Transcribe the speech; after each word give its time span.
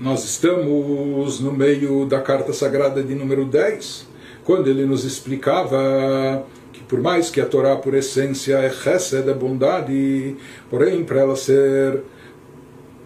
nós 0.00 0.24
estamos 0.24 1.40
no 1.40 1.52
meio 1.52 2.06
da 2.06 2.20
carta 2.20 2.54
sagrada 2.54 3.02
de 3.02 3.14
número 3.14 3.44
10, 3.44 4.08
quando 4.44 4.68
ele 4.68 4.86
nos 4.86 5.04
explicava 5.04 6.42
que 6.72 6.80
por 6.84 7.02
mais 7.02 7.28
que 7.28 7.38
a 7.38 7.44
Torá 7.44 7.76
por 7.76 7.92
essência 7.92 8.56
é 8.56 8.70
chesed, 8.70 9.28
é 9.28 9.34
bondade, 9.34 10.36
porém 10.70 11.04
para 11.04 11.20
ela 11.20 11.36
ser 11.36 12.02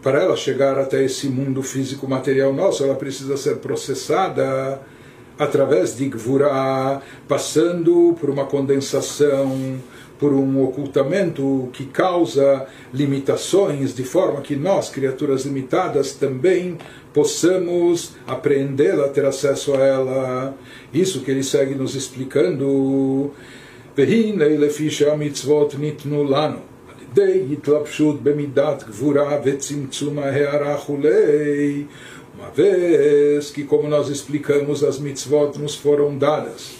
para 0.00 0.22
ela 0.22 0.36
chegar 0.36 0.78
até 0.78 1.02
esse 1.02 1.28
mundo 1.28 1.62
físico 1.62 2.06
material 2.06 2.52
nosso, 2.52 2.84
ela 2.84 2.94
precisa 2.94 3.36
ser 3.38 3.56
processada 3.56 4.80
através 5.38 5.96
de 5.96 6.08
Gvura, 6.10 7.00
passando 7.26 8.14
por 8.20 8.30
uma 8.30 8.44
condensação, 8.44 9.80
por 10.19 10.33
um 10.33 10.63
ocultamento 10.63 11.69
que 11.71 11.85
causa 11.85 12.67
limitações, 12.93 13.95
de 13.95 14.03
forma 14.03 14.41
que 14.41 14.55
nós, 14.55 14.89
criaturas 14.89 15.45
limitadas, 15.45 16.13
também 16.13 16.77
possamos 17.13 18.15
apreendê-la, 18.27 19.07
ter 19.09 19.25
acesso 19.25 19.73
a 19.73 19.79
ela. 19.79 20.53
Isso 20.93 21.21
que 21.21 21.31
ele 21.31 21.43
segue 21.43 21.75
nos 21.75 21.95
explicando. 21.95 23.31
והנה 23.97 24.47
לפי 24.47 24.91
שהמצוות 24.91 25.75
ניתנו 25.79 26.23
לנו 26.23 26.57
על 26.87 26.95
ידי 27.11 27.43
התלבשות 27.51 28.23
במידת 28.23 28.83
גבורה 28.87 29.39
וצמצום 29.43 30.19
ההערה 30.19 30.77
כולי 30.77 31.83
uma 32.39 32.49
vez 32.51 33.51
que, 33.51 33.65
como 33.65 33.89
nós 33.89 34.07
explicamos, 34.07 34.81
as 34.81 34.97
mitzvot 34.97 35.59
nos 35.59 35.75
foram 35.75 36.17
dadas 36.17 36.77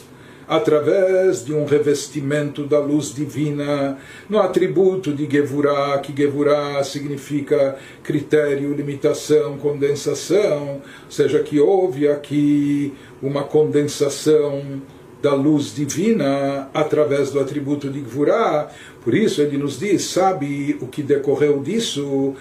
através 0.49 1.45
de 1.45 1.53
um 1.53 1.65
revestimento 1.65 2.65
da 2.65 2.79
luz 2.79 3.15
divina, 3.15 3.99
no 4.29 4.39
atributo 4.39 5.13
de 5.13 5.29
Gevurah, 5.31 5.99
que 5.99 6.15
Gevurah 6.17 6.83
significa 6.85 7.77
critério, 8.03 8.75
limitação, 8.75 9.57
condensação, 9.59 10.83
ou 11.05 11.11
seja, 11.11 11.41
que 11.41 11.59
houve 11.59 12.09
aqui 12.09 12.93
uma 13.23 13.45
condensação 13.45 14.83
da 15.25 15.33
luz 15.33 15.75
divina 15.75 16.69
através 16.75 17.31
do 17.31 17.41
atributo 17.41 17.89
de 17.89 17.99
Gvurah. 18.01 18.69
Por 19.05 19.15
isso 19.15 19.43
ele 19.43 19.59
nos 19.59 19.79
diz, 19.79 20.05
sabe 20.05 20.79
o 20.81 20.87
que 20.87 21.03
decorreu 21.03 21.61
disso? 21.61 22.35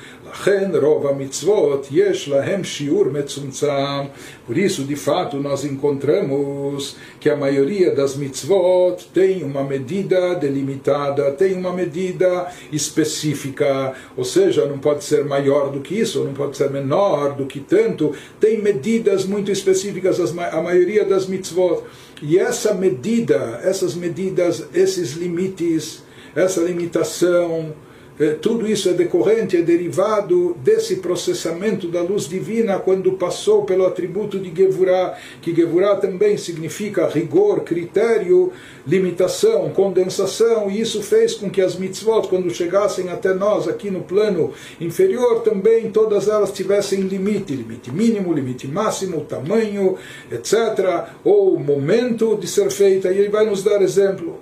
Por 4.47 4.57
isso, 4.57 4.83
de 4.83 4.95
fato, 4.95 5.37
nós 5.37 5.65
encontramos 5.65 6.95
que 7.19 7.29
a 7.29 7.35
maioria 7.35 7.93
das 7.93 8.15
mitzvot 8.15 9.09
tem 9.13 9.43
uma 9.43 9.61
medida 9.63 10.33
delimitada, 10.35 11.31
tem 11.31 11.53
uma 11.53 11.73
medida 11.73 12.47
específica, 12.71 13.93
ou 14.15 14.23
seja, 14.23 14.65
não 14.65 14.79
pode 14.79 15.03
ser 15.03 15.25
maior 15.25 15.69
do 15.69 15.81
que 15.81 15.99
isso, 15.99 16.23
não 16.23 16.33
pode 16.33 16.55
ser 16.55 16.71
menor 16.71 17.35
do 17.35 17.45
que 17.45 17.59
tanto, 17.59 18.13
tem 18.39 18.61
medidas 18.61 19.25
muito 19.25 19.51
específicas, 19.51 20.17
a 20.19 20.61
maioria 20.61 21.03
das 21.03 21.27
mitzvot. 21.27 21.83
E 22.21 22.39
essa 22.39 22.73
medida, 22.73 23.59
essas 23.63 23.95
medidas, 23.95 24.65
esses 24.73 25.11
limites, 25.11 26.01
essa 26.35 26.61
limitação, 26.61 27.73
eh, 28.19 28.37
tudo 28.39 28.67
isso 28.67 28.89
é 28.89 28.93
decorrente, 28.93 29.57
é 29.57 29.61
derivado 29.61 30.55
desse 30.63 30.97
processamento 30.97 31.87
da 31.87 32.01
luz 32.01 32.27
divina 32.27 32.77
quando 32.77 33.13
passou 33.13 33.63
pelo 33.63 33.87
atributo 33.87 34.37
de 34.37 34.55
Gevurah, 34.55 35.17
que 35.41 35.53
Gevurah 35.53 35.95
também 35.95 36.37
significa 36.37 37.07
rigor, 37.07 37.61
critério, 37.61 38.51
limitação, 38.85 39.67
condensação, 39.71 40.69
e 40.69 40.79
isso 40.79 41.01
fez 41.01 41.33
com 41.33 41.49
que 41.49 41.61
as 41.61 41.75
mitzvot, 41.75 42.27
quando 42.27 42.53
chegassem 42.53 43.09
até 43.09 43.33
nós 43.33 43.67
aqui 43.67 43.89
no 43.89 44.03
plano 44.03 44.53
inferior, 44.79 45.41
também 45.41 45.89
todas 45.89 46.27
elas 46.27 46.51
tivessem 46.51 47.01
limite, 47.01 47.55
limite 47.55 47.91
mínimo, 47.91 48.31
limite 48.31 48.67
máximo, 48.67 49.21
tamanho, 49.21 49.97
etc., 50.31 51.07
ou 51.23 51.57
momento 51.57 52.37
de 52.37 52.47
ser 52.47 52.69
feita, 52.69 53.11
e 53.11 53.17
ele 53.17 53.29
vai 53.29 53.45
nos 53.45 53.63
dar 53.63 53.81
exemplo 53.81 54.39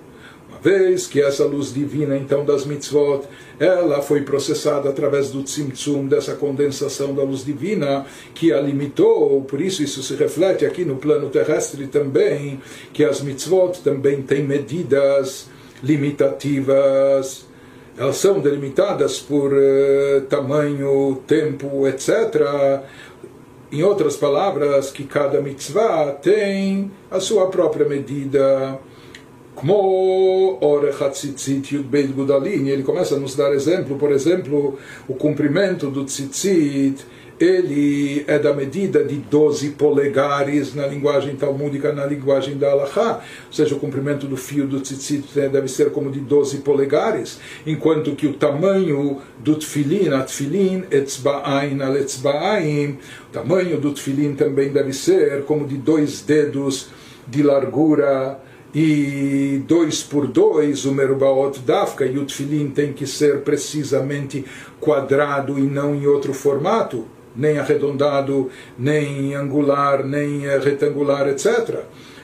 vez 0.62 1.06
que 1.06 1.20
essa 1.20 1.44
luz 1.44 1.74
divina, 1.74 2.16
então, 2.16 2.44
das 2.44 2.64
mitzvot, 2.64 3.24
ela 3.58 4.00
foi 4.00 4.22
processada 4.22 4.88
através 4.88 5.30
do 5.30 5.42
tzimtzum, 5.42 6.06
dessa 6.06 6.34
condensação 6.34 7.14
da 7.14 7.22
luz 7.22 7.44
divina, 7.44 8.06
que 8.32 8.52
a 8.52 8.60
limitou, 8.60 9.42
por 9.42 9.60
isso 9.60 9.82
isso 9.82 10.02
se 10.02 10.14
reflete 10.14 10.64
aqui 10.64 10.84
no 10.84 10.96
plano 10.96 11.28
terrestre 11.30 11.88
também, 11.88 12.60
que 12.92 13.04
as 13.04 13.20
mitzvot 13.20 13.80
também 13.82 14.22
têm 14.22 14.44
medidas 14.44 15.48
limitativas, 15.82 17.44
elas 17.98 18.16
são 18.16 18.40
delimitadas 18.40 19.18
por 19.18 19.52
uh, 19.52 20.20
tamanho, 20.28 21.20
tempo, 21.26 21.86
etc., 21.88 22.82
em 23.70 23.82
outras 23.82 24.16
palavras, 24.16 24.90
que 24.90 25.04
cada 25.04 25.40
mitzvah 25.40 26.12
tem 26.12 26.90
a 27.10 27.18
sua 27.18 27.48
própria 27.48 27.88
medida. 27.88 28.78
Como 29.62 30.58
Orechatzitzit 30.60 31.76
Yudbeit 31.76 32.12
Gudalin, 32.12 32.66
ele 32.66 32.82
começa 32.82 33.14
a 33.14 33.18
nos 33.18 33.36
dar 33.36 33.54
exemplo, 33.54 33.96
por 33.96 34.10
exemplo, 34.10 34.76
o 35.06 35.14
comprimento 35.14 35.88
do 35.88 36.04
tzitzit, 36.04 37.06
ele 37.38 38.24
é 38.26 38.40
da 38.40 38.52
medida 38.52 39.04
de 39.04 39.18
12 39.18 39.70
polegares 39.70 40.74
na 40.74 40.84
linguagem 40.88 41.36
talmúdica, 41.36 41.92
na 41.92 42.04
linguagem 42.04 42.58
da 42.58 42.72
Halachá, 42.72 43.20
ou 43.46 43.52
seja, 43.52 43.76
o 43.76 43.78
comprimento 43.78 44.26
do 44.26 44.36
fio 44.36 44.66
do 44.66 44.80
tzitzit 44.80 45.26
né, 45.36 45.48
deve 45.48 45.68
ser 45.68 45.92
como 45.92 46.10
de 46.10 46.18
12 46.18 46.58
polegares, 46.58 47.38
enquanto 47.64 48.16
que 48.16 48.26
o 48.26 48.32
tamanho 48.32 49.18
do 49.38 49.54
tfilin, 49.54 50.08
a 50.08 50.24
tfilin, 50.24 50.86
etzba'ain 50.90 51.80
al 51.80 51.96
etzba'ain, 51.98 52.98
o 53.28 53.32
tamanho 53.32 53.78
do 53.78 53.92
tfilin 53.92 54.34
também 54.34 54.70
deve 54.70 54.92
ser 54.92 55.44
como 55.44 55.68
de 55.68 55.76
dois 55.76 56.20
dedos 56.20 56.88
de 57.28 57.44
largura, 57.44 58.40
e 58.74 59.62
dois 59.66 60.02
por 60.02 60.26
dois, 60.26 60.84
o 60.84 60.92
Merbaot 60.92 61.58
Dafka 61.60 62.06
e 62.06 62.18
o 62.18 62.26
tem 62.74 62.92
que 62.92 63.06
ser 63.06 63.40
precisamente 63.40 64.44
quadrado 64.80 65.58
e 65.58 65.62
não 65.62 65.94
em 65.94 66.06
outro 66.06 66.32
formato, 66.32 67.06
nem 67.36 67.58
arredondado, 67.58 68.50
nem 68.78 69.34
angular, 69.34 70.04
nem 70.04 70.40
retangular, 70.58 71.28
etc. 71.28 71.80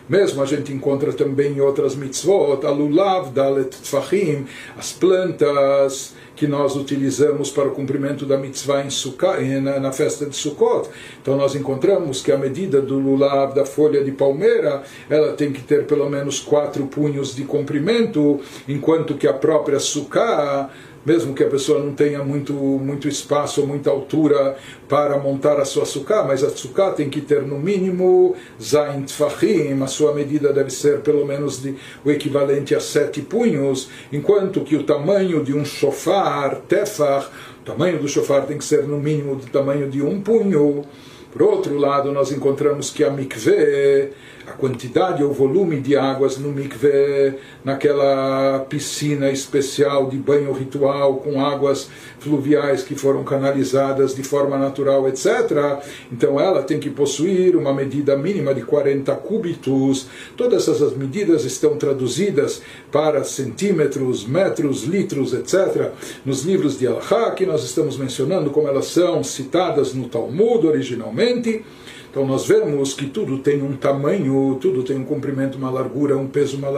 Mesmo 0.08 0.42
a 0.42 0.46
gente 0.46 0.72
encontra 0.72 1.12
também 1.12 1.52
em 1.52 1.60
outras 1.60 1.94
mitzvot, 1.94 2.64
alulav, 2.64 3.30
dalet 3.30 3.68
tfachim, 3.68 4.46
as 4.76 4.90
plantas 4.90 6.14
que 6.38 6.46
nós 6.46 6.76
utilizamos 6.76 7.50
para 7.50 7.66
o 7.66 7.72
cumprimento 7.72 8.24
da 8.24 8.38
mitzvah 8.38 8.84
em 8.84 8.90
Sukkot, 8.90 9.42
na, 9.60 9.90
festa 9.90 10.24
de 10.24 10.36
Sukkot. 10.36 10.88
Então 11.20 11.36
nós 11.36 11.56
encontramos 11.56 12.22
que 12.22 12.30
a 12.30 12.38
medida 12.38 12.80
do 12.80 12.96
lulav, 12.96 13.52
da 13.54 13.66
folha 13.66 14.04
de 14.04 14.12
palmeira, 14.12 14.84
ela 15.10 15.32
tem 15.32 15.52
que 15.52 15.60
ter 15.62 15.84
pelo 15.84 16.08
menos 16.08 16.38
quatro 16.38 16.86
punhos 16.86 17.34
de 17.34 17.42
comprimento, 17.42 18.40
enquanto 18.68 19.16
que 19.16 19.26
a 19.26 19.32
própria 19.32 19.80
Sukkah 19.80 20.70
mesmo 21.08 21.32
que 21.32 21.42
a 21.42 21.48
pessoa 21.48 21.82
não 21.82 21.94
tenha 21.94 22.22
muito, 22.22 22.52
muito 22.52 23.08
espaço 23.08 23.66
muita 23.66 23.88
altura 23.88 24.56
para 24.86 25.16
montar 25.16 25.58
a 25.58 25.64
sua 25.64 25.86
sukkah, 25.86 26.22
mas 26.22 26.44
a 26.44 26.50
sukkah 26.50 26.90
tem 26.90 27.08
que 27.08 27.22
ter 27.22 27.40
no 27.42 27.58
mínimo 27.58 28.36
zain 28.60 29.04
tfachim, 29.04 29.82
a 29.82 29.86
sua 29.86 30.12
medida 30.12 30.52
deve 30.52 30.70
ser 30.70 31.00
pelo 31.00 31.24
menos 31.24 31.62
de, 31.62 31.74
o 32.04 32.10
equivalente 32.10 32.74
a 32.74 32.80
sete 32.80 33.22
punhos, 33.22 33.88
enquanto 34.12 34.60
que 34.60 34.76
o 34.76 34.82
tamanho 34.82 35.42
de 35.42 35.54
um 35.54 35.64
shofar, 35.64 36.56
tefach, 36.68 37.28
o 37.62 37.64
tamanho 37.64 37.98
do 37.98 38.06
shofar 38.06 38.44
tem 38.44 38.58
que 38.58 38.64
ser 38.64 38.82
no 38.82 38.98
mínimo 38.98 39.34
do 39.34 39.46
tamanho 39.46 39.88
de 39.88 40.02
um 40.02 40.20
punho. 40.20 40.84
Por 41.32 41.42
outro 41.42 41.76
lado, 41.78 42.12
nós 42.12 42.32
encontramos 42.32 42.90
que 42.90 43.02
a 43.02 43.10
mikveh 43.10 44.10
a 44.48 44.52
quantidade 44.52 45.22
ou 45.22 45.32
volume 45.32 45.80
de 45.80 45.96
águas 45.96 46.38
no 46.38 46.50
mikveh, 46.50 47.38
naquela 47.62 48.60
piscina 48.68 49.30
especial 49.30 50.08
de 50.08 50.16
banho 50.16 50.52
ritual 50.52 51.16
com 51.16 51.44
águas 51.44 51.90
fluviais 52.18 52.82
que 52.82 52.94
foram 52.94 53.22
canalizadas 53.24 54.14
de 54.14 54.22
forma 54.22 54.56
natural, 54.56 55.06
etc. 55.08 55.80
Então 56.10 56.40
ela 56.40 56.62
tem 56.62 56.80
que 56.80 56.90
possuir 56.90 57.56
uma 57.56 57.72
medida 57.74 58.16
mínima 58.16 58.54
de 58.54 58.62
40 58.62 59.14
cúbitos. 59.16 60.06
Todas 60.36 60.66
essas 60.66 60.96
medidas 60.96 61.44
estão 61.44 61.76
traduzidas 61.76 62.62
para 62.90 63.22
centímetros, 63.24 64.26
metros, 64.26 64.84
litros, 64.84 65.34
etc. 65.34 65.90
nos 66.24 66.42
livros 66.42 66.78
de 66.78 66.86
Al-Ha 66.86 67.32
que 67.32 67.44
nós 67.44 67.62
estamos 67.64 67.98
mencionando 67.98 68.50
como 68.50 68.68
elas 68.68 68.86
são 68.86 69.22
citadas 69.22 69.92
no 69.92 70.08
Talmud 70.08 70.66
originalmente. 70.66 71.64
Então 72.10 72.26
nós 72.26 72.46
vemos 72.46 72.94
que 72.94 73.06
tudo 73.06 73.38
tem 73.38 73.62
um 73.62 73.76
tamanho, 73.76 74.56
tudo 74.60 74.82
tem 74.82 74.96
um 74.96 75.04
comprimento, 75.04 75.58
uma 75.58 75.70
largura, 75.70 76.16
um 76.16 76.26
peso, 76.26 76.56
uma, 76.56 76.70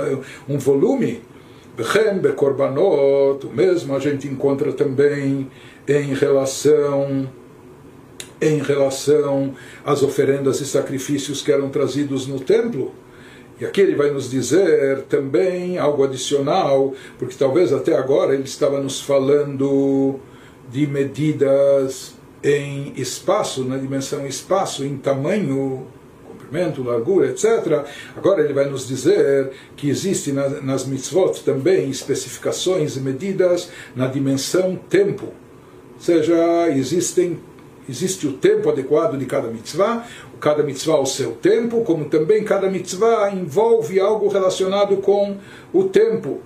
um 0.48 0.58
volume. 0.58 1.22
Bechem 1.76 2.18
bekorbanot, 2.18 3.46
o 3.46 3.50
mesmo 3.54 3.94
a 3.94 3.98
gente 3.98 4.26
encontra 4.26 4.72
também 4.72 5.48
em 5.88 6.14
relação 6.14 7.28
em 8.40 8.58
relação 8.58 9.54
às 9.84 10.02
oferendas 10.02 10.60
e 10.60 10.66
sacrifícios 10.66 11.42
que 11.42 11.52
eram 11.52 11.68
trazidos 11.68 12.26
no 12.26 12.40
templo. 12.40 12.92
E 13.60 13.66
aqui 13.66 13.82
ele 13.82 13.94
vai 13.94 14.10
nos 14.10 14.30
dizer 14.30 15.02
também 15.02 15.76
algo 15.76 16.02
adicional, 16.02 16.94
porque 17.18 17.34
talvez 17.38 17.72
até 17.72 17.94
agora 17.94 18.32
ele 18.32 18.44
estava 18.44 18.80
nos 18.80 19.02
falando 19.02 20.18
de 20.70 20.86
medidas 20.86 22.14
em 22.42 22.92
espaço, 22.96 23.64
na 23.64 23.76
dimensão 23.76 24.26
espaço, 24.26 24.84
em 24.84 24.96
tamanho, 24.96 25.86
comprimento, 26.26 26.82
largura, 26.82 27.30
etc. 27.30 27.84
Agora 28.16 28.42
ele 28.42 28.52
vai 28.52 28.68
nos 28.68 28.86
dizer 28.88 29.50
que 29.76 29.88
existe 29.88 30.32
nas 30.32 30.84
mitzvot 30.86 31.42
também 31.44 31.90
especificações 31.90 32.96
e 32.96 33.00
medidas 33.00 33.70
na 33.94 34.06
dimensão 34.06 34.76
tempo. 34.88 35.26
Ou 35.94 36.00
seja, 36.00 36.68
existem 36.70 37.38
existe 37.88 38.26
o 38.26 38.34
tempo 38.34 38.70
adequado 38.70 39.18
de 39.18 39.26
cada 39.26 39.48
mitzvah, 39.48 40.06
cada 40.40 40.62
mitzvah 40.62 40.94
ao 40.94 41.06
seu 41.06 41.32
tempo, 41.32 41.82
como 41.82 42.04
também 42.04 42.44
cada 42.44 42.70
mitzvah 42.70 43.30
envolve 43.32 43.98
algo 43.98 44.28
relacionado 44.28 44.98
com 44.98 45.36
o 45.72 45.84
tempo. 45.84 46.40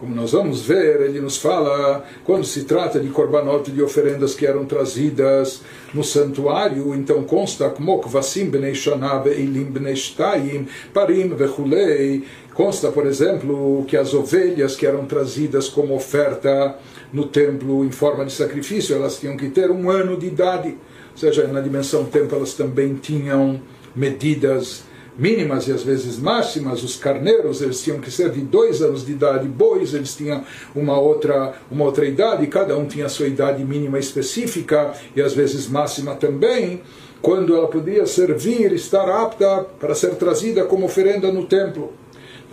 Como 0.00 0.14
nós 0.14 0.32
vamos 0.32 0.62
ver, 0.62 1.02
ele 1.02 1.20
nos 1.20 1.36
fala, 1.36 2.02
quando 2.24 2.42
se 2.42 2.64
trata 2.64 2.98
de 2.98 3.10
korbanot, 3.10 3.70
de 3.70 3.82
oferendas 3.82 4.34
que 4.34 4.46
eram 4.46 4.64
trazidas 4.64 5.60
no 5.92 6.02
santuário, 6.02 6.94
então 6.94 7.22
consta 7.22 7.68
como 7.68 8.00
kvasim 8.00 8.48
bnei 8.48 8.74
shana 8.74 9.18
ve'ilim 9.18 9.64
bnei 9.64 9.94
shtayim 9.94 10.66
parim 10.94 11.28
vechulei. 11.28 12.24
Consta, 12.54 12.90
por 12.90 13.06
exemplo, 13.06 13.84
que 13.86 13.94
as 13.94 14.14
ovelhas 14.14 14.74
que 14.74 14.86
eram 14.86 15.04
trazidas 15.04 15.68
como 15.68 15.94
oferta 15.94 16.78
no 17.12 17.26
templo 17.26 17.84
em 17.84 17.90
forma 17.90 18.24
de 18.24 18.32
sacrifício, 18.32 18.96
elas 18.96 19.20
tinham 19.20 19.36
que 19.36 19.50
ter 19.50 19.70
um 19.70 19.90
ano 19.90 20.16
de 20.16 20.28
idade. 20.28 20.78
Ou 21.12 21.18
seja, 21.18 21.46
na 21.46 21.60
dimensão 21.60 22.06
tempo 22.06 22.34
elas 22.34 22.54
também 22.54 22.94
tinham 22.94 23.60
medidas 23.94 24.82
mínimas 25.18 25.68
e 25.68 25.72
às 25.72 25.82
vezes 25.82 26.18
máximas. 26.18 26.82
Os 26.82 26.96
carneiros 26.96 27.60
eles 27.60 27.82
tinham 27.82 28.00
que 28.00 28.10
ser 28.10 28.30
de 28.30 28.40
dois 28.40 28.82
anos 28.82 29.04
de 29.04 29.12
idade, 29.12 29.46
bois 29.48 29.94
eles 29.94 30.14
tinham 30.14 30.44
uma 30.74 30.98
outra, 30.98 31.54
uma 31.70 31.84
outra 31.84 32.06
idade, 32.06 32.46
cada 32.46 32.76
um 32.76 32.86
tinha 32.86 33.06
a 33.06 33.08
sua 33.08 33.26
idade 33.26 33.64
mínima 33.64 33.98
específica 33.98 34.92
e 35.14 35.20
às 35.20 35.34
vezes 35.34 35.68
máxima 35.68 36.14
também, 36.14 36.82
quando 37.22 37.54
ela 37.54 37.68
podia 37.68 38.06
servir, 38.06 38.72
estar 38.72 39.08
apta 39.08 39.66
para 39.78 39.94
ser 39.94 40.14
trazida 40.14 40.64
como 40.64 40.86
oferenda 40.86 41.30
no 41.30 41.44
templo. 41.44 41.92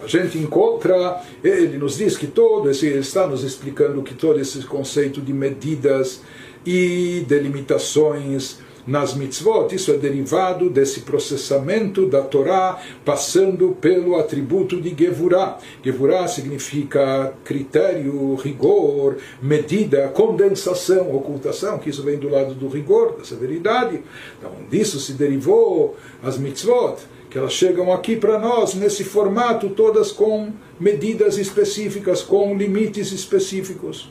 A 0.03 0.07
gente 0.07 0.37
encontra, 0.37 1.21
ele 1.43 1.77
nos 1.77 1.97
diz 1.97 2.15
que 2.15 2.27
todo 2.27 2.69
esse, 2.69 2.85
ele 2.85 2.99
está 2.99 3.25
nos 3.25 3.43
explicando 3.43 4.03
que 4.03 4.13
todo 4.13 4.39
esse 4.39 4.59
conceito 4.61 5.19
de 5.21 5.33
medidas 5.33 6.21
e 6.65 7.25
delimitações 7.27 8.59
nas 8.87 9.13
mitzvot, 9.13 9.75
isso 9.75 9.91
é 9.91 9.97
derivado 9.97 10.69
desse 10.69 11.01
processamento 11.01 12.07
da 12.07 12.21
Torá 12.21 12.81
passando 13.03 13.77
pelo 13.81 14.15
atributo 14.15 14.79
de 14.79 14.95
Gevurah. 14.97 15.57
Gevurah 15.83 16.27
significa 16.27 17.33
critério, 17.43 18.35
rigor, 18.35 19.17
medida, 19.41 20.07
condensação, 20.07 21.13
ocultação, 21.13 21.77
que 21.77 21.89
isso 21.89 22.01
vem 22.01 22.17
do 22.17 22.29
lado 22.29 22.55
do 22.55 22.69
rigor, 22.69 23.17
da 23.17 23.25
severidade. 23.25 24.01
Então, 24.39 24.51
disso 24.69 24.99
se 25.01 25.13
derivou 25.13 25.97
as 26.23 26.37
mitzvot 26.37 26.95
que 27.29 27.37
elas 27.37 27.51
chegam 27.51 27.91
aqui 27.91 28.15
para 28.15 28.39
nós 28.39 28.73
nesse 28.73 29.03
formato, 29.03 29.69
todas 29.71 30.13
com 30.13 30.53
medidas 30.79 31.37
específicas, 31.37 32.21
com 32.21 32.55
limites 32.55 33.11
específicos. 33.11 34.09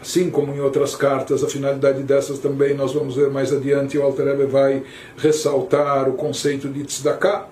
Assim 0.00 0.30
como 0.30 0.54
em 0.54 0.60
outras 0.60 0.94
cartas, 0.94 1.42
a 1.42 1.48
finalidade 1.48 2.02
dessas 2.02 2.38
também 2.38 2.74
nós 2.74 2.92
vamos 2.92 3.16
ver 3.16 3.30
mais 3.30 3.52
adiante. 3.52 3.98
O 3.98 4.02
Alter 4.02 4.46
vai 4.46 4.82
ressaltar 5.16 6.08
o 6.08 6.14
conceito 6.14 6.68
de 6.68 6.84
tzedakah. 6.84 7.48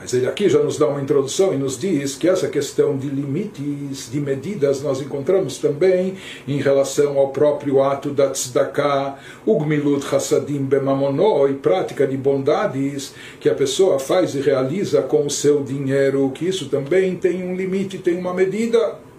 Mas 0.00 0.14
ele 0.14 0.26
aqui 0.26 0.48
já 0.48 0.58
nos 0.60 0.78
dá 0.78 0.86
uma 0.86 1.02
introdução 1.02 1.52
e 1.52 1.58
nos 1.58 1.78
diz 1.78 2.16
que 2.16 2.26
essa 2.26 2.48
questão 2.48 2.96
de 2.96 3.06
limites, 3.06 4.10
de 4.10 4.18
medidas, 4.18 4.80
nós 4.80 4.98
encontramos 5.02 5.58
também 5.58 6.14
em 6.48 6.56
relação 6.56 7.18
ao 7.18 7.28
próprio 7.28 7.82
ato 7.82 8.08
da 8.08 8.30
tzedakah, 8.30 9.18
ugmilut 9.46 10.02
hasadim 10.10 10.64
bemamonó, 10.64 11.46
e 11.48 11.52
prática 11.52 12.06
de 12.06 12.16
bondades 12.16 13.12
que 13.38 13.50
a 13.50 13.54
pessoa 13.54 13.98
faz 13.98 14.34
e 14.34 14.40
realiza 14.40 15.02
com 15.02 15.26
o 15.26 15.30
seu 15.30 15.62
dinheiro, 15.62 16.30
que 16.30 16.48
isso 16.48 16.70
também 16.70 17.14
tem 17.16 17.42
um 17.42 17.54
limite, 17.54 17.98
tem 17.98 18.16
uma 18.16 18.32
medida. 18.32 19.09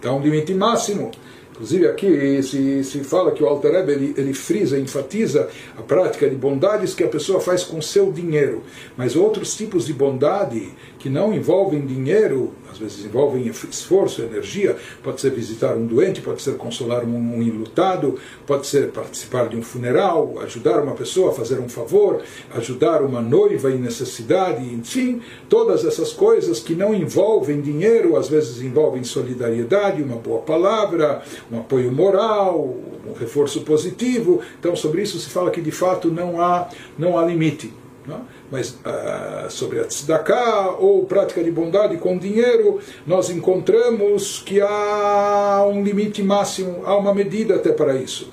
Então, 0.00 0.18
um 0.18 0.22
limite 0.22 0.54
máximo. 0.54 1.10
Inclusive 1.50 1.86
aqui 1.88 2.42
se, 2.42 2.82
se 2.82 3.04
fala 3.04 3.32
que 3.32 3.42
o 3.42 3.46
Alter 3.46 3.72
Rebbe, 3.72 3.92
ele, 3.92 4.14
ele 4.16 4.32
frisa, 4.32 4.78
enfatiza 4.78 5.46
a 5.76 5.82
prática 5.82 6.28
de 6.28 6.34
bondades 6.34 6.94
que 6.94 7.04
a 7.04 7.08
pessoa 7.08 7.38
faz 7.38 7.62
com 7.62 7.82
seu 7.82 8.10
dinheiro. 8.10 8.62
Mas 8.96 9.14
outros 9.14 9.54
tipos 9.54 9.84
de 9.84 9.92
bondade 9.92 10.70
que 11.00 11.08
não 11.08 11.32
envolvem 11.32 11.80
dinheiro, 11.80 12.52
às 12.70 12.78
vezes 12.78 13.04
envolvem 13.04 13.46
esforço, 13.46 14.20
energia, 14.20 14.76
pode 15.02 15.20
ser 15.20 15.30
visitar 15.30 15.74
um 15.74 15.86
doente, 15.86 16.20
pode 16.20 16.42
ser 16.42 16.58
consolar 16.58 17.04
um, 17.04 17.42
enlutado, 17.42 18.18
pode 18.46 18.66
ser 18.66 18.90
participar 18.90 19.48
de 19.48 19.56
um 19.56 19.62
funeral, 19.62 20.38
ajudar 20.42 20.82
uma 20.82 20.92
pessoa 20.92 21.30
a 21.30 21.34
fazer 21.34 21.58
um 21.58 21.70
favor, 21.70 22.22
ajudar 22.54 23.02
uma 23.02 23.22
noiva 23.22 23.70
em 23.72 23.78
necessidade, 23.78 24.62
enfim, 24.62 25.22
todas 25.48 25.86
essas 25.86 26.12
coisas 26.12 26.60
que 26.60 26.74
não 26.74 26.94
envolvem 26.94 27.62
dinheiro, 27.62 28.16
às 28.16 28.28
vezes 28.28 28.60
envolvem 28.60 29.02
solidariedade, 29.02 30.02
uma 30.02 30.16
boa 30.16 30.42
palavra, 30.42 31.22
um 31.50 31.60
apoio 31.60 31.90
moral, 31.90 32.76
um 33.08 33.14
reforço 33.18 33.62
positivo. 33.62 34.42
Então, 34.58 34.76
sobre 34.76 35.00
isso 35.00 35.18
se 35.18 35.30
fala 35.30 35.50
que 35.50 35.62
de 35.62 35.72
fato 35.72 36.08
não 36.08 36.40
há, 36.40 36.68
não 36.98 37.18
há 37.18 37.24
limite. 37.24 37.72
Não? 38.06 38.22
Mas 38.50 38.70
uh, 38.70 39.50
sobre 39.50 39.80
a 39.80 39.84
tzedakah 39.84 40.76
ou 40.78 41.04
prática 41.04 41.42
de 41.42 41.50
bondade 41.50 41.96
com 41.98 42.16
dinheiro, 42.16 42.80
nós 43.06 43.30
encontramos 43.30 44.42
que 44.44 44.60
há 44.60 45.64
um 45.70 45.82
limite 45.82 46.22
máximo, 46.22 46.82
há 46.84 46.96
uma 46.96 47.12
medida 47.12 47.56
até 47.56 47.72
para 47.72 47.94
isso. 47.94 48.30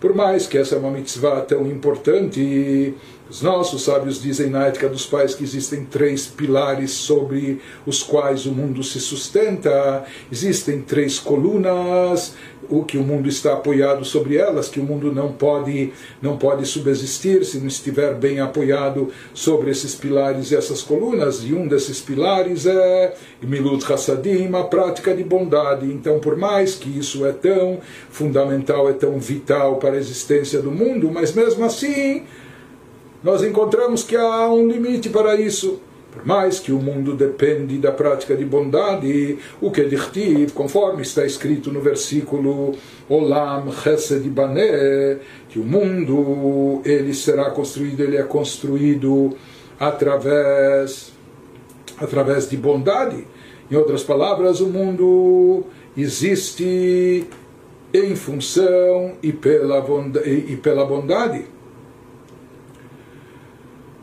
Por 0.00 0.14
mais 0.14 0.46
que 0.46 0.58
essa 0.58 0.74
é 0.74 0.78
uma 0.78 0.90
mitzvah 0.90 1.40
tão 1.40 1.66
importante, 1.66 2.94
os 3.32 3.40
nossos 3.40 3.84
sábios 3.84 4.20
dizem 4.20 4.50
na 4.50 4.66
ética 4.66 4.90
dos 4.90 5.06
pais 5.06 5.34
que 5.34 5.42
existem 5.42 5.86
três 5.86 6.26
pilares 6.26 6.90
sobre 6.90 7.62
os 7.86 8.02
quais 8.02 8.44
o 8.44 8.52
mundo 8.52 8.82
se 8.82 9.00
sustenta, 9.00 10.04
existem 10.30 10.82
três 10.82 11.18
colunas, 11.18 12.34
o 12.68 12.84
que 12.84 12.98
o 12.98 13.02
mundo 13.02 13.30
está 13.30 13.54
apoiado 13.54 14.04
sobre 14.04 14.36
elas, 14.36 14.68
que 14.68 14.78
o 14.78 14.82
mundo 14.82 15.10
não 15.10 15.32
pode 15.32 15.94
não 16.20 16.36
pode 16.36 16.66
subsistir 16.66 17.42
se 17.46 17.56
não 17.56 17.68
estiver 17.68 18.14
bem 18.16 18.38
apoiado 18.38 19.10
sobre 19.32 19.70
esses 19.70 19.94
pilares 19.94 20.50
e 20.50 20.56
essas 20.56 20.82
colunas, 20.82 21.42
e 21.42 21.54
um 21.54 21.66
desses 21.66 22.02
pilares 22.02 22.66
é 22.66 23.14
Milut 23.40 23.90
Hassadim, 23.90 24.54
a 24.54 24.64
prática 24.64 25.14
de 25.14 25.24
bondade. 25.24 25.86
Então, 25.86 26.20
por 26.20 26.36
mais 26.36 26.74
que 26.74 26.98
isso 26.98 27.24
é 27.24 27.32
tão 27.32 27.80
fundamental, 28.10 28.90
é 28.90 28.92
tão 28.92 29.18
vital 29.18 29.76
para 29.76 29.94
a 29.94 29.98
existência 29.98 30.60
do 30.60 30.70
mundo, 30.70 31.10
mas 31.10 31.32
mesmo 31.32 31.64
assim 31.64 32.24
nós 33.22 33.42
encontramos 33.42 34.02
que 34.02 34.16
há 34.16 34.48
um 34.48 34.66
limite 34.66 35.08
para 35.08 35.36
isso. 35.36 35.80
Por 36.12 36.26
mais 36.26 36.60
que 36.60 36.72
o 36.72 36.78
mundo 36.78 37.14
depende 37.14 37.78
da 37.78 37.90
prática 37.90 38.36
de 38.36 38.44
bondade, 38.44 39.38
o 39.62 39.70
que 39.70 39.82
dichtiv, 39.84 40.52
conforme 40.52 41.00
está 41.00 41.24
escrito 41.24 41.72
no 41.72 41.80
versículo 41.80 42.74
Olam 43.08 43.72
Chesed 43.72 44.28
Bané, 44.28 45.18
que 45.48 45.58
o 45.58 45.64
mundo 45.64 46.82
ele 46.84 47.14
será 47.14 47.50
construído, 47.50 48.00
ele 48.00 48.18
é 48.18 48.22
construído 48.24 49.34
através 49.80 51.12
através 51.98 52.48
de 52.48 52.56
bondade. 52.56 53.26
Em 53.70 53.76
outras 53.76 54.02
palavras, 54.02 54.60
o 54.60 54.66
mundo 54.66 55.64
existe 55.96 57.26
em 57.94 58.14
função 58.14 59.12
e 59.22 59.32
pela, 59.32 59.80
bondade, 59.80 60.28
e 60.28 60.56
pela 60.56 60.84
bondade. 60.84 61.46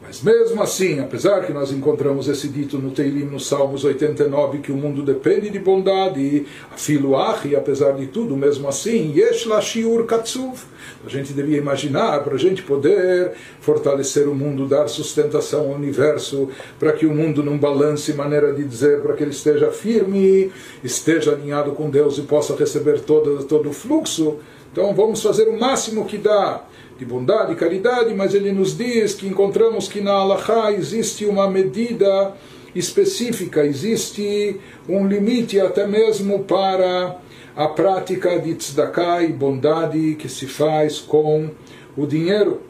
Mas 0.09 0.23
mesmo 0.23 0.59
assim, 0.63 0.99
apesar 0.99 1.45
que 1.45 1.53
nós 1.53 1.71
encontramos 1.71 2.27
esse 2.27 2.47
dito 2.47 2.79
no 2.79 2.89
Teilim, 2.89 3.25
no 3.25 3.39
Salmos 3.39 3.85
89, 3.85 4.57
que 4.57 4.71
o 4.71 4.75
mundo 4.75 5.03
depende 5.03 5.51
de 5.51 5.59
bondade, 5.59 6.47
afiluach, 6.71 7.55
apesar 7.55 7.91
de 7.91 8.07
tudo, 8.07 8.35
mesmo 8.35 8.67
assim, 8.67 9.13
yesh 9.15 9.47
shiur 9.61 10.05
katsuv. 10.07 10.61
A 11.05 11.09
gente 11.09 11.31
devia 11.31 11.59
imaginar, 11.59 12.23
para 12.23 12.33
a 12.33 12.39
gente 12.39 12.63
poder 12.63 13.33
fortalecer 13.61 14.27
o 14.27 14.33
mundo, 14.33 14.65
dar 14.65 14.87
sustentação 14.87 15.67
ao 15.67 15.75
universo, 15.75 16.49
para 16.79 16.91
que 16.91 17.05
o 17.05 17.13
mundo 17.13 17.43
não 17.43 17.59
balance, 17.59 18.11
maneira 18.13 18.51
de 18.51 18.63
dizer, 18.63 19.01
para 19.01 19.13
que 19.13 19.21
ele 19.21 19.29
esteja 19.29 19.69
firme, 19.69 20.51
esteja 20.83 21.33
alinhado 21.33 21.73
com 21.73 21.87
Deus 21.87 22.17
e 22.17 22.23
possa 22.23 22.55
receber 22.55 23.01
todo, 23.01 23.43
todo 23.43 23.69
o 23.69 23.73
fluxo. 23.73 24.39
Então 24.71 24.93
vamos 24.93 25.21
fazer 25.21 25.47
o 25.47 25.59
máximo 25.59 26.05
que 26.05 26.17
dá 26.17 26.63
de 26.97 27.05
bondade 27.05 27.53
e 27.53 27.55
caridade, 27.55 28.13
mas 28.13 28.33
ele 28.33 28.51
nos 28.51 28.77
diz 28.77 29.13
que 29.13 29.27
encontramos 29.27 29.87
que 29.87 30.01
na 30.01 30.11
Allahá 30.11 30.71
existe 30.71 31.25
uma 31.25 31.49
medida 31.49 32.33
específica, 32.75 33.65
existe 33.65 34.59
um 34.87 35.07
limite 35.07 35.59
até 35.59 35.87
mesmo 35.87 36.43
para 36.43 37.17
a 37.55 37.67
prática 37.67 38.37
de 38.39 38.53
tzedakah 38.53 39.23
e 39.23 39.33
bondade 39.33 40.15
que 40.15 40.29
se 40.29 40.45
faz 40.45 40.99
com 40.99 41.49
o 41.97 42.05
dinheiro. 42.05 42.61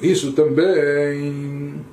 Isso 0.00 0.32
também 0.32 1.84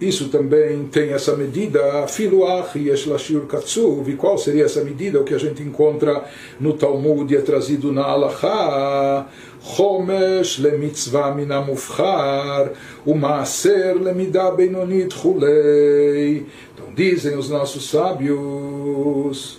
isso 0.00 0.28
também 0.28 0.84
tem 0.84 1.12
essa 1.12 1.36
medida, 1.36 2.06
filuach 2.08 2.76
yesh 2.76 3.06
lashir 3.06 3.40
katsuv, 3.42 4.08
e 4.08 4.16
qual 4.16 4.36
seria 4.36 4.64
essa 4.64 4.82
medida? 4.82 5.20
O 5.20 5.24
que 5.24 5.34
a 5.34 5.38
gente 5.38 5.62
encontra 5.62 6.24
no 6.60 6.74
Talmud 6.74 7.32
e 7.32 7.36
é 7.36 7.40
trazido 7.40 7.92
na 7.92 8.02
Alaha, 8.02 9.26
חומש 9.64 10.60
למצווה 10.60 11.34
מן 11.36 11.52
המובחר 11.52 12.64
ומעשר 13.06 13.92
למידה 14.00 14.50
בינונית 14.50 15.12
כולי. 15.12 16.42
Então 16.74 16.86
dizem 16.94 17.36
os 17.38 17.48
nossos 17.48 17.90
sábios 17.90 19.58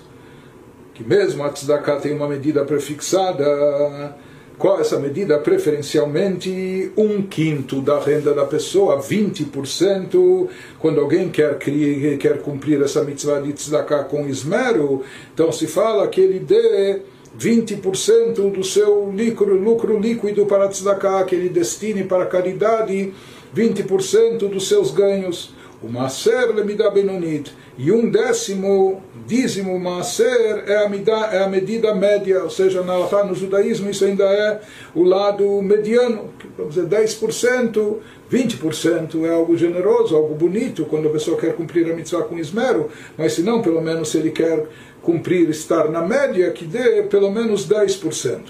que 0.93 1.03
mesmo 1.03 1.43
a 1.43 1.49
tzedakah 1.49 1.99
tem 1.99 2.13
uma 2.13 2.27
medida 2.27 2.63
prefixada, 2.63 4.15
qual 4.60 4.78
essa 4.78 4.98
medida? 4.98 5.38
Preferencialmente 5.38 6.92
um 6.94 7.22
quinto 7.22 7.80
da 7.80 7.98
renda 7.98 8.34
da 8.34 8.44
pessoa, 8.44 9.00
20%. 9.00 10.48
Quando 10.78 11.00
alguém 11.00 11.30
quer, 11.30 11.58
quer 11.58 12.42
cumprir 12.42 12.80
essa 12.82 13.02
mitzvah 13.02 13.40
de 13.40 13.54
tzedakah 13.54 14.04
com 14.04 14.28
esmero, 14.28 15.02
então 15.32 15.50
se 15.50 15.66
fala 15.66 16.06
que 16.08 16.20
ele 16.20 16.38
dê 16.38 17.00
20% 17.38 18.52
do 18.52 18.62
seu 18.62 19.10
lucro, 19.10 19.54
lucro 19.54 19.98
líquido 19.98 20.44
para 20.44 20.68
tzedakah, 20.68 21.24
que 21.24 21.34
ele 21.34 21.48
destine 21.48 22.04
para 22.04 22.26
caridade 22.26 23.14
20% 23.56 24.46
dos 24.46 24.68
seus 24.68 24.90
ganhos. 24.90 25.54
O 25.82 25.88
Maser 25.88 26.54
Lemida 26.54 26.90
Benonit. 26.90 27.50
E 27.78 27.90
um 27.92 28.10
décimo, 28.10 29.02
dízimo 29.26 29.78
Maser 29.78 30.64
é 30.66 30.84
a, 30.84 30.88
medida, 30.88 31.12
é 31.12 31.42
a 31.42 31.48
medida 31.48 31.94
média, 31.94 32.42
ou 32.42 32.50
seja, 32.50 32.82
na, 32.82 33.24
no 33.24 33.34
judaísmo 33.34 33.88
isso 33.88 34.04
ainda 34.04 34.24
é 34.24 34.60
o 34.94 35.02
lado 35.02 35.62
mediano, 35.62 36.30
vamos 36.58 36.74
dizer 36.74 36.88
10%, 36.88 37.96
20% 38.30 39.24
é 39.24 39.30
algo 39.30 39.56
generoso, 39.56 40.14
algo 40.14 40.34
bonito, 40.34 40.84
quando 40.84 41.08
a 41.08 41.12
pessoa 41.12 41.38
quer 41.38 41.54
cumprir 41.54 41.90
a 41.90 41.94
mitzvah 41.94 42.22
com 42.24 42.38
esmero, 42.38 42.90
mas 43.16 43.32
se 43.34 43.42
não, 43.42 43.62
pelo 43.62 43.80
menos 43.80 44.10
se 44.10 44.18
ele 44.18 44.30
quer 44.30 44.66
cumprir, 45.00 45.48
estar 45.48 45.88
na 45.88 46.02
média, 46.02 46.50
que 46.50 46.64
dê 46.64 47.04
pelo 47.04 47.30
menos 47.30 47.66
10%. 47.68 48.40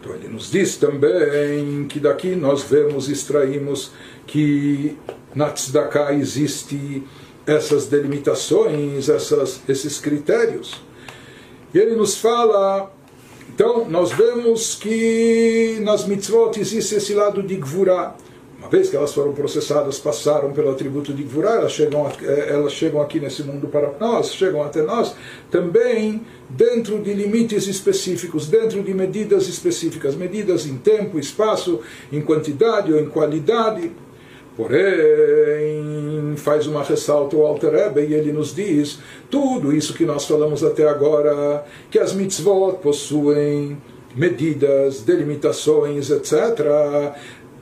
Então 0.00 0.14
ele 0.14 0.28
nos 0.28 0.50
diz 0.50 0.76
também 0.76 1.86
que 1.88 2.00
daqui 2.00 2.34
nós 2.34 2.62
vemos, 2.64 3.08
extraímos 3.08 3.92
que 4.26 4.96
na 5.34 5.50
tzedakah 5.50 6.14
existe 6.14 7.02
essas 7.46 7.86
delimitações, 7.86 9.08
essas, 9.08 9.60
esses 9.68 9.98
critérios. 9.98 10.74
E 11.72 11.78
ele 11.78 11.94
nos 11.94 12.16
fala, 12.16 12.92
então 13.54 13.88
nós 13.88 14.10
vemos 14.12 14.74
que 14.74 15.78
nas 15.82 16.06
mitzvot 16.06 16.58
existe 16.58 16.96
esse 16.96 17.14
lado 17.14 17.42
de 17.42 17.56
gvurah. 17.56 18.16
Uma 18.58 18.68
vez 18.68 18.90
que 18.90 18.96
elas 18.96 19.12
foram 19.14 19.32
processadas, 19.32 19.98
passaram 19.98 20.52
pelo 20.52 20.70
atributo 20.70 21.12
de 21.12 21.22
gvurah, 21.22 21.56
elas 21.56 21.72
chegam, 21.72 22.10
eh, 22.20 22.46
elas 22.48 22.72
chegam 22.72 23.00
aqui 23.00 23.20
nesse 23.20 23.44
mundo 23.44 23.68
para 23.68 23.92
nós, 24.00 24.32
chegam 24.34 24.62
até 24.62 24.82
nós, 24.82 25.14
também 25.50 26.22
dentro 26.48 26.98
de 26.98 27.12
limites 27.12 27.68
específicos, 27.68 28.48
dentro 28.48 28.82
de 28.82 28.92
medidas 28.92 29.46
específicas, 29.46 30.16
medidas 30.16 30.66
em 30.66 30.78
tempo, 30.78 31.18
espaço, 31.18 31.80
em 32.10 32.20
quantidade 32.20 32.92
ou 32.92 32.98
em 32.98 33.08
qualidade. 33.08 33.92
Porém, 34.56 36.34
faz 36.36 36.66
uma 36.66 36.82
ressalta 36.82 37.36
o 37.36 37.44
Alter 37.44 37.72
Rebbe 37.72 38.00
e 38.00 38.14
ele 38.14 38.32
nos 38.32 38.54
diz 38.54 38.98
tudo 39.30 39.74
isso 39.74 39.92
que 39.92 40.06
nós 40.06 40.24
falamos 40.24 40.64
até 40.64 40.88
agora, 40.88 41.64
que 41.90 41.98
as 41.98 42.14
mitzvot 42.14 42.78
possuem 42.78 43.76
medidas, 44.14 45.02
delimitações, 45.02 46.10
etc. 46.10 47.14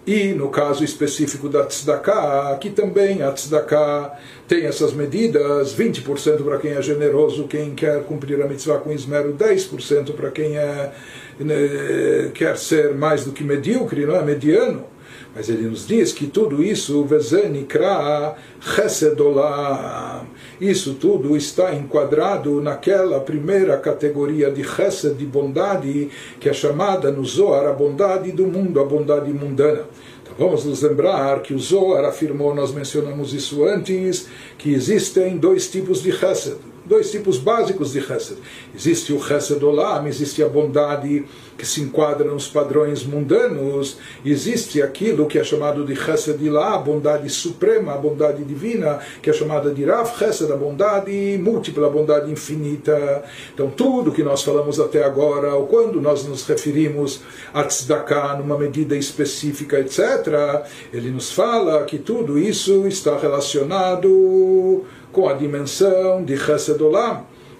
E 0.07 0.35
no 0.35 0.51
caso 0.51 0.85
específico 0.85 1.49
da 1.49 1.65
tzedakah, 1.65 2.57
que 2.61 2.71
também 2.71 3.23
a 3.23 3.33
tzedakah 3.33 4.17
tem 4.47 4.67
essas 4.67 4.93
medidas, 4.93 5.75
20% 5.75 6.45
para 6.45 6.59
quem 6.59 6.73
é 6.73 6.83
generoso, 6.83 7.49
quem 7.49 7.75
quer 7.75 8.05
cumprir 8.05 8.41
a 8.43 8.47
mitzvah 8.47 8.79
com 8.79 8.93
esmero, 8.93 9.33
10% 9.33 10.13
para 10.13 10.31
quem 10.31 10.59
é, 10.59 10.93
né, 11.41 12.31
quer 12.35 12.59
ser 12.59 12.95
mais 12.95 13.25
do 13.25 13.33
que 13.33 13.43
medíocre, 13.43 14.05
não 14.05 14.15
é? 14.15 14.23
mediano. 14.23 14.94
Mas 15.35 15.49
ele 15.49 15.69
nos 15.69 15.87
diz 15.87 16.13
que 16.13 16.29
tudo 16.29 16.63
isso, 16.63 17.05
Vezenikra 17.05 18.37
Chesedolam, 18.61 20.27
isso 20.61 20.95
tudo 20.95 21.37
está 21.37 21.75
enquadrado 21.75 22.61
naquela 22.61 23.19
primeira 23.19 23.77
categoria 23.77 24.49
de 24.51 24.63
Chesed, 24.63 25.15
de 25.15 25.27
bondade, 25.27 26.09
que 26.39 26.49
é 26.49 26.53
chamada 26.53 27.11
no 27.11 27.25
Zohar 27.25 27.67
a 27.67 27.73
bondade 27.73 28.31
do 28.31 28.47
mundo, 28.47 28.79
a 28.79 28.85
bondade 28.85 29.33
mundana. 29.33 29.87
Então 30.23 30.35
vamos 30.39 30.65
nos 30.65 30.83
lembrar 30.83 31.43
que 31.43 31.53
o 31.53 31.59
Zohar 31.59 32.05
afirmou, 32.05 32.55
nós 32.55 32.73
mencionamos 32.73 33.35
isso 33.35 33.65
antes, 33.65 34.29
que 34.57 34.73
existem 34.73 35.37
dois 35.37 35.69
tipos 35.69 36.01
de 36.01 36.13
Chesed 36.13 36.74
dois 36.85 37.11
tipos 37.11 37.39
básicos 37.39 37.93
de 37.93 38.01
Chesed. 38.01 38.39
Existe 38.75 39.13
o 39.13 39.23
Chesed 39.23 39.63
Olam, 39.65 40.07
existe 40.07 40.43
a 40.43 40.49
bondade 40.49 41.25
que 41.57 41.65
se 41.65 41.81
enquadra 41.81 42.29
nos 42.29 42.49
padrões 42.49 43.05
mundanos, 43.05 43.99
existe 44.25 44.83
aquilo 44.83 45.27
que 45.27 45.39
é 45.39 45.45
chamado 45.45 45.85
de 45.85 45.95
Chesed 45.95 46.43
Ilah, 46.45 46.75
a 46.75 46.79
bondade 46.79 47.29
suprema, 47.31 47.95
a 47.95 47.97
bondade 47.97 48.45
divina, 48.45 48.99
que 49.23 49.31
é 49.31 49.33
chamada 49.33 49.73
de 49.73 49.85
Rav 49.85 50.19
Chesed, 50.19 50.51
a 50.53 50.57
bondade 50.57 51.39
múltipla, 51.41 51.87
a 51.87 51.91
bondade 51.91 52.31
infinita. 52.31 53.23
Então, 53.53 53.71
tudo 53.71 54.13
que 54.13 54.23
nós 54.23 54.43
falamos 54.43 54.81
até 54.81 55.05
agora, 55.05 55.55
ou 55.55 55.67
quando 55.67 56.01
nós 56.01 56.25
nos 56.27 56.45
referimos 56.47 57.21
a 57.53 57.65
Tzedakah 57.65 58.37
numa 58.37 58.59
medida 58.59 58.97
específica, 58.97 59.79
etc., 59.79 60.65
ele 60.93 61.11
nos 61.11 61.33
fala 61.33 61.85
que 61.85 61.99
tudo 61.99 62.39
isso 62.39 62.87
está 62.87 63.17
relacionado 63.17 64.85
com 65.15 65.29
a 65.29 65.33
dimensão 65.33 66.25
de 66.25 66.37
Chesed 66.37 66.77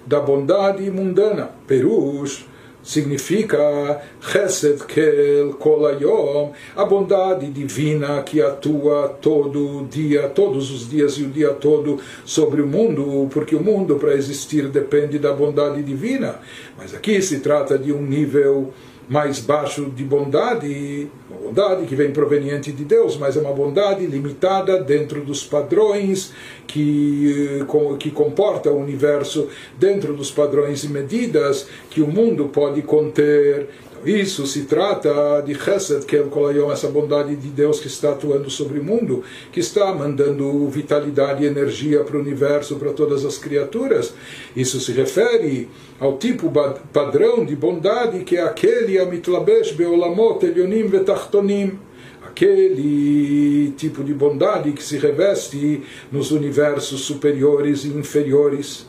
da 0.05 0.19
bondade 0.19 0.91
mundana. 0.91 1.49
Perush 1.65 2.45
significa 2.83 4.01
Chesed 4.21 4.83
Kel 4.85 5.53
Kolayom, 5.53 6.51
a 6.75 6.83
bondade 6.83 7.49
divina 7.49 8.21
que 8.21 8.41
atua 8.41 9.07
todo 9.21 9.87
dia, 9.89 10.29
todos 10.29 10.69
os 10.69 10.87
dias 10.87 11.13
e 11.13 11.23
o 11.23 11.29
dia 11.29 11.51
todo 11.51 11.97
sobre 12.25 12.61
o 12.61 12.67
mundo, 12.67 13.27
porque 13.31 13.55
o 13.55 13.63
mundo 13.63 13.95
para 13.95 14.13
existir 14.13 14.67
depende 14.67 15.17
da 15.17 15.31
bondade 15.31 15.81
divina. 15.81 16.35
Mas 16.77 16.93
aqui 16.93 17.21
se 17.21 17.39
trata 17.39 17.79
de 17.79 17.93
um 17.93 18.01
nível 18.01 18.73
mais 19.07 19.39
baixo 19.39 19.85
de 19.85 20.03
bondade, 20.03 21.07
uma 21.29 21.39
bondade 21.39 21.85
que 21.85 21.95
vem 21.95 22.11
proveniente 22.11 22.71
de 22.71 22.83
Deus, 22.83 23.17
mas 23.17 23.37
é 23.37 23.39
uma 23.39 23.53
bondade 23.53 24.05
limitada 24.05 24.81
dentro 24.81 25.21
dos 25.21 25.43
padrões 25.43 26.33
que, 26.65 27.63
que 27.99 28.09
comporta 28.11 28.71
o 28.71 28.81
universo, 28.81 29.47
dentro 29.77 30.13
dos 30.13 30.31
padrões 30.31 30.83
e 30.83 30.89
medidas 30.89 31.67
que 31.89 32.01
o 32.01 32.07
mundo 32.07 32.45
pode 32.45 32.81
conter. 32.81 33.67
Isso 34.03 34.45
se 34.45 34.63
trata 34.63 35.41
de 35.41 35.55
Chesed, 35.55 36.05
que 36.05 36.15
é 36.15 36.21
o 36.21 36.71
essa 36.71 36.87
bondade 36.87 37.35
de 37.35 37.47
Deus 37.47 37.79
que 37.79 37.87
está 37.87 38.11
atuando 38.11 38.49
sobre 38.49 38.79
o 38.79 38.83
mundo, 38.83 39.23
que 39.51 39.59
está 39.59 39.93
mandando 39.93 40.67
vitalidade 40.69 41.43
e 41.43 41.47
energia 41.47 42.03
para 42.03 42.17
o 42.17 42.19
universo, 42.19 42.75
para 42.75 42.91
todas 42.93 43.25
as 43.25 43.37
criaturas. 43.37 44.13
Isso 44.55 44.79
se 44.79 44.91
refere 44.91 45.69
ao 45.99 46.17
tipo 46.17 46.51
padrão 46.91 47.45
de 47.45 47.55
bondade 47.55 48.23
que 48.23 48.37
é 48.37 48.43
aquele 48.43 48.99
Amitlabesh 48.99 49.71
Beolamot 49.71 50.45
Elionim 50.45 50.87
Vetachtonim 50.87 51.79
aquele 52.27 53.71
tipo 53.77 54.03
de 54.03 54.13
bondade 54.13 54.73
que 54.73 54.83
se 54.83 54.97
reveste 54.97 55.83
nos 56.11 56.31
universos 56.31 57.01
superiores 57.01 57.85
e 57.85 57.89
inferiores 57.89 58.85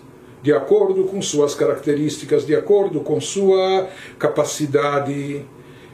de 0.46 0.52
acordo 0.52 1.02
com 1.02 1.20
suas 1.20 1.56
características, 1.56 2.46
de 2.46 2.54
acordo 2.54 3.00
com 3.00 3.20
sua 3.20 3.88
capacidade. 4.16 5.44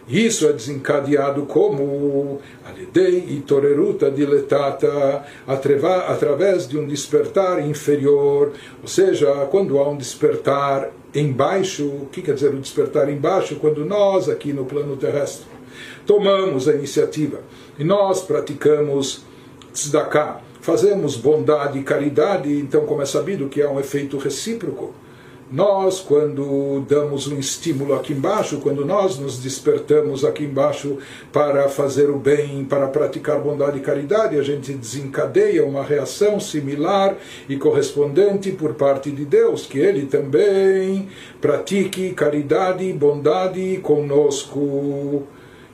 Isso 0.07 0.47
é 0.47 0.53
desencadeado 0.53 1.47
como 1.47 2.39
Alidei 2.63 3.25
e 3.29 3.41
Toreruta 3.41 4.11
diletata, 4.11 5.25
através 5.47 6.69
de 6.69 6.77
um 6.77 6.87
despertar 6.87 7.67
inferior, 7.67 8.53
ou 8.83 8.89
seja, 8.89 9.33
quando 9.51 9.79
há 9.79 9.89
um 9.89 9.97
despertar 9.97 10.91
embaixo, 11.15 11.87
o 11.87 12.09
que 12.13 12.21
quer 12.21 12.35
dizer 12.35 12.53
o 12.53 12.61
despertar 12.61 13.09
embaixo? 13.09 13.57
Quando 13.57 13.87
nós, 13.87 14.29
aqui 14.29 14.53
no 14.53 14.67
plano 14.67 14.99
terrestre, 14.99 15.47
tomamos 16.05 16.69
a 16.69 16.75
iniciativa 16.75 17.41
e 17.79 17.85
nós 17.85 18.21
praticamos 18.21 19.25
tzedakah, 19.73 20.43
fazemos 20.63 21.17
bondade 21.17 21.79
e 21.79 21.83
caridade, 21.83 22.49
então, 22.57 22.87
como 22.87 23.03
é 23.03 23.05
sabido 23.05 23.49
que 23.49 23.61
há 23.61 23.69
um 23.69 23.81
efeito 23.81 24.17
recíproco, 24.17 24.95
nós, 25.51 26.01
quando 26.01 26.83
damos 26.89 27.27
um 27.27 27.39
estímulo 27.39 27.95
aqui 27.95 28.15
embaixo, 28.15 28.59
quando 28.63 28.87
nós 28.87 29.19
nos 29.19 29.39
despertamos 29.39 30.25
aqui 30.25 30.45
embaixo 30.45 30.97
para 31.31 31.69
fazer 31.69 32.09
o 32.09 32.17
bem, 32.17 32.65
para 32.65 32.87
praticar 32.87 33.39
bondade 33.39 33.77
e 33.77 33.83
caridade, 33.83 34.39
a 34.39 34.43
gente 34.43 34.73
desencadeia 34.73 35.67
uma 35.67 35.83
reação 35.83 36.41
similar 36.41 37.17
e 37.51 37.57
correspondente 37.57 38.51
por 38.53 38.73
parte 38.75 39.11
de 39.11 39.27
Deus, 39.27 39.67
que 39.67 39.79
Ele 39.79 40.07
também 40.07 41.09
pratique 41.39 42.15
caridade 42.15 42.85
e 42.85 42.93
bondade 42.93 43.79
conosco. 43.83 45.27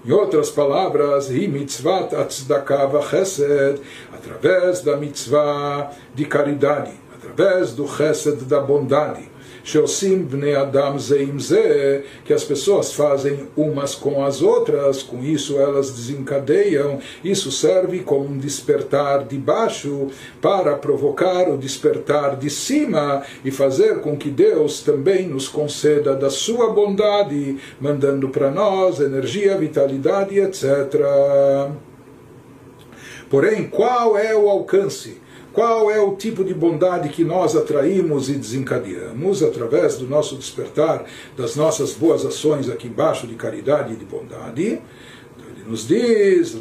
Em 0.08 0.12
outras 0.12 0.48
palavras, 0.48 1.28
hi 1.28 1.46
mitzvat 1.46 2.14
atzdakav 2.14 2.98
chesed, 3.10 3.78
através 4.10 4.80
da 4.80 4.96
mitzvah 4.96 5.90
de 6.14 6.24
caridade, 6.24 6.94
através 7.14 7.74
do 7.74 7.86
chesed 7.86 8.46
da 8.46 8.58
bondade. 8.58 9.30
Sheosim 9.68 10.22
bnei 10.22 10.54
adam 10.56 10.98
zeim 10.98 11.38
ze, 11.38 12.02
que 12.24 12.32
as 12.32 12.42
pessoas 12.42 12.94
fazem 12.94 13.48
umas 13.54 13.94
com 13.94 14.24
as 14.24 14.40
outras, 14.40 15.02
com 15.02 15.22
isso 15.22 15.58
elas 15.58 15.90
desencadeiam, 15.90 16.98
isso 17.22 17.52
serve 17.52 17.98
como 17.98 18.30
um 18.30 18.38
despertar 18.38 19.24
de 19.24 19.36
baixo 19.36 20.06
para 20.40 20.74
provocar 20.74 21.50
o 21.50 21.58
despertar 21.58 22.36
de 22.36 22.48
cima 22.48 23.22
e 23.44 23.50
fazer 23.50 24.00
com 24.00 24.16
que 24.16 24.30
Deus 24.30 24.80
também 24.80 25.28
nos 25.28 25.48
conceda 25.48 26.16
da 26.16 26.30
sua 26.30 26.72
bondade, 26.72 27.58
mandando 27.78 28.30
para 28.30 28.50
nós 28.50 29.00
energia, 29.00 29.58
vitalidade, 29.58 30.40
etc. 30.40 30.94
Porém, 33.28 33.68
qual 33.68 34.16
é 34.16 34.34
o 34.34 34.48
alcance? 34.48 35.27
Qual 35.52 35.90
é 35.90 36.00
o 36.00 36.14
tipo 36.14 36.44
de 36.44 36.54
bondade 36.54 37.08
que 37.08 37.24
nós 37.24 37.56
atraímos 37.56 38.28
e 38.28 38.34
desencadeamos 38.34 39.42
através 39.42 39.96
do 39.96 40.06
nosso 40.06 40.36
despertar, 40.36 41.04
das 41.36 41.56
nossas 41.56 41.92
boas 41.92 42.24
ações 42.24 42.68
aqui 42.68 42.88
embaixo 42.88 43.26
de 43.26 43.34
caridade 43.34 43.94
e 43.94 43.96
de 43.96 44.04
bondade? 44.04 44.80
Nos 45.68 45.86
diz, 45.86 46.56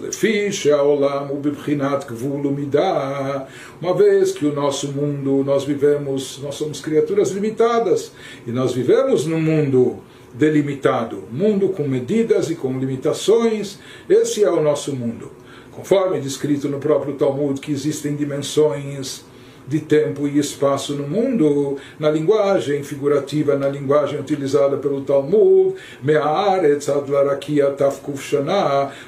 uma 3.82 3.94
vez 3.94 4.32
que 4.34 4.46
o 4.46 4.54
nosso 4.54 4.92
mundo, 4.92 5.46
nós 5.46 5.64
vivemos, 5.64 6.42
nós 6.44 6.56
somos 6.56 6.82
criaturas 6.82 7.32
limitadas, 7.32 8.12
e 8.46 8.52
nós 8.52 8.74
vivemos 8.74 9.26
num 9.26 9.40
mundo 9.40 10.00
delimitado, 10.34 11.24
mundo 11.32 11.70
com 11.70 11.88
medidas 11.88 12.50
e 12.50 12.56
com 12.56 12.78
limitações, 12.78 13.80
esse 14.10 14.44
é 14.44 14.52
o 14.52 14.62
nosso 14.62 14.94
mundo. 14.94 15.32
Conforme 15.78 16.20
descrito 16.20 16.68
no 16.68 16.80
próprio 16.80 17.14
Talmud, 17.14 17.62
que 17.62 17.72
existem 17.72 18.16
dimensões 18.16 19.24
de 19.68 19.80
tempo 19.80 20.28
e 20.28 20.40
espaço 20.40 20.94
no 20.94 21.08
mundo, 21.08 21.78
na 22.00 22.10
linguagem 22.10 22.84
figurativa, 22.84 23.56
na 23.56 23.68
linguagem 23.68 24.20
utilizada 24.20 24.78
pelo 24.78 25.02
Talmud, 25.02 25.76
Me'aretz 26.02 26.88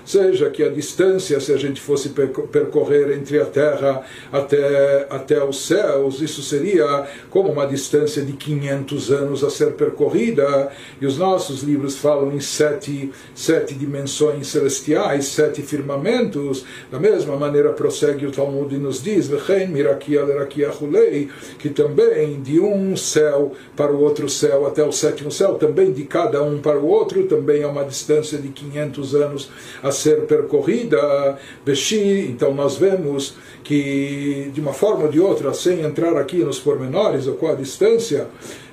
seja 0.05 0.49
que 0.49 0.63
a 0.63 0.69
distância, 0.69 1.39
se 1.39 1.53
a 1.53 1.57
gente 1.57 1.79
fosse 1.79 2.09
percorrer 2.09 3.11
entre 3.11 3.39
a 3.39 3.45
terra 3.45 4.01
até, 4.31 5.07
até 5.09 5.43
os 5.43 5.65
céus, 5.65 6.21
isso 6.21 6.41
seria 6.41 7.07
como 7.29 7.51
uma 7.51 7.65
distância 7.65 8.23
de 8.23 8.33
500 8.33 9.11
anos 9.11 9.43
a 9.43 9.49
ser 9.49 9.73
percorrida, 9.73 10.71
e 10.99 11.05
os 11.05 11.17
nossos 11.17 11.63
livros 11.63 11.97
falam 11.97 12.33
em 12.33 12.39
sete, 12.39 13.11
sete 13.33 13.73
dimensões 13.73 14.47
celestiais, 14.47 15.25
sete 15.27 15.61
firmamentos, 15.61 16.65
da 16.91 16.99
mesma 16.99 17.35
maneira 17.37 17.69
prossegue 17.71 18.25
o 18.25 18.31
Talmud 18.31 18.73
e 18.73 18.77
nos 18.77 19.01
diz, 19.01 19.29
que 21.59 21.69
também 21.69 22.41
de 22.41 22.59
um 22.59 22.95
céu 22.95 23.53
para 23.75 23.91
o 23.91 24.01
outro 24.01 24.27
céu 24.29 24.65
até 24.65 24.83
o 24.83 24.91
sétimo 24.91 25.31
céu, 25.31 25.55
também 25.55 25.91
de 25.91 26.03
cada 26.03 26.41
um 26.43 26.59
para 26.59 26.79
o 26.79 26.87
outro, 26.87 27.23
também 27.27 27.61
é 27.61 27.67
uma 27.67 27.83
distância 27.83 28.37
de 28.37 28.49
500 28.49 29.15
anos 29.15 29.51
a 29.81 29.91
ser 29.91 30.21
percorrida. 30.21 31.37
Beshi, 31.65 32.27
então 32.29 32.53
nós 32.53 32.77
vemos 32.77 33.35
que 33.63 34.51
de 34.53 34.59
uma 34.59 34.73
forma 34.73 35.03
ou 35.03 35.09
de 35.09 35.19
outra, 35.19 35.53
sem 35.53 35.81
entrar 35.81 36.17
aqui 36.17 36.37
nos 36.37 36.59
pormenores, 36.59 37.27
ou 37.27 37.35
qual 37.35 37.53
a 37.53 37.55
distância, 37.55 38.27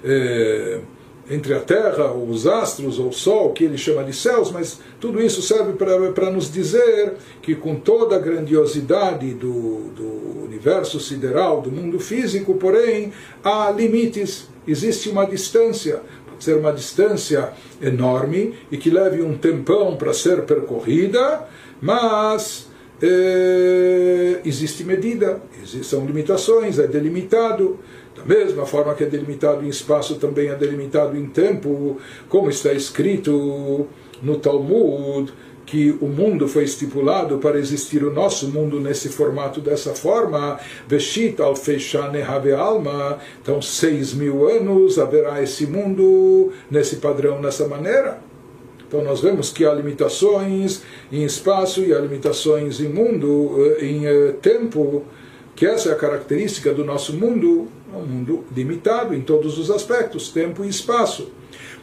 eh, 0.04 0.80
entre 1.28 1.54
a 1.54 1.61
Terra, 1.61 2.12
os 2.12 2.47
astros, 2.47 2.99
ou 2.99 3.09
o 3.09 3.12
Sol, 3.12 3.52
que 3.52 3.64
ele 3.64 3.76
chama 3.76 4.04
de 4.04 4.12
céus, 4.12 4.50
mas 4.52 4.80
tudo 5.00 5.21
isso 5.21 5.42
serve 5.42 5.73
para 5.73 6.30
nos 6.30 6.52
dizer 6.52 7.14
que, 7.42 7.54
com 7.54 7.75
toda 7.75 8.16
a 8.16 8.18
grandiosidade 8.18 9.35
do, 9.35 9.90
do 9.95 10.45
universo 10.45 11.00
sideral, 11.00 11.60
do 11.60 11.71
mundo 11.71 11.99
físico, 11.99 12.54
porém, 12.54 13.12
há 13.43 13.71
limites, 13.71 14.49
existe 14.67 15.08
uma 15.08 15.26
distância. 15.26 16.00
Pode 16.26 16.45
ser 16.45 16.56
uma 16.56 16.73
distância 16.73 17.50
enorme 17.80 18.54
e 18.71 18.76
que 18.76 18.91
leve 18.91 19.23
um 19.23 19.36
tempão 19.36 19.97
para 19.97 20.12
ser 20.12 20.43
percorrida, 20.43 21.49
mas 21.80 22.69
é, 23.02 24.41
existe 24.45 24.84
medida, 24.84 25.41
são 25.82 26.06
limitações, 26.06 26.78
é 26.78 26.86
delimitado. 26.86 27.78
Da 28.17 28.25
mesma 28.25 28.65
forma 28.67 28.95
que 28.95 29.05
é 29.05 29.07
delimitado 29.07 29.65
em 29.65 29.69
espaço, 29.69 30.17
também 30.17 30.49
é 30.49 30.55
delimitado 30.55 31.17
em 31.17 31.26
tempo, 31.26 31.99
como 32.29 32.49
está 32.49 32.73
escrito 32.73 33.87
no 34.23 34.37
Talmud, 34.39 35.33
que 35.67 35.91
o 36.00 36.07
mundo 36.07 36.47
foi 36.47 36.63
estipulado 36.63 37.39
para 37.39 37.59
existir 37.59 38.05
o 38.05 38.13
nosso 38.13 38.49
mundo 38.49 38.81
nesse 38.81 39.09
formato, 39.09 39.61
dessa 39.61 39.95
forma, 39.95 40.59
Veshit 40.87 41.43
al 41.43 41.55
Alma, 42.57 43.19
então 43.43 43.61
seis 43.61 44.15
mil 44.15 44.49
anos 44.49 44.97
haverá 44.97 45.43
esse 45.43 45.67
mundo 45.67 46.52
nesse 46.71 46.97
padrão, 46.97 47.43
nessa 47.43 47.67
maneira. 47.67 48.21
Então 48.87 49.02
nós 49.02 49.21
vemos 49.21 49.50
que 49.50 49.65
há 49.65 49.75
limitações 49.75 50.83
em 51.11 51.25
espaço 51.25 51.81
e 51.81 51.93
há 51.93 51.99
limitações 51.99 52.81
em 52.81 52.89
mundo, 52.89 53.57
eh, 53.59 53.85
em 53.85 54.07
eh, 54.07 54.35
tempo, 54.41 55.05
que 55.56 55.64
essa 55.64 55.88
é 55.88 55.92
a 55.92 55.97
característica 55.97 56.73
do 56.73 56.84
nosso 56.84 57.14
mundo, 57.14 57.66
um 57.92 58.02
mundo 58.02 58.45
limitado 58.54 59.14
em 59.14 59.23
todos 59.23 59.58
os 59.58 59.71
aspectos, 59.71 60.28
tempo 60.28 60.62
e 60.62 60.69
espaço. 60.69 61.32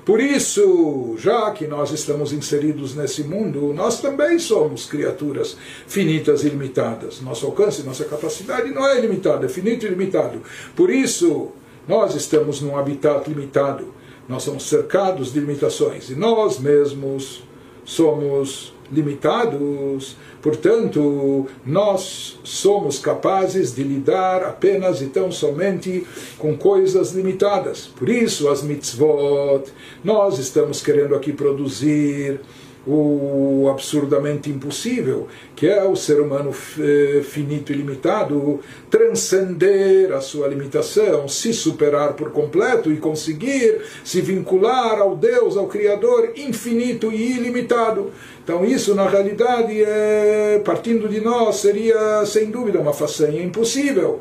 Por 0.05 0.19
isso, 0.19 1.15
já 1.17 1.49
que 1.51 1.65
nós 1.65 1.91
estamos 1.91 2.31
inseridos 2.33 2.93
nesse 2.93 3.23
mundo, 3.23 3.73
nós 3.73 3.99
também 3.99 4.37
somos 4.37 4.85
criaturas 4.85 5.57
finitas 5.87 6.43
e 6.43 6.49
limitadas. 6.49 7.19
Nosso 7.21 7.45
alcance, 7.47 7.83
nossa 7.83 8.03
capacidade 8.05 8.69
não 8.69 8.85
é 8.85 8.99
ilimitado, 8.99 9.45
é 9.45 9.49
finito 9.49 9.85
e 9.85 9.89
limitado. 9.89 10.41
Por 10.75 10.89
isso, 10.89 11.51
nós 11.87 12.15
estamos 12.15 12.61
num 12.61 12.77
habitat 12.77 13.27
limitado. 13.27 13.93
Nós 14.27 14.43
somos 14.43 14.69
cercados 14.69 15.33
de 15.33 15.39
limitações 15.39 16.09
e 16.09 16.15
nós 16.15 16.59
mesmos 16.59 17.43
somos 17.85 18.72
limitados, 18.93 20.15
portanto, 20.41 21.47
nós 21.65 22.39
somos 22.43 22.99
capazes 22.99 23.73
de 23.73 23.83
lidar 23.83 24.43
apenas 24.43 25.01
e 25.01 25.07
tão 25.07 25.31
somente 25.31 26.05
com 26.37 26.55
coisas 26.55 27.11
limitadas. 27.11 27.87
Por 27.87 28.09
isso, 28.09 28.49
as 28.49 28.63
mitzvot, 28.63 29.63
nós 30.03 30.37
estamos 30.39 30.81
querendo 30.81 31.15
aqui 31.15 31.33
produzir 31.33 32.39
o 32.85 33.69
absurdamente 33.69 34.49
impossível, 34.49 35.27
que 35.55 35.67
é 35.67 35.83
o 35.83 35.95
ser 35.95 36.19
humano 36.19 36.53
eh, 36.79 37.21
finito 37.23 37.71
e 37.71 37.75
limitado, 37.75 38.59
transcender 38.89 40.11
a 40.11 40.19
sua 40.19 40.47
limitação, 40.49 41.27
se 41.27 41.53
superar 41.53 42.13
por 42.13 42.31
completo 42.31 42.91
e 42.91 42.97
conseguir 42.97 43.81
se 44.03 44.19
vincular 44.19 44.99
ao 44.99 45.15
Deus, 45.15 45.55
ao 45.55 45.67
Criador 45.67 46.33
infinito 46.35 47.11
e 47.11 47.37
ilimitado. 47.37 48.11
Então, 48.43 48.65
isso 48.65 48.93
na 48.93 49.07
realidade, 49.07 49.81
é, 49.81 50.61
partindo 50.65 51.07
de 51.07 51.21
nós, 51.21 51.57
seria 51.57 52.25
sem 52.25 52.51
dúvida 52.51 52.79
uma 52.79 52.91
façanha 52.91 53.41
impossível. 53.41 54.19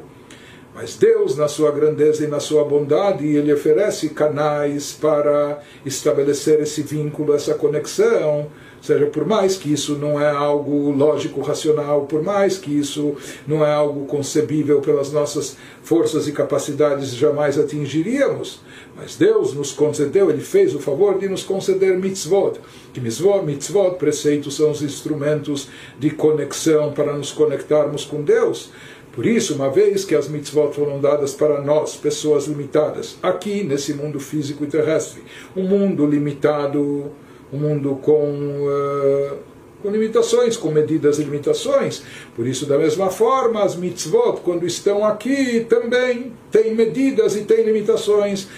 Mas 0.75 0.97
Deus, 0.97 1.37
na 1.37 1.49
sua 1.49 1.71
grandeza 1.71 2.25
e 2.25 2.29
na 2.29 2.41
sua 2.41 2.65
bondade, 2.65 3.27
ele 3.27 3.53
oferece 3.53 4.09
canais 4.11 4.93
para 4.93 5.61
estabelecer 5.85 6.61
esse 6.61 6.83
vínculo, 6.83 7.35
essa 7.35 7.55
conexão. 7.55 8.47
Seja, 8.83 9.07
por 9.07 9.25
mais 9.25 9.57
que 9.57 9.73
isso 9.73 9.97
não 9.97 10.21
é 10.21 10.29
algo 10.29 10.91
lógico, 10.91 11.41
racional, 11.41 12.07
por 12.07 12.21
mais 12.21 12.59
que 12.59 12.77
isso 12.77 13.15
não 13.47 13.65
é 13.65 13.73
algo 13.73 14.07
concebível 14.07 14.81
pelas 14.81 15.13
nossas 15.13 15.57
forças 15.85 16.27
e 16.27 16.33
capacidades, 16.33 17.15
jamais 17.15 17.57
atingiríamos. 17.57 18.61
Mas 18.97 19.15
Deus 19.15 19.55
nos 19.55 19.71
concedeu, 19.71 20.29
Ele 20.31 20.43
fez 20.43 20.75
o 20.75 20.81
favor 20.81 21.17
de 21.17 21.29
nos 21.29 21.45
conceder 21.45 21.97
mitzvot. 21.97 22.59
Que 22.93 23.01
mitzvot, 23.01 23.45
mitzvot, 23.45 23.95
preceitos, 23.99 24.57
são 24.57 24.73
os 24.73 24.83
instrumentos 24.83 25.69
de 25.97 26.11
conexão 26.11 26.93
para 26.93 27.13
nos 27.13 27.31
conectarmos 27.31 28.05
com 28.05 28.21
Deus. 28.23 28.73
Por 29.13 29.27
isso, 29.27 29.55
uma 29.55 29.71
vez 29.71 30.05
que 30.05 30.17
as 30.17 30.27
mitzvot 30.27 30.73
foram 30.73 31.01
dadas 31.01 31.35
para 31.35 31.61
nós, 31.61 31.95
pessoas 31.95 32.47
limitadas, 32.47 33.17
aqui 33.23 33.63
nesse 33.63 33.95
mundo 33.95 34.19
físico 34.19 34.65
e 34.65 34.67
terrestre, 34.67 35.23
um 35.55 35.63
mundo 35.63 36.05
limitado, 36.05 37.13
um 37.53 37.59
mundo 37.59 37.99
com, 38.03 38.23
uh, 38.23 39.37
com 39.83 39.91
limitações, 39.91 40.57
com 40.57 40.71
medidas 40.71 41.19
e 41.19 41.25
limitações. 41.25 42.03
Por 42.35 42.47
isso, 42.47 42.65
da 42.67 42.79
mesma 42.79 43.11
forma, 43.11 43.63
as 43.63 43.77
mitzvot, 43.77 44.41
quando 44.43 44.67
estão 44.67 45.05
aqui, 45.05 45.67
também 45.69 46.33
têm 46.51 46.75
medidas 46.75 47.37
e 47.37 47.43
têm 47.43 47.65
limitações. 47.65 48.49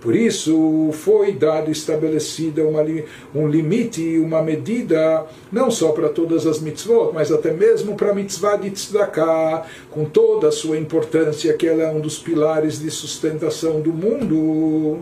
Por 0.00 0.14
isso 0.14 0.90
foi 0.92 1.32
dado, 1.32 1.72
estabelecida 1.72 2.62
uma, 2.62 2.84
um 3.34 3.48
limite, 3.48 4.18
uma 4.18 4.40
medida, 4.40 5.26
não 5.50 5.70
só 5.70 5.90
para 5.90 6.08
todas 6.08 6.46
as 6.46 6.60
mitzvot, 6.60 7.10
mas 7.12 7.32
até 7.32 7.52
mesmo 7.52 7.96
para 7.96 8.12
a 8.12 8.14
mitzvah 8.14 8.56
de 8.56 8.70
tzedakah, 8.70 9.66
com 9.90 10.04
toda 10.04 10.48
a 10.48 10.52
sua 10.52 10.78
importância, 10.78 11.52
que 11.54 11.66
ela 11.66 11.82
é 11.82 11.90
um 11.90 12.00
dos 12.00 12.18
pilares 12.18 12.78
de 12.78 12.90
sustentação 12.90 13.80
do 13.80 13.92
mundo. 13.92 15.00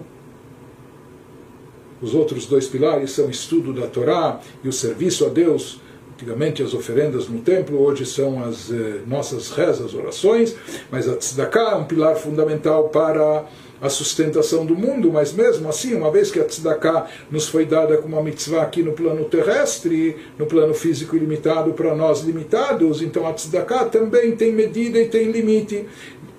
Os 2.00 2.14
outros 2.14 2.46
dois 2.46 2.66
pilares 2.66 3.12
são 3.12 3.26
o 3.26 3.30
estudo 3.30 3.72
da 3.72 3.86
Torá 3.86 4.40
e 4.62 4.68
o 4.68 4.72
serviço 4.72 5.26
a 5.26 5.28
Deus. 5.28 5.80
Antigamente 6.14 6.62
as 6.62 6.72
oferendas 6.72 7.28
no 7.28 7.40
templo, 7.40 7.78
hoje 7.78 8.06
são 8.06 8.42
as 8.42 8.70
eh, 8.70 9.02
nossas 9.06 9.50
rezas, 9.50 9.92
orações, 9.92 10.56
mas 10.90 11.06
a 11.06 11.14
tzedakah 11.14 11.72
é 11.72 11.74
um 11.74 11.84
pilar 11.84 12.16
fundamental 12.16 12.88
para 12.88 13.44
a 13.80 13.88
sustentação 13.88 14.64
do 14.64 14.74
mundo, 14.74 15.10
mas 15.12 15.32
mesmo 15.32 15.68
assim, 15.68 15.94
uma 15.94 16.10
vez 16.10 16.30
que 16.30 16.40
a 16.40 16.44
tzedakah 16.44 17.06
nos 17.30 17.48
foi 17.48 17.64
dada 17.64 17.96
como 17.98 18.16
uma 18.16 18.22
mitzvah 18.22 18.62
aqui 18.62 18.82
no 18.82 18.92
plano 18.92 19.24
terrestre, 19.24 20.16
no 20.38 20.46
plano 20.46 20.74
físico 20.74 21.16
ilimitado 21.16 21.72
para 21.72 21.94
nós 21.94 22.22
limitados, 22.22 23.02
então 23.02 23.26
a 23.26 23.32
tzedakah 23.32 23.86
também 23.86 24.34
tem 24.34 24.52
medida 24.52 24.98
e 24.98 25.08
tem 25.08 25.30
limite. 25.30 25.86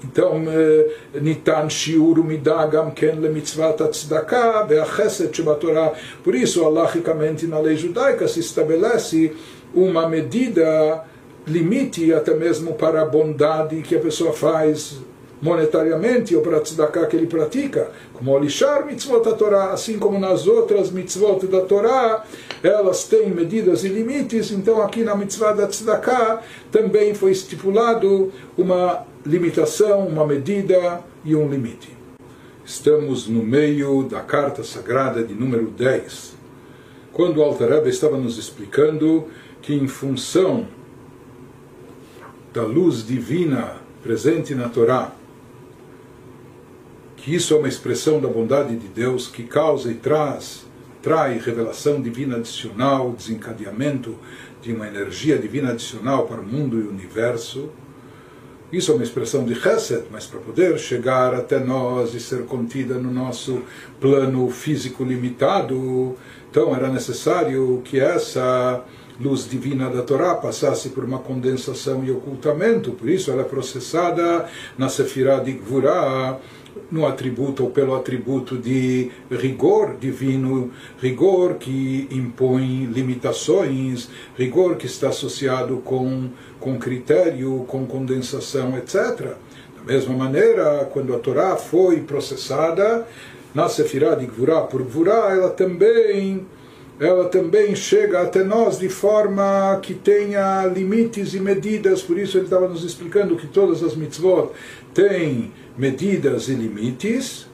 Então, 0.04 0.43
nitan 1.19 1.69
shiur 1.69 2.23
midah 2.23 2.67
gam 2.67 2.91
ken 2.91 3.19
lemitzvat 3.19 3.82
tzedakah 3.89 4.67
ve'achesed 4.67 5.34
shebatorah. 5.34 5.93
Por 6.23 6.36
isso, 6.36 6.63
alahicamente, 6.63 7.47
na 7.47 7.60
lei 7.60 7.76
judaica 7.76 8.28
se 8.28 8.39
estabelece 8.39 9.34
uma 9.73 10.08
medida 10.08 11.04
limite 11.47 12.13
até 12.13 12.34
mesmo 12.34 12.73
para 12.73 13.02
a 13.02 13.06
bondade 13.06 13.82
que 13.82 13.95
a 13.95 14.00
pessoa 14.00 14.34
faz 14.34 15.00
monetariamente 15.41 16.36
ou 16.36 16.41
para 16.41 16.60
tzedakah 16.60 17.06
que 17.06 17.15
ele 17.15 17.28
pratica, 17.28 17.91
como 18.13 18.32
o 18.32 18.39
lixar 18.39 18.86
mitzvot 18.86 19.23
da 19.23 19.34
Torá, 19.34 19.71
assim 19.71 20.00
como 20.00 20.19
nas 20.19 20.47
outras 20.47 20.91
mitzvot 20.91 21.45
da 21.47 21.62
Torá, 21.62 22.23
elas 22.63 23.04
têm 23.04 23.30
medidas 23.30 23.84
e 23.84 23.89
limites, 23.89 24.52
então 24.52 24.82
aqui 24.82 25.04
na 25.04 25.15
mitzvah 25.15 25.54
da 25.54 25.67
tzedakah 25.67 26.41
também 26.71 27.13
foi 27.13 27.32
estipulado 27.32 28.32
uma 28.58 29.06
limitação, 29.26 30.08
uma 30.08 30.26
medida 30.26 31.02
e 31.23 31.36
um 31.36 31.47
limite. 31.47 31.95
Estamos 32.65 33.28
no 33.28 33.43
meio 33.43 34.04
da 34.04 34.21
carta 34.21 34.63
sagrada 34.63 35.23
de 35.23 35.34
número 35.34 35.67
10, 35.67 36.36
quando 37.13 37.38
o 37.38 37.43
Alter 37.43 37.88
estava 37.88 38.17
nos 38.17 38.38
explicando 38.38 39.28
que 39.62 39.73
em 39.73 39.88
função 39.88 40.67
da 42.54 42.63
luz 42.63 43.06
divina 43.06 43.78
presente 44.04 44.56
na 44.56 44.69
Torá, 44.69 45.12
que 47.27 47.35
isso 47.35 47.53
é 47.53 47.57
uma 47.57 47.67
expressão 47.67 48.21
da 48.21 48.29
bondade 48.29 48.73
de 48.77 48.87
Deus 48.87 49.27
que 49.27 49.43
causa 49.43 49.91
e 49.91 49.95
traz, 49.95 50.65
trai 51.03 51.37
revelação 51.37 52.01
divina 52.01 52.37
adicional, 52.37 53.11
desencadeamento 53.11 54.15
de 54.61 54.71
uma 54.71 54.87
energia 54.87 55.37
divina 55.37 55.71
adicional 55.71 56.25
para 56.25 56.39
o 56.39 56.45
mundo 56.45 56.79
e 56.79 56.83
o 56.83 56.89
universo. 56.89 57.69
Isso 58.71 58.93
é 58.93 58.95
uma 58.95 59.03
expressão 59.03 59.43
de 59.43 59.55
Chesed, 59.55 60.05
mas 60.09 60.25
para 60.25 60.39
poder 60.39 60.79
chegar 60.79 61.33
até 61.33 61.59
nós 61.59 62.13
e 62.13 62.21
ser 62.21 62.45
contida 62.45 62.93
no 62.93 63.11
nosso 63.11 63.61
plano 63.99 64.49
físico 64.49 65.03
limitado, 65.03 66.15
então 66.49 66.73
era 66.73 66.87
necessário 66.87 67.81
que 67.83 67.99
essa 67.99 68.85
luz 69.19 69.49
divina 69.49 69.89
da 69.89 70.01
Torá 70.01 70.35
passasse 70.35 70.89
por 70.89 71.03
uma 71.03 71.19
condensação 71.19 72.05
e 72.05 72.11
ocultamento, 72.11 72.91
por 72.91 73.09
isso 73.09 73.31
ela 73.31 73.41
é 73.41 73.45
processada 73.45 74.47
na 74.77 74.87
Sefirah 74.89 75.39
de 75.39 75.53
Gvurah, 75.53 76.39
no 76.91 77.05
atributo 77.05 77.63
ou 77.63 77.69
pelo 77.69 77.95
atributo 77.95 78.57
de 78.57 79.11
rigor 79.29 79.95
divino, 79.99 80.71
rigor 81.01 81.55
que 81.55 82.07
impõe 82.11 82.85
limitações, 82.85 84.09
rigor 84.37 84.75
que 84.75 84.85
está 84.85 85.09
associado 85.09 85.77
com, 85.77 86.29
com 86.59 86.77
critério, 86.77 87.65
com 87.67 87.85
condensação, 87.85 88.77
etc. 88.77 89.35
Da 89.75 89.83
mesma 89.85 90.15
maneira, 90.15 90.89
quando 90.91 91.15
a 91.15 91.19
Torá 91.19 91.55
foi 91.55 92.01
processada 92.01 93.07
na 93.53 93.69
Sefirah 93.69 94.15
de 94.15 94.25
Gvurah 94.25 94.61
por 94.61 94.83
Gvurah, 94.83 95.31
ela 95.31 95.49
também 95.49 96.45
ela 96.99 97.29
também 97.29 97.75
chega 97.75 98.21
até 98.21 98.43
nós 98.43 98.79
de 98.79 98.89
forma 98.89 99.79
que 99.83 99.93
tenha 99.93 100.65
limites 100.65 101.35
e 101.35 101.39
medidas, 101.39 102.01
por 102.01 102.17
isso 102.17 102.37
ele 102.37 102.45
estava 102.45 102.67
nos 102.67 102.83
explicando 102.83 103.35
que 103.35 103.45
todas 103.45 103.83
as 103.83 103.95
mitzvot 103.95 104.49
têm 104.97 105.51
medidas 105.77 106.49
e 106.49 106.55
limites, 106.55 107.45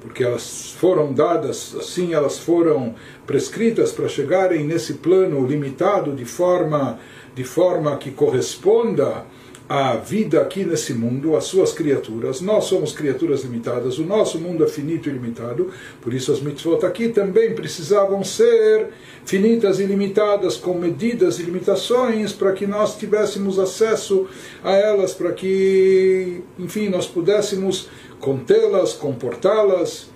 porque 0.00 0.24
elas 0.24 0.74
foram 0.78 1.12
dadas, 1.12 1.76
assim 1.78 2.14
elas 2.14 2.38
foram 2.38 2.94
prescritas 3.26 3.92
para 3.92 4.08
chegarem 4.08 4.64
nesse 4.64 4.94
plano 4.94 5.46
limitado 5.46 6.16
de 6.16 6.24
forma, 6.24 6.98
de 7.34 7.44
forma 7.44 7.98
que 7.98 8.10
corresponda 8.10 9.26
à 9.70 9.94
vida 9.94 10.40
aqui 10.40 10.64
nesse 10.64 10.92
mundo, 10.92 11.36
às 11.36 11.44
suas 11.44 11.72
criaturas. 11.72 12.40
Nós 12.40 12.64
somos 12.64 12.92
criaturas 12.92 13.44
limitadas, 13.44 14.00
o 14.00 14.04
nosso 14.04 14.36
mundo 14.36 14.64
é 14.64 14.66
finito 14.66 15.08
e 15.08 15.12
limitado, 15.12 15.70
por 16.00 16.12
isso 16.12 16.32
as 16.32 16.40
mitzvot 16.40 16.84
aqui 16.84 17.10
também 17.10 17.54
precisavam 17.54 18.24
ser 18.24 18.88
finitas 19.24 19.78
e 19.78 19.84
limitadas, 19.84 20.56
com 20.56 20.74
medidas 20.74 21.38
e 21.38 21.44
limitações, 21.44 22.32
para 22.32 22.52
que 22.52 22.66
nós 22.66 22.98
tivéssemos 22.98 23.60
acesso 23.60 24.26
a 24.64 24.72
elas, 24.72 25.14
para 25.14 25.30
que, 25.30 26.42
enfim, 26.58 26.88
nós 26.88 27.06
pudéssemos 27.06 27.88
contê-las, 28.18 28.92
comportá-las, 28.94 30.08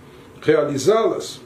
realizá-las. 0.42 1.43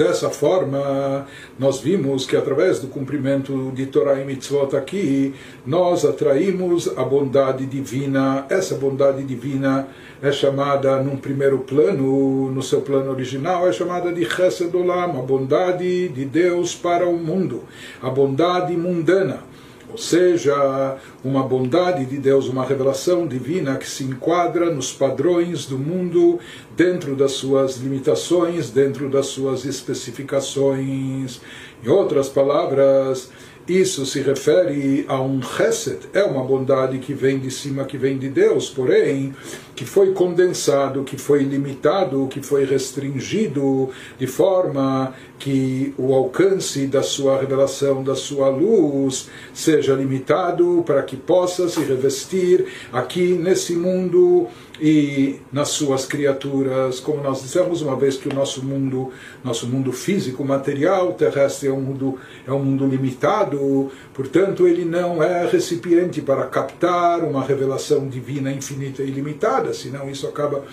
Dessa 0.00 0.30
forma, 0.30 1.26
nós 1.58 1.78
vimos 1.78 2.24
que 2.24 2.34
através 2.34 2.78
do 2.78 2.86
cumprimento 2.86 3.70
de 3.74 3.84
Torah 3.84 4.18
e 4.18 4.24
Mitzvot 4.24 4.74
aqui, 4.74 5.34
nós 5.66 6.06
atraímos 6.06 6.88
a 6.96 7.04
bondade 7.04 7.66
divina. 7.66 8.46
Essa 8.48 8.76
bondade 8.76 9.22
divina 9.22 9.88
é 10.22 10.32
chamada, 10.32 11.02
num 11.02 11.18
primeiro 11.18 11.58
plano, 11.58 12.50
no 12.50 12.62
seu 12.62 12.80
plano 12.80 13.10
original, 13.10 13.68
é 13.68 13.72
chamada 13.72 14.10
de 14.10 14.24
Chesed 14.24 14.74
Olam, 14.74 15.18
a 15.18 15.22
bondade 15.22 16.08
de 16.08 16.24
Deus 16.24 16.74
para 16.74 17.06
o 17.06 17.18
mundo, 17.18 17.64
a 18.00 18.08
bondade 18.08 18.74
mundana 18.74 19.49
ou 19.90 19.98
seja, 19.98 20.96
uma 21.24 21.42
bondade 21.42 22.04
de 22.06 22.18
Deus, 22.18 22.48
uma 22.48 22.64
revelação 22.64 23.26
divina 23.26 23.76
que 23.76 23.88
se 23.88 24.04
enquadra 24.04 24.72
nos 24.72 24.92
padrões 24.92 25.66
do 25.66 25.78
mundo, 25.78 26.38
dentro 26.76 27.16
das 27.16 27.32
suas 27.32 27.76
limitações, 27.76 28.70
dentro 28.70 29.08
das 29.08 29.26
suas 29.26 29.64
especificações. 29.64 31.40
Em 31.82 31.88
outras 31.88 32.28
palavras, 32.28 33.30
isso 33.70 34.04
se 34.04 34.20
refere 34.20 35.04
a 35.06 35.20
um 35.20 35.40
chesed, 35.40 35.98
é 36.12 36.24
uma 36.24 36.42
bondade 36.42 36.98
que 36.98 37.14
vem 37.14 37.38
de 37.38 37.50
cima, 37.50 37.84
que 37.84 37.96
vem 37.96 38.18
de 38.18 38.28
Deus, 38.28 38.68
porém, 38.68 39.34
que 39.76 39.84
foi 39.84 40.12
condensado, 40.12 41.04
que 41.04 41.16
foi 41.16 41.44
limitado, 41.44 42.26
que 42.28 42.42
foi 42.42 42.64
restringido, 42.64 43.90
de 44.18 44.26
forma 44.26 45.14
que 45.38 45.94
o 45.96 46.12
alcance 46.14 46.86
da 46.86 47.02
sua 47.02 47.40
revelação, 47.40 48.02
da 48.02 48.14
sua 48.14 48.48
luz, 48.48 49.28
seja 49.54 49.94
limitado 49.94 50.82
para 50.84 51.02
que 51.02 51.16
possa 51.16 51.68
se 51.68 51.80
revestir 51.80 52.66
aqui 52.92 53.32
nesse 53.32 53.74
mundo 53.74 54.48
e 54.80 55.36
nas 55.52 55.68
suas 55.68 56.06
criaturas, 56.06 57.00
como 57.00 57.22
nós 57.22 57.42
dissemos 57.42 57.82
uma 57.82 57.94
vez 57.96 58.16
que 58.16 58.28
o 58.28 58.34
nosso 58.34 58.64
mundo, 58.64 59.12
nosso 59.44 59.66
mundo 59.66 59.92
físico, 59.92 60.42
material, 60.42 61.12
terrestre 61.12 61.68
é 61.68 61.72
um 61.72 61.80
mundo 61.80 62.18
é 62.46 62.52
um 62.52 62.58
mundo 62.58 62.86
limitado, 62.86 63.90
portanto 64.14 64.66
ele 64.66 64.84
não 64.84 65.22
é 65.22 65.46
recipiente 65.46 66.22
para 66.22 66.46
captar 66.46 67.22
uma 67.22 67.44
revelação 67.44 68.08
divina 68.08 68.50
infinita 68.50 69.02
e 69.02 69.08
ilimitada, 69.08 69.74
senão 69.74 70.10
isso 70.10 70.26
acaba 70.26 70.64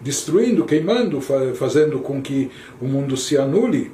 destruindo, 0.00 0.64
queimando, 0.64 1.20
fazendo 1.54 1.98
com 1.98 2.22
que 2.22 2.50
o 2.80 2.86
mundo 2.86 3.16
se 3.16 3.36
anule. 3.36 3.90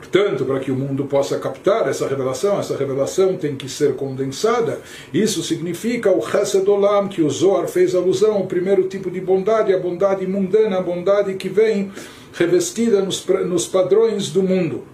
Portanto, 0.00 0.46
para 0.46 0.58
que 0.58 0.70
o 0.70 0.74
mundo 0.74 1.04
possa 1.04 1.38
captar 1.38 1.86
essa 1.86 2.08
revelação, 2.08 2.58
essa 2.58 2.74
revelação 2.74 3.36
tem 3.36 3.54
que 3.54 3.68
ser 3.68 3.94
condensada. 3.96 4.78
Isso 5.12 5.42
significa 5.42 6.10
o 6.10 6.26
Chesed 6.26 6.66
Olam, 6.66 7.06
que 7.06 7.20
o 7.20 7.28
Zohar 7.28 7.68
fez 7.68 7.94
alusão 7.94 8.32
ao 8.32 8.46
primeiro 8.46 8.84
tipo 8.84 9.10
de 9.10 9.20
bondade, 9.20 9.74
a 9.74 9.78
bondade 9.78 10.26
mundana, 10.26 10.78
a 10.78 10.80
bondade 10.80 11.34
que 11.34 11.50
vem 11.50 11.92
revestida 12.32 13.02
nos, 13.02 13.26
nos 13.46 13.66
padrões 13.66 14.30
do 14.30 14.42
mundo. 14.42 14.84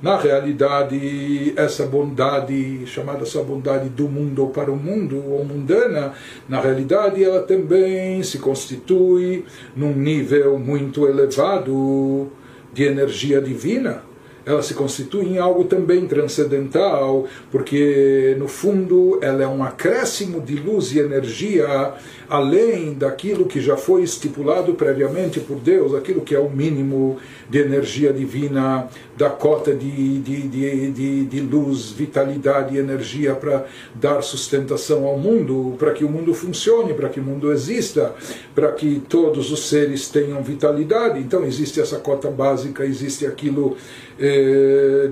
Na 0.00 0.16
realidade, 0.16 1.52
essa 1.54 1.84
bondade, 1.84 2.86
chamada 2.86 3.22
essa 3.22 3.42
bondade 3.42 3.90
do 3.90 4.08
mundo 4.08 4.42
ou 4.44 4.50
para 4.50 4.72
o 4.72 4.76
mundo, 4.76 5.22
ou 5.28 5.44
mundana, 5.44 6.14
na 6.48 6.58
realidade 6.58 7.22
ela 7.22 7.42
também 7.42 8.22
se 8.22 8.38
constitui 8.38 9.44
num 9.76 9.92
nível 9.92 10.58
muito 10.58 11.06
elevado 11.06 12.32
de 12.72 12.84
energia 12.84 13.40
divina 13.40 14.10
ela 14.44 14.62
se 14.62 14.74
constitui 14.74 15.26
em 15.26 15.38
algo 15.38 15.64
também 15.64 16.06
transcendental, 16.06 17.26
porque 17.50 18.34
no 18.38 18.48
fundo 18.48 19.18
ela 19.22 19.42
é 19.42 19.46
um 19.46 19.62
acréscimo 19.62 20.40
de 20.40 20.56
luz 20.56 20.92
e 20.92 20.98
energia 20.98 21.94
além 22.32 22.94
daquilo 22.94 23.44
que 23.44 23.60
já 23.60 23.76
foi 23.76 24.02
estipulado 24.02 24.72
previamente 24.72 25.38
por 25.38 25.58
Deus, 25.58 25.94
aquilo 25.94 26.22
que 26.22 26.34
é 26.34 26.38
o 26.38 26.48
mínimo 26.48 27.18
de 27.50 27.58
energia 27.58 28.10
divina, 28.10 28.88
da 29.18 29.28
cota 29.28 29.74
de, 29.74 30.18
de, 30.20 30.48
de, 30.48 30.90
de, 30.90 31.24
de 31.26 31.40
luz, 31.40 31.90
vitalidade 31.90 32.74
e 32.74 32.78
energia 32.78 33.34
para 33.34 33.66
dar 33.94 34.22
sustentação 34.22 35.04
ao 35.04 35.18
mundo, 35.18 35.76
para 35.78 35.92
que 35.92 36.04
o 36.04 36.08
mundo 36.08 36.32
funcione, 36.32 36.94
para 36.94 37.10
que 37.10 37.20
o 37.20 37.22
mundo 37.22 37.52
exista, 37.52 38.14
para 38.54 38.72
que 38.72 39.02
todos 39.06 39.52
os 39.52 39.68
seres 39.68 40.08
tenham 40.08 40.42
vitalidade. 40.42 41.20
Então 41.20 41.44
existe 41.44 41.82
essa 41.82 41.98
cota 41.98 42.30
básica, 42.30 42.82
existe 42.82 43.26
aquilo 43.26 43.76
eh, 44.18 44.31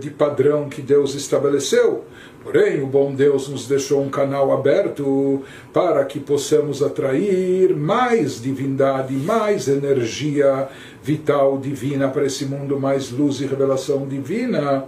de 0.01 0.11
padrão 0.11 0.69
que 0.69 0.83
Deus 0.83 1.15
estabeleceu. 1.15 2.05
Porém, 2.43 2.83
o 2.83 2.87
bom 2.87 3.15
Deus 3.15 3.49
nos 3.49 3.69
deixou 3.69 4.01
um 4.01 4.09
canal 4.09 4.51
aberto 4.51 5.43
para 5.75 6.05
que 6.07 6.19
possamos 6.19 6.83
atrair 6.83 7.77
mais 7.77 8.41
divindade, 8.41 9.13
mais 9.13 9.69
energia 9.69 10.69
vital 11.03 11.59
divina 11.59 12.09
para 12.09 12.25
esse 12.25 12.47
mundo, 12.47 12.81
mais 12.81 13.11
luz 13.11 13.41
e 13.41 13.47
revelação 13.47 14.07
divina. 14.07 14.87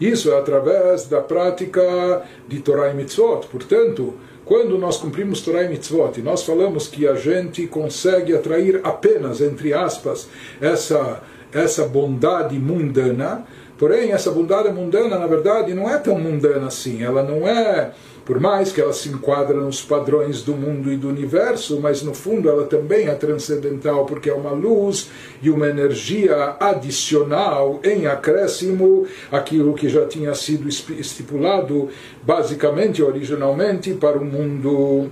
Isso 0.00 0.32
é 0.32 0.38
através 0.38 1.06
da 1.06 1.20
prática 1.20 2.22
de 2.48 2.60
Torah 2.60 2.90
e 2.90 2.94
Mitzvot. 2.94 3.46
Portanto, 3.48 4.14
quando 4.44 4.78
nós 4.78 4.96
cumprimos 4.96 5.40
Torah 5.40 5.62
e 5.62 5.68
Mitzvot, 5.68 6.18
e 6.18 6.22
nós 6.22 6.42
falamos 6.42 6.88
que 6.88 7.06
a 7.06 7.14
gente 7.14 7.66
consegue 7.66 8.34
atrair 8.34 8.80
apenas, 8.82 9.40
entre 9.40 9.72
aspas, 9.72 10.28
essa, 10.60 11.22
essa 11.52 11.86
bondade 11.86 12.58
mundana, 12.58 13.46
Porém, 13.84 14.12
essa 14.12 14.30
bondade 14.30 14.72
mundana, 14.72 15.18
na 15.18 15.26
verdade, 15.26 15.74
não 15.74 15.86
é 15.86 15.98
tão 15.98 16.18
mundana 16.18 16.68
assim. 16.68 17.02
Ela 17.02 17.22
não 17.22 17.46
é, 17.46 17.90
por 18.24 18.40
mais 18.40 18.72
que 18.72 18.80
ela 18.80 18.94
se 18.94 19.10
enquadra 19.10 19.60
nos 19.60 19.82
padrões 19.82 20.40
do 20.40 20.54
mundo 20.54 20.90
e 20.90 20.96
do 20.96 21.06
universo, 21.06 21.78
mas 21.82 22.02
no 22.02 22.14
fundo 22.14 22.48
ela 22.48 22.64
também 22.64 23.08
é 23.08 23.14
transcendental, 23.14 24.06
porque 24.06 24.30
é 24.30 24.32
uma 24.32 24.52
luz 24.52 25.10
e 25.42 25.50
uma 25.50 25.68
energia 25.68 26.56
adicional 26.58 27.78
em 27.84 28.06
acréscimo 28.06 29.06
aquilo 29.30 29.74
que 29.74 29.90
já 29.90 30.06
tinha 30.06 30.34
sido 30.34 30.66
estipulado, 30.66 31.90
basicamente, 32.22 33.02
originalmente, 33.02 33.92
para 33.92 34.16
o 34.16 34.24
mundo 34.24 35.10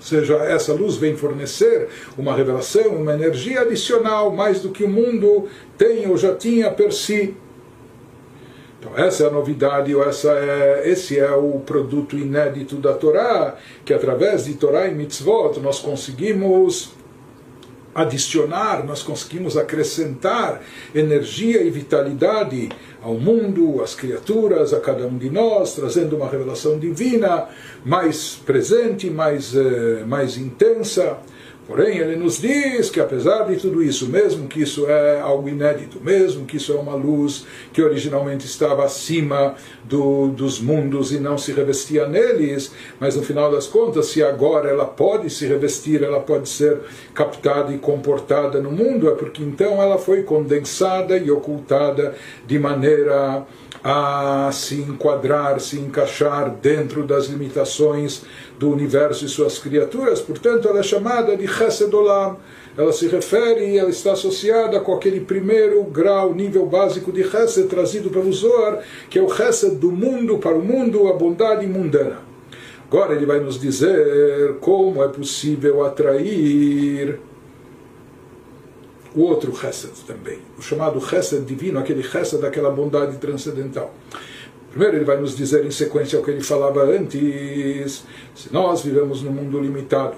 ou 0.00 0.06
seja, 0.06 0.36
essa 0.36 0.72
luz 0.72 0.96
vem 0.96 1.14
fornecer 1.14 1.88
uma 2.16 2.34
revelação, 2.34 2.96
uma 2.96 3.12
energia 3.12 3.60
adicional, 3.60 4.30
mais 4.30 4.62
do 4.62 4.70
que 4.70 4.84
o 4.84 4.88
mundo 4.88 5.46
tem 5.76 6.08
ou 6.08 6.16
já 6.16 6.34
tinha 6.34 6.70
per 6.70 6.90
si. 6.94 7.36
Então 8.90 9.04
essa 9.04 9.24
é 9.24 9.26
a 9.28 9.30
novidade, 9.30 9.94
ou 9.94 10.02
essa 10.02 10.32
é, 10.32 10.82
esse 10.84 11.18
é 11.18 11.30
o 11.30 11.60
produto 11.60 12.18
inédito 12.18 12.76
da 12.76 12.92
Torá, 12.92 13.56
que 13.84 13.94
através 13.94 14.44
de 14.44 14.54
Torá 14.54 14.88
e 14.88 14.94
Mitzvot 14.94 15.60
nós 15.60 15.78
conseguimos 15.78 16.92
adicionar, 17.94 18.84
nós 18.84 19.02
conseguimos 19.02 19.56
acrescentar 19.56 20.60
energia 20.94 21.62
e 21.62 21.70
vitalidade 21.70 22.68
ao 23.02 23.14
mundo, 23.14 23.82
às 23.82 23.94
criaturas, 23.94 24.72
a 24.72 24.80
cada 24.80 25.06
um 25.06 25.16
de 25.16 25.30
nós, 25.30 25.74
trazendo 25.74 26.16
uma 26.16 26.28
revelação 26.28 26.78
divina 26.78 27.48
mais 27.84 28.40
presente, 28.44 29.08
mais, 29.10 29.54
eh, 29.54 30.04
mais 30.06 30.36
intensa. 30.36 31.18
Porém, 31.66 31.98
ele 31.98 32.16
nos 32.16 32.40
diz 32.40 32.90
que 32.90 33.00
apesar 33.00 33.44
de 33.44 33.56
tudo 33.56 33.80
isso, 33.82 34.08
mesmo 34.08 34.48
que 34.48 34.62
isso 34.62 34.86
é 34.88 35.20
algo 35.20 35.48
inédito, 35.48 36.00
mesmo 36.00 36.44
que 36.44 36.56
isso 36.56 36.72
é 36.72 36.76
uma 36.76 36.94
luz 36.94 37.46
que 37.72 37.80
originalmente 37.80 38.44
estava 38.44 38.84
acima 38.84 39.54
do, 39.84 40.28
dos 40.28 40.60
mundos 40.60 41.12
e 41.12 41.20
não 41.20 41.38
se 41.38 41.52
revestia 41.52 42.08
neles, 42.08 42.72
mas 42.98 43.14
no 43.14 43.22
final 43.22 43.52
das 43.52 43.68
contas, 43.68 44.06
se 44.06 44.22
agora 44.22 44.68
ela 44.68 44.84
pode 44.84 45.30
se 45.30 45.46
revestir, 45.46 46.02
ela 46.02 46.20
pode 46.20 46.48
ser 46.48 46.78
captada 47.14 47.72
e 47.72 47.78
comportada 47.78 48.60
no 48.60 48.72
mundo, 48.72 49.08
é 49.08 49.14
porque 49.14 49.42
então 49.42 49.80
ela 49.80 49.96
foi 49.96 50.24
condensada 50.24 51.16
e 51.16 51.30
ocultada 51.30 52.16
de 52.46 52.58
maneira 52.58 53.46
a 53.82 54.50
se 54.52 54.76
enquadrar, 54.76 55.58
se 55.60 55.78
encaixar 55.78 56.50
dentro 56.50 57.02
das 57.02 57.26
limitações 57.26 58.22
do 58.58 58.70
universo 58.70 59.24
e 59.24 59.28
suas 59.28 59.58
criaturas, 59.58 60.20
portanto 60.20 60.68
ela 60.68 60.80
é 60.80 60.82
chamada 60.82 61.36
de 61.36 61.48
Chesed 61.48 61.94
Olam. 61.94 62.36
Ela 62.76 62.92
se 62.92 63.08
refere 63.08 63.76
ela 63.76 63.90
está 63.90 64.12
associada 64.12 64.78
com 64.80 64.94
aquele 64.94 65.20
primeiro 65.20 65.82
grau, 65.84 66.34
nível 66.34 66.66
básico 66.66 67.10
de 67.10 67.24
Chesed 67.24 67.68
trazido 67.68 68.10
pelo 68.10 68.32
Zohar, 68.32 68.80
que 69.08 69.18
é 69.18 69.22
o 69.22 69.28
Chesed 69.28 69.76
do 69.76 69.90
mundo 69.90 70.38
para 70.38 70.54
o 70.54 70.62
mundo, 70.62 71.08
a 71.08 71.14
bondade 71.14 71.66
mundana. 71.66 72.18
Agora 72.86 73.14
ele 73.14 73.24
vai 73.24 73.40
nos 73.40 73.58
dizer 73.58 74.56
como 74.60 75.02
é 75.02 75.08
possível 75.08 75.84
atrair 75.84 77.20
o 79.14 79.22
outro 79.22 79.54
Chesed 79.54 80.04
também, 80.06 80.38
o 80.58 80.62
chamado 80.62 81.00
Chesed 81.00 81.44
divino, 81.44 81.78
aquele 81.78 82.02
Chesed 82.02 82.40
daquela 82.40 82.70
bondade 82.70 83.16
transcendental. 83.18 83.92
Primeiro, 84.70 84.96
ele 84.96 85.04
vai 85.04 85.20
nos 85.20 85.36
dizer 85.36 85.64
em 85.64 85.70
sequência 85.70 86.18
o 86.18 86.22
que 86.22 86.30
ele 86.30 86.42
falava 86.42 86.84
antes: 86.84 88.04
se 88.34 88.52
nós 88.52 88.82
vivemos 88.82 89.20
num 89.22 89.32
mundo 89.32 89.58
limitado, 89.58 90.14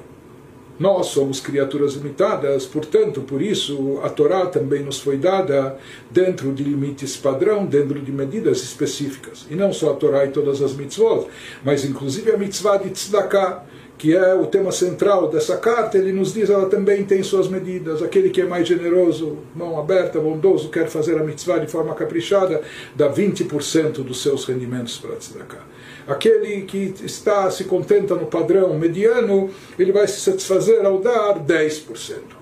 nós 0.79 1.07
somos 1.07 1.41
criaturas 1.41 1.95
limitadas, 1.95 2.67
portanto, 2.67 3.23
por 3.23 3.41
isso 3.41 4.01
a 4.03 4.09
Torá 4.09 4.47
também 4.47 4.83
nos 4.83 4.99
foi 4.99 5.17
dada 5.17 5.79
dentro 6.11 6.53
de 6.53 6.65
limites 6.65 7.17
padrão, 7.17 7.65
dentro 7.65 8.01
de 8.01 8.11
medidas 8.11 8.63
específicas. 8.63 9.47
E 9.51 9.55
não 9.55 9.73
só 9.73 9.93
a 9.93 9.95
Torá 9.95 10.25
e 10.25 10.31
todas 10.31 10.61
as 10.61 10.75
mitzvot, 10.75 11.29
mas 11.65 11.85
inclusive 11.85 12.33
a 12.33 12.37
mitzvah 12.37 12.79
de 12.79 12.91
tzedakah 12.91 13.65
que 14.03 14.17
é 14.17 14.35
o 14.35 14.47
tema 14.47 14.73
central 14.73 15.29
dessa 15.29 15.57
carta, 15.57 15.97
ele 15.97 16.11
nos 16.11 16.35
diz 16.35 16.51
ela 16.51 16.69
também 16.69 17.05
tem 17.05 17.23
suas 17.23 17.47
medidas. 17.47 18.03
Aquele 18.03 18.31
que 18.31 18.41
é 18.41 18.45
mais 18.45 18.67
generoso, 18.67 19.39
mão 19.55 19.79
aberta, 19.79 20.19
bondoso, 20.19 20.71
quer 20.71 20.89
fazer 20.89 21.21
a 21.21 21.23
mitzvah 21.23 21.59
de 21.59 21.69
forma 21.69 21.95
caprichada, 21.95 22.63
dá 22.97 23.09
20% 23.09 24.03
dos 24.03 24.21
seus 24.21 24.45
rendimentos 24.45 24.99
para 24.99 25.15
tzedakah. 25.15 25.63
Aquele 26.09 26.63
que 26.63 26.93
está 27.05 27.49
se 27.49 27.63
contenta 27.63 28.17
no 28.17 28.27
padrão 28.27 28.77
mediano, 28.77 29.51
ele 29.79 29.93
vai 29.93 30.09
se 30.09 30.19
satisfazer 30.19 30.85
ao 30.85 30.99
dar 30.99 31.39
10%. 31.39 32.42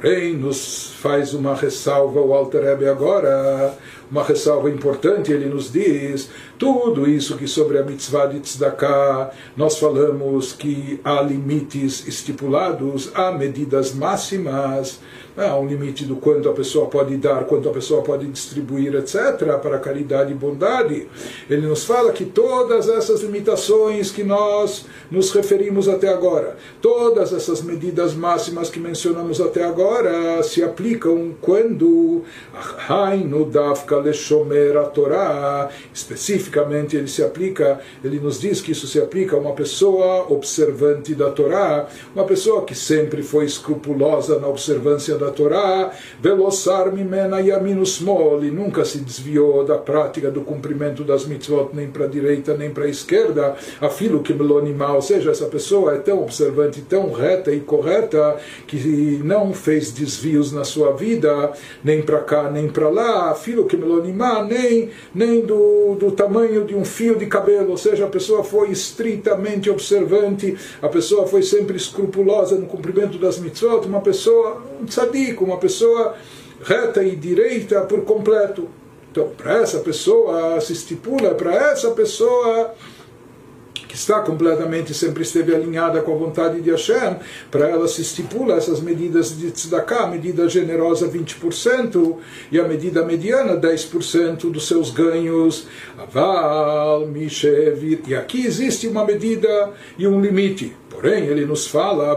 Porém, 0.00 0.34
nos 0.34 0.94
faz 0.94 1.34
uma 1.34 1.54
ressalva 1.54 2.22
o 2.22 2.32
Alter 2.32 2.66
agora, 2.90 3.74
uma 4.10 4.24
ressalva 4.24 4.70
importante, 4.70 5.30
ele 5.30 5.44
nos 5.44 5.70
diz, 5.70 6.30
tudo 6.58 7.06
isso 7.06 7.36
que 7.36 7.46
sobre 7.46 7.78
a 7.78 7.82
mitzvah 7.82 8.24
de 8.24 8.40
tzedakah, 8.40 9.30
nós 9.54 9.78
falamos 9.78 10.54
que 10.54 10.98
há 11.04 11.20
limites 11.20 12.08
estipulados, 12.08 13.10
há 13.14 13.30
medidas 13.30 13.92
máximas, 13.92 15.00
há 15.46 15.58
um 15.58 15.66
limite 15.66 16.04
do 16.04 16.16
quanto 16.16 16.48
a 16.48 16.52
pessoa 16.52 16.86
pode 16.86 17.16
dar, 17.16 17.44
quanto 17.44 17.68
a 17.68 17.72
pessoa 17.72 18.02
pode 18.02 18.26
distribuir, 18.26 18.94
etc., 18.94 19.58
para 19.60 19.78
caridade 19.78 20.32
e 20.32 20.34
bondade. 20.34 21.08
Ele 21.48 21.66
nos 21.66 21.84
fala 21.84 22.12
que 22.12 22.24
todas 22.24 22.88
essas 22.88 23.22
limitações 23.22 24.10
que 24.10 24.22
nós 24.22 24.86
nos 25.10 25.30
referimos 25.30 25.88
até 25.88 26.08
agora, 26.08 26.56
todas 26.80 27.32
essas 27.32 27.62
medidas 27.62 28.14
máximas 28.14 28.70
que 28.70 28.78
mencionamos 28.78 29.40
até 29.40 29.64
agora, 29.64 30.42
se 30.42 30.62
aplicam 30.62 31.34
quando 31.40 32.22
Hainu 32.88 33.44
Dafka 33.44 33.96
Leshomer 33.96 34.76
a 34.76 34.84
Torá, 34.84 35.68
especificamente 35.92 36.96
ele 36.96 37.08
se 37.08 37.22
aplica, 37.22 37.80
ele 38.04 38.20
nos 38.20 38.40
diz 38.40 38.60
que 38.60 38.72
isso 38.72 38.86
se 38.86 39.00
aplica 39.00 39.36
a 39.36 39.38
uma 39.38 39.52
pessoa 39.52 40.26
observante 40.32 41.14
da 41.14 41.30
Torá, 41.30 41.88
uma 42.14 42.24
pessoa 42.24 42.64
que 42.64 42.74
sempre 42.74 43.22
foi 43.22 43.44
escrupulosa 43.44 44.38
na 44.38 44.48
observância 44.48 45.16
da 45.16 45.29
Torá, 45.30 45.90
Velossar 46.20 46.92
Mimena 46.92 47.40
Yaminus 47.40 48.00
Moli, 48.00 48.50
nunca 48.50 48.84
se 48.84 48.98
desviou 48.98 49.64
da 49.64 49.78
prática 49.78 50.30
do 50.30 50.42
cumprimento 50.42 51.04
das 51.04 51.26
mitzvot 51.26 51.70
nem 51.72 51.88
para 51.88 52.04
a 52.04 52.08
direita 52.08 52.56
nem 52.56 52.70
para 52.70 52.84
a 52.84 52.88
esquerda, 52.88 53.56
afilo 53.80 54.22
que 54.22 54.34
melonimá, 54.34 54.92
ou 54.92 55.02
seja, 55.02 55.30
essa 55.30 55.46
pessoa 55.46 55.94
é 55.94 55.98
tão 55.98 56.22
observante, 56.22 56.80
tão 56.82 57.12
reta 57.12 57.52
e 57.52 57.60
correta, 57.60 58.36
que 58.66 59.20
não 59.24 59.52
fez 59.52 59.92
desvios 59.92 60.52
na 60.52 60.64
sua 60.64 60.92
vida, 60.92 61.52
nem 61.82 62.02
para 62.02 62.20
cá 62.20 62.50
nem 62.50 62.68
para 62.68 62.88
lá, 62.88 63.30
afilo 63.30 63.66
que 63.66 63.76
melonimá, 63.76 64.42
nem, 64.42 64.90
nem 65.14 65.40
do, 65.40 65.94
do 65.94 66.10
tamanho 66.10 66.64
de 66.64 66.74
um 66.74 66.84
fio 66.84 67.16
de 67.16 67.26
cabelo, 67.26 67.70
ou 67.70 67.76
seja, 67.76 68.04
a 68.04 68.08
pessoa 68.08 68.42
foi 68.44 68.70
estritamente 68.70 69.70
observante, 69.70 70.56
a 70.82 70.88
pessoa 70.88 71.26
foi 71.26 71.42
sempre 71.42 71.76
escrupulosa 71.76 72.56
no 72.56 72.66
cumprimento 72.66 73.18
das 73.18 73.38
mitzvot, 73.38 73.86
uma 73.86 74.00
pessoa, 74.00 74.62
um 74.80 74.88
tzadik, 75.10 75.42
uma 75.42 75.58
pessoa 75.58 76.14
reta 76.64 77.02
e 77.02 77.16
direita 77.16 77.80
por 77.82 78.02
completo. 78.04 78.68
Então, 79.10 79.28
para 79.36 79.60
essa 79.60 79.80
pessoa 79.80 80.60
se 80.60 80.72
estipula, 80.72 81.34
para 81.34 81.52
essa 81.54 81.90
pessoa 81.90 82.74
que 83.88 83.96
está 83.96 84.20
completamente, 84.20 84.94
sempre 84.94 85.24
esteve 85.24 85.52
alinhada 85.52 86.00
com 86.00 86.14
a 86.14 86.16
vontade 86.16 86.60
de 86.60 86.70
Hashem, 86.70 87.16
para 87.50 87.68
ela 87.68 87.88
se 87.88 88.02
estipula 88.02 88.54
essas 88.54 88.80
medidas 88.80 89.36
de 89.36 89.50
tzedakah, 89.50 90.04
a 90.04 90.06
medida 90.06 90.48
generosa 90.48 91.08
20% 91.08 92.16
e 92.52 92.60
a 92.60 92.68
medida 92.68 93.04
mediana 93.04 93.56
10% 93.56 94.48
dos 94.48 94.68
seus 94.68 94.92
ganhos. 94.92 95.66
Aval, 95.98 97.04
Mishevir. 97.08 98.02
E 98.06 98.14
aqui 98.14 98.46
existe 98.46 98.86
uma 98.86 99.04
medida 99.04 99.72
e 99.98 100.06
um 100.06 100.20
limite. 100.20 100.72
Porém, 101.00 101.28
ele 101.28 101.46
nos 101.46 101.66
fala, 101.66 102.14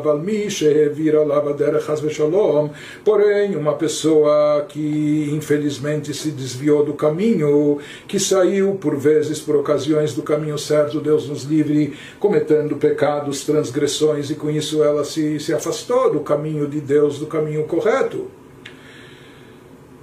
porém, 3.05 3.55
uma 3.55 3.75
pessoa 3.75 4.65
que 4.67 5.29
infelizmente 5.31 6.13
se 6.13 6.31
desviou 6.31 6.83
do 6.83 6.93
caminho, 6.93 7.77
que 8.09 8.19
saiu 8.19 8.75
por 8.75 8.97
vezes, 8.97 9.39
por 9.39 9.55
ocasiões 9.55 10.13
do 10.13 10.21
caminho 10.21 10.57
certo, 10.57 10.99
Deus 10.99 11.29
nos 11.29 11.45
livre, 11.45 11.93
cometendo 12.19 12.75
pecados, 12.75 13.45
transgressões, 13.45 14.29
e 14.29 14.35
com 14.35 14.49
isso 14.49 14.83
ela 14.83 15.05
se, 15.05 15.39
se 15.39 15.53
afastou 15.53 16.11
do 16.11 16.19
caminho 16.19 16.67
de 16.67 16.81
Deus, 16.81 17.17
do 17.19 17.25
caminho 17.25 17.63
correto. 17.63 18.42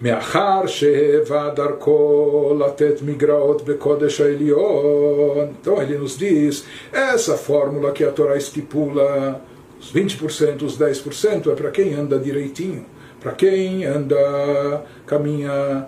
מאחר 0.02 0.68
שהיווה 0.68 1.50
דרכו 1.50 2.58
לתת 2.60 3.02
מגרעות 3.02 3.66
בקודש 3.66 4.22
העליון. 4.22 5.54
Então 5.62 5.82
ele 5.82 5.98
nos 5.98 6.18
diz, 6.18 6.66
essa 6.92 7.38
fórmula 7.38 7.92
que 7.92 8.04
a 8.04 8.12
Torá 8.12 8.36
estipula, 8.38 9.42
os 9.80 9.94
20%, 9.94 10.62
os 10.64 10.78
10%, 10.78 11.52
é 11.52 11.56
para 11.56 11.72
quem 11.72 11.94
anda 11.94 12.20
direitinho, 12.20 12.86
para 13.22 13.32
quem 13.32 13.86
anda, 13.86 14.84
caminha 15.06 15.88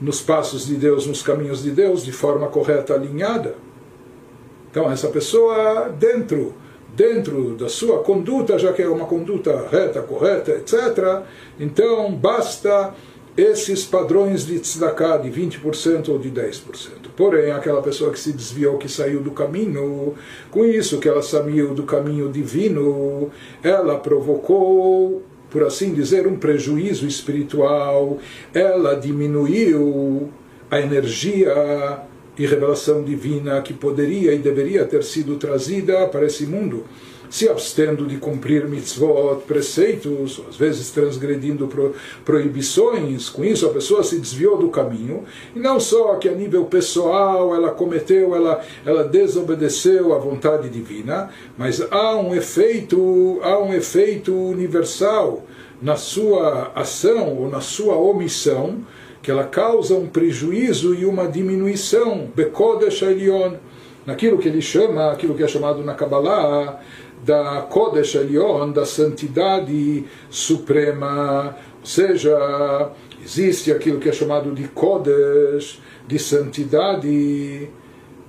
nos 0.00 0.20
passos 0.20 0.66
de 0.66 0.76
Deus, 0.76 1.06
nos 1.06 1.22
caminhos 1.22 1.62
de 1.62 1.72
Deus, 1.72 2.04
de 2.04 2.12
forma 2.12 2.46
correta, 2.48 2.94
alinhada. 2.94 3.54
Então 4.70 4.90
essa 4.90 5.08
pessoa 5.08 5.88
dentro 5.98 6.54
dentro 6.95 7.55
da 7.55 7.67
sua 7.67 7.99
conduta, 7.99 8.57
já 8.57 8.71
que 8.71 8.81
é 8.81 8.87
uma 8.87 9.05
conduta 9.05 9.67
reta, 9.69 10.01
correta, 10.01 10.51
etc., 10.51 11.23
então 11.59 12.13
basta 12.13 12.93
esses 13.37 13.83
padrões 13.83 14.45
de 14.45 14.59
tzedakah 14.59 15.17
de 15.17 15.29
20% 15.29 16.07
ou 16.07 16.17
de 16.17 16.31
10%. 16.31 16.61
Porém, 17.17 17.51
aquela 17.51 17.81
pessoa 17.81 18.11
que 18.11 18.19
se 18.19 18.31
desviou, 18.31 18.77
que 18.77 18.87
saiu 18.87 19.19
do 19.19 19.31
caminho, 19.31 20.13
com 20.49 20.63
isso 20.63 20.99
que 20.99 21.09
ela 21.09 21.21
saiu 21.21 21.73
do 21.73 21.83
caminho 21.83 22.31
divino, 22.31 23.29
ela 23.61 23.97
provocou, 23.97 25.21
por 25.49 25.63
assim 25.63 25.93
dizer, 25.93 26.25
um 26.27 26.37
prejuízo 26.37 27.05
espiritual, 27.05 28.19
ela 28.53 28.95
diminuiu 28.95 30.29
a 30.71 30.79
energia 30.79 32.05
e 32.37 32.45
revelação 32.45 33.03
divina 33.03 33.61
que 33.61 33.73
poderia 33.73 34.33
e 34.33 34.39
deveria 34.39 34.85
ter 34.85 35.03
sido 35.03 35.35
trazida 35.37 36.07
para 36.07 36.25
esse 36.25 36.45
mundo, 36.45 36.85
se 37.29 37.49
abstendo 37.49 38.05
de 38.05 38.17
cumprir 38.17 38.67
mitzvot, 38.67 39.41
preceitos, 39.47 40.41
às 40.47 40.55
vezes 40.55 40.91
transgredindo 40.91 41.67
pro, 41.67 41.93
proibições, 42.23 43.29
com 43.29 43.43
isso 43.43 43.65
a 43.65 43.69
pessoa 43.69 44.03
se 44.03 44.19
desviou 44.19 44.57
do 44.57 44.69
caminho, 44.69 45.23
e 45.55 45.59
não 45.59 45.79
só 45.79 46.15
que 46.15 46.29
a 46.29 46.33
nível 46.33 46.65
pessoal 46.65 47.55
ela 47.55 47.71
cometeu, 47.71 48.35
ela, 48.35 48.63
ela 48.85 49.03
desobedeceu 49.03 50.13
à 50.13 50.17
vontade 50.17 50.69
divina, 50.69 51.29
mas 51.57 51.81
há 51.91 52.15
um 52.15 52.35
efeito, 52.35 53.39
há 53.41 53.57
um 53.59 53.73
efeito 53.73 54.33
universal 54.33 55.43
na 55.81 55.95
sua 55.95 56.71
ação 56.73 57.37
ou 57.37 57.49
na 57.49 57.59
sua 57.59 57.97
omissão, 57.97 58.79
que 59.25 59.31
ela 59.31 59.45
causa 59.45 59.95
um 59.95 60.05
prejuízo 60.05 60.93
e 60.93 61.03
uma 61.03 61.27
diminuição, 61.27 62.29
Bekodesh 62.35 63.01
Elion, 63.01 63.53
naquilo 64.05 64.37
que 64.37 64.47
ele 64.47 64.61
chama, 64.61 65.11
aquilo 65.11 65.33
que 65.33 65.41
é 65.41 65.47
chamado 65.47 65.83
na 65.83 65.95
Kabbalah, 65.95 66.79
da 67.23 67.63
Kodesh 67.63 68.13
Elion, 68.13 68.71
da 68.71 68.85
santidade 68.85 70.05
suprema, 70.29 71.57
ou 71.79 71.87
seja, 71.87 72.91
existe 73.19 73.71
aquilo 73.71 73.99
que 73.99 74.09
é 74.09 74.11
chamado 74.11 74.51
de 74.51 74.67
Kodesh, 74.67 75.81
de 76.07 76.19
santidade, 76.19 77.07
e 77.09 77.69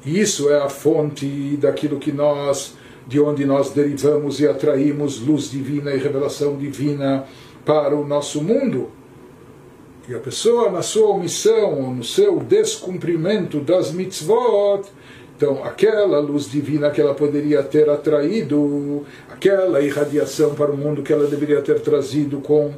isso 0.06 0.48
é 0.48 0.62
a 0.62 0.70
fonte 0.70 1.58
daquilo 1.58 1.98
que 1.98 2.10
nós, 2.10 2.74
de 3.06 3.20
onde 3.20 3.44
nós 3.44 3.68
derivamos 3.68 4.40
e 4.40 4.48
atraímos 4.48 5.20
luz 5.20 5.50
divina 5.50 5.92
e 5.92 5.98
revelação 5.98 6.56
divina 6.56 7.26
para 7.66 7.94
o 7.94 8.02
nosso 8.02 8.42
mundo. 8.42 8.88
E 10.08 10.14
a 10.14 10.20
pessoa, 10.20 10.70
na 10.70 10.82
sua 10.82 11.08
omissão, 11.08 11.92
no 11.92 12.04
seu 12.04 12.38
descumprimento 12.38 13.58
das 13.58 13.90
mitzvot, 13.90 14.88
então 15.36 15.64
aquela 15.64 16.20
luz 16.20 16.48
divina 16.48 16.90
que 16.90 17.00
ela 17.00 17.12
poderia 17.12 17.60
ter 17.62 17.90
atraído, 17.90 19.04
aquela 19.28 19.80
irradiação 19.80 20.54
para 20.54 20.70
o 20.70 20.76
mundo 20.76 21.02
que 21.02 21.12
ela 21.12 21.26
deveria 21.26 21.60
ter 21.60 21.80
trazido 21.80 22.40
com 22.40 22.72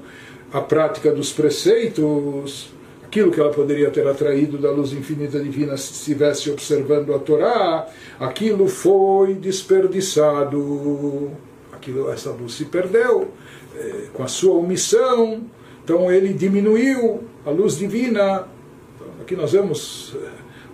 a 0.50 0.62
prática 0.62 1.12
dos 1.12 1.30
preceitos, 1.30 2.72
aquilo 3.04 3.30
que 3.30 3.38
ela 3.38 3.52
poderia 3.52 3.90
ter 3.90 4.06
atraído 4.06 4.56
da 4.56 4.70
luz 4.70 4.92
infinita 4.94 5.38
divina 5.38 5.76
se 5.76 5.92
estivesse 5.92 6.50
observando 6.50 7.14
a 7.14 7.18
Torá, 7.18 7.86
aquilo 8.18 8.66
foi 8.68 9.34
desperdiçado. 9.34 11.30
Aquilo, 11.72 12.10
essa 12.10 12.30
luz 12.30 12.54
se 12.54 12.64
perdeu 12.64 13.28
eh, 13.76 14.06
com 14.14 14.22
a 14.22 14.28
sua 14.28 14.54
omissão 14.54 15.42
então 15.88 16.12
ele 16.12 16.34
diminuiu 16.34 17.20
a 17.46 17.50
luz 17.50 17.78
divina. 17.78 18.46
Então, 18.94 19.08
aqui 19.22 19.34
nós 19.34 19.52
vemos 19.52 20.12
o 20.12 20.18
eh, 20.18 20.30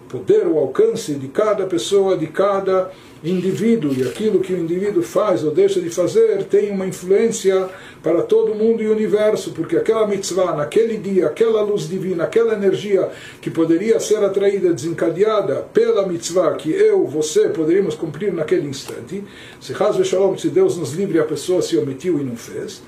poder, 0.08 0.44
o 0.48 0.58
alcance 0.58 1.14
de 1.14 1.28
cada 1.28 1.66
pessoa, 1.66 2.16
de 2.16 2.26
cada 2.26 2.90
indivíduo. 3.22 3.94
E 3.96 4.02
aquilo 4.02 4.40
que 4.40 4.52
o 4.52 4.58
indivíduo 4.58 5.04
faz 5.04 5.44
ou 5.44 5.52
deixa 5.52 5.80
de 5.80 5.88
fazer 5.88 6.42
tem 6.46 6.72
uma 6.72 6.84
influência 6.84 7.68
para 8.02 8.22
todo 8.22 8.56
mundo 8.56 8.82
e 8.82 8.88
o 8.88 8.92
universo, 8.92 9.52
porque 9.52 9.76
aquela 9.76 10.04
mitzvah, 10.04 10.52
naquele 10.52 10.96
dia, 10.96 11.26
aquela 11.26 11.62
luz 11.62 11.88
divina, 11.88 12.24
aquela 12.24 12.52
energia 12.52 13.08
que 13.40 13.50
poderia 13.50 14.00
ser 14.00 14.16
atraída, 14.16 14.72
desencadeada 14.72 15.64
pela 15.72 16.08
mitzvah 16.08 16.54
que 16.54 16.72
eu, 16.72 17.06
você 17.06 17.50
poderíamos 17.50 17.94
cumprir 17.94 18.32
naquele 18.32 18.66
instante, 18.66 19.22
se 19.60 19.72
Shalom, 19.72 20.36
se 20.36 20.48
Deus 20.48 20.76
nos 20.76 20.92
livre, 20.92 21.20
a 21.20 21.24
pessoa 21.24 21.62
se 21.62 21.76
omitiu 21.78 22.18
e 22.18 22.24
não 22.24 22.36
fez 22.36 22.82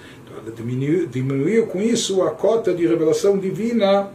diminuiu, 0.55 1.07
diminuiu 1.07 1.67
com 1.67 1.81
isso 1.81 2.23
a 2.23 2.31
cota 2.31 2.73
de 2.75 2.87
revelação 2.87 3.39
divina 3.39 4.11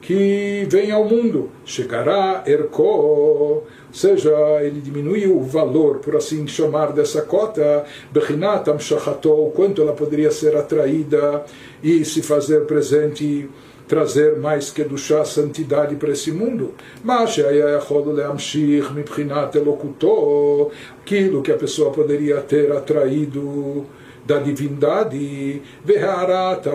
que 0.00 0.66
vem 0.68 0.90
ao 0.90 1.04
mundo. 1.04 1.50
Chegará 1.64 2.42
Erko, 2.46 2.82
ou 2.82 3.66
seja, 3.90 4.30
ele 4.62 4.80
diminuiu 4.80 5.38
o 5.38 5.42
valor, 5.42 5.98
por 5.98 6.16
assim 6.16 6.46
chamar, 6.46 6.92
dessa 6.92 7.22
cota, 7.22 7.84
Bechinat 8.12 8.68
Amshachatou, 8.68 9.50
quanto 9.52 9.80
ela 9.80 9.94
poderia 9.94 10.30
ser 10.30 10.56
atraída 10.56 11.44
e 11.82 12.04
se 12.04 12.22
fazer 12.22 12.66
presente 12.66 13.48
trazer 13.86 14.38
mais 14.38 14.70
que 14.70 14.82
do 14.82 14.96
chá 14.96 15.24
santidade 15.24 15.96
para 15.96 16.10
esse 16.10 16.32
mundo. 16.32 16.74
Mas 17.02 17.36
aquilo 21.02 21.42
que 21.42 21.52
a 21.52 21.56
pessoa 21.56 21.90
poderia 21.90 22.40
ter 22.40 22.72
atraído 22.72 23.86
da 24.26 24.38
divindade, 24.38 25.62
Veharat 25.84 26.66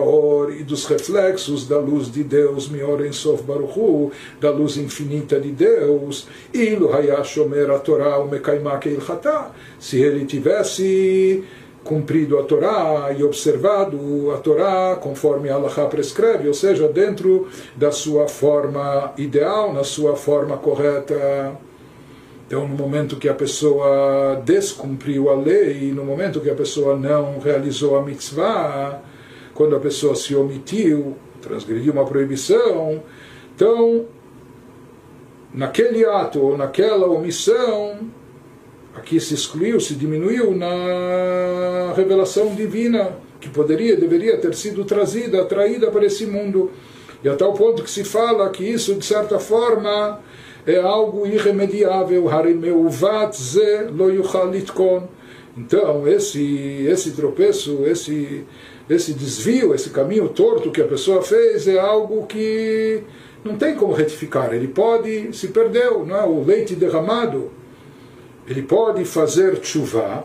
e 0.58 0.62
dos 0.62 0.86
reflexos 0.86 1.66
da 1.66 1.78
luz 1.78 2.10
de 2.10 2.22
Deus, 2.22 2.68
Mioren 2.68 3.12
Sof 3.12 3.42
Baruchu, 3.42 4.12
da 4.40 4.50
luz 4.50 4.76
infinita 4.76 5.40
de 5.40 5.50
Deus, 5.50 6.28
Ilu 6.54 6.92
Hayashomer 6.92 7.70
o 7.70 8.28
Mekaimak 8.28 8.88
Ilhatá, 8.88 9.50
se 9.78 10.00
ele 10.00 10.24
tivesse 10.24 11.44
cumprido 11.82 12.38
a 12.38 12.42
Torá 12.42 13.14
e 13.16 13.24
observado 13.24 14.30
a 14.32 14.36
Torá 14.38 14.96
conforme 15.00 15.48
a 15.48 15.54
Allah 15.54 15.86
prescreve, 15.86 16.46
ou 16.46 16.54
seja, 16.54 16.88
dentro 16.88 17.48
da 17.74 17.90
sua 17.90 18.28
forma 18.28 19.12
ideal, 19.16 19.72
na 19.72 19.82
sua 19.82 20.14
forma 20.14 20.56
correta. 20.56 21.69
Então, 22.50 22.66
no 22.66 22.74
momento 22.74 23.14
que 23.14 23.28
a 23.28 23.34
pessoa 23.34 24.42
descumpriu 24.44 25.30
a 25.30 25.36
lei, 25.36 25.92
no 25.92 26.04
momento 26.04 26.40
que 26.40 26.50
a 26.50 26.54
pessoa 26.56 26.96
não 26.96 27.38
realizou 27.38 27.96
a 27.96 28.02
mitzvah, 28.02 29.00
quando 29.54 29.76
a 29.76 29.78
pessoa 29.78 30.16
se 30.16 30.34
omitiu, 30.34 31.14
transgrediu 31.40 31.92
uma 31.92 32.04
proibição, 32.04 33.04
então, 33.54 34.04
naquele 35.54 36.04
ato 36.04 36.40
ou 36.40 36.58
naquela 36.58 37.06
omissão, 37.06 38.10
aqui 38.96 39.20
se 39.20 39.32
excluiu, 39.32 39.78
se 39.78 39.94
diminuiu 39.94 40.50
na 40.52 41.92
revelação 41.94 42.52
divina 42.56 43.12
que 43.40 43.48
poderia, 43.48 43.96
deveria 43.96 44.36
ter 44.38 44.56
sido 44.56 44.84
trazida, 44.84 45.40
atraída 45.40 45.88
para 45.88 46.04
esse 46.04 46.26
mundo. 46.26 46.72
E 47.22 47.28
a 47.28 47.36
tal 47.36 47.52
ponto 47.52 47.84
que 47.84 47.90
se 47.90 48.02
fala 48.02 48.50
que 48.50 48.64
isso, 48.64 48.96
de 48.96 49.06
certa 49.06 49.38
forma, 49.38 50.18
é 50.66 50.76
algo 50.78 51.26
irremediável. 51.26 52.28
Então, 55.56 56.06
esse, 56.06 56.86
esse 56.88 57.10
tropeço, 57.12 57.84
esse, 57.84 58.44
esse 58.88 59.12
desvio, 59.12 59.74
esse 59.74 59.90
caminho 59.90 60.28
torto 60.28 60.70
que 60.70 60.80
a 60.80 60.86
pessoa 60.86 61.22
fez 61.22 61.66
é 61.66 61.78
algo 61.78 62.26
que 62.26 63.02
não 63.44 63.56
tem 63.56 63.74
como 63.74 63.92
retificar. 63.92 64.52
Ele 64.52 64.68
pode, 64.68 65.36
se 65.36 65.48
perdeu, 65.48 66.04
não 66.06 66.16
é? 66.16 66.24
o 66.24 66.44
leite 66.44 66.74
derramado. 66.74 67.50
ele 68.46 68.62
pode 68.62 69.04
fazer 69.04 69.58
chuva, 69.62 70.24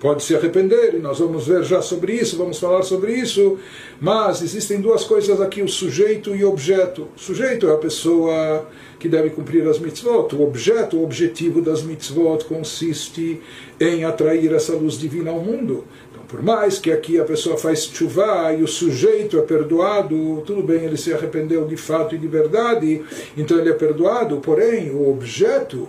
pode 0.00 0.24
se 0.24 0.34
arrepender, 0.34 0.94
e 0.94 0.98
nós 0.98 1.18
vamos 1.18 1.46
ver 1.46 1.62
já 1.62 1.82
sobre 1.82 2.14
isso, 2.14 2.38
vamos 2.38 2.58
falar 2.58 2.82
sobre 2.82 3.12
isso, 3.12 3.58
mas 4.00 4.40
existem 4.40 4.80
duas 4.80 5.04
coisas 5.04 5.40
aqui, 5.42 5.62
o 5.62 5.68
sujeito 5.68 6.34
e 6.34 6.42
o 6.42 6.48
objeto. 6.48 7.06
O 7.14 7.20
sujeito 7.20 7.68
é 7.68 7.74
a 7.74 7.76
pessoa 7.76 8.66
que 8.98 9.08
deve 9.08 9.28
cumprir 9.30 9.68
as 9.68 9.78
mitzvot, 9.78 10.34
o 10.34 10.42
objeto, 10.42 10.96
o 10.96 11.04
objetivo 11.04 11.60
das 11.60 11.82
mitzvot 11.82 12.44
consiste 12.46 13.40
em 13.78 14.04
atrair 14.04 14.52
essa 14.54 14.72
luz 14.72 14.98
divina 14.98 15.30
ao 15.30 15.40
mundo. 15.40 15.84
Então, 16.10 16.24
por 16.24 16.42
mais 16.42 16.78
que 16.78 16.90
aqui 16.90 17.20
a 17.20 17.24
pessoa 17.24 17.58
faz 17.58 17.84
chuva 17.84 18.54
e 18.54 18.62
o 18.62 18.68
sujeito 18.68 19.38
é 19.38 19.42
perdoado, 19.42 20.42
tudo 20.46 20.62
bem, 20.62 20.84
ele 20.84 20.96
se 20.96 21.12
arrependeu 21.12 21.66
de 21.66 21.76
fato 21.76 22.14
e 22.14 22.18
de 22.18 22.26
verdade, 22.26 23.02
então 23.36 23.58
ele 23.58 23.68
é 23.68 23.74
perdoado, 23.74 24.38
porém 24.38 24.90
o 24.90 25.10
objeto 25.10 25.86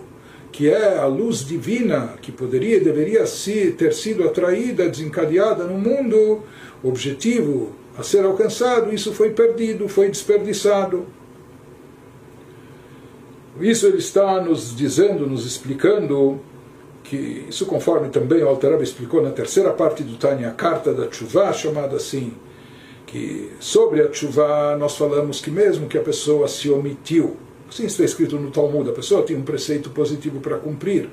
que 0.52 0.68
é 0.68 0.98
a 0.98 1.06
luz 1.06 1.44
divina 1.44 2.14
que 2.20 2.30
poderia 2.30 2.76
e 2.76 2.80
deveria 2.80 3.24
ter 3.78 3.94
sido 3.94 4.22
atraída, 4.24 4.86
desencadeada 4.86 5.64
no 5.64 5.78
mundo, 5.78 6.42
objetivo 6.82 7.72
a 7.96 8.02
ser 8.02 8.24
alcançado, 8.24 8.94
isso 8.94 9.12
foi 9.12 9.30
perdido, 9.30 9.88
foi 9.88 10.08
desperdiçado. 10.08 11.06
Isso 13.60 13.86
ele 13.86 13.98
está 13.98 14.40
nos 14.42 14.76
dizendo, 14.76 15.26
nos 15.26 15.46
explicando, 15.46 16.40
que 17.02 17.46
isso 17.48 17.66
conforme 17.66 18.08
também 18.08 18.42
o 18.42 18.48
Altarab 18.48 18.82
explicou 18.82 19.22
na 19.22 19.30
terceira 19.30 19.70
parte 19.70 20.02
do 20.02 20.16
Tânia, 20.16 20.48
a 20.48 20.52
carta 20.52 20.92
da 20.92 21.06
Tshuva, 21.06 21.52
chamada 21.52 21.96
assim, 21.96 22.32
que 23.06 23.50
sobre 23.58 24.00
a 24.00 24.08
Tshuva 24.08 24.76
nós 24.78 24.96
falamos 24.96 25.40
que 25.40 25.50
mesmo 25.50 25.86
que 25.86 25.98
a 25.98 26.02
pessoa 26.02 26.48
se 26.48 26.70
omitiu, 26.70 27.36
Assim 27.72 27.86
está 27.86 28.04
escrito 28.04 28.38
no 28.38 28.50
Talmud: 28.50 28.90
a 28.90 28.92
pessoa 28.92 29.22
tinha 29.22 29.38
um 29.38 29.42
preceito 29.42 29.88
positivo 29.88 30.40
para 30.40 30.58
cumprir 30.58 31.08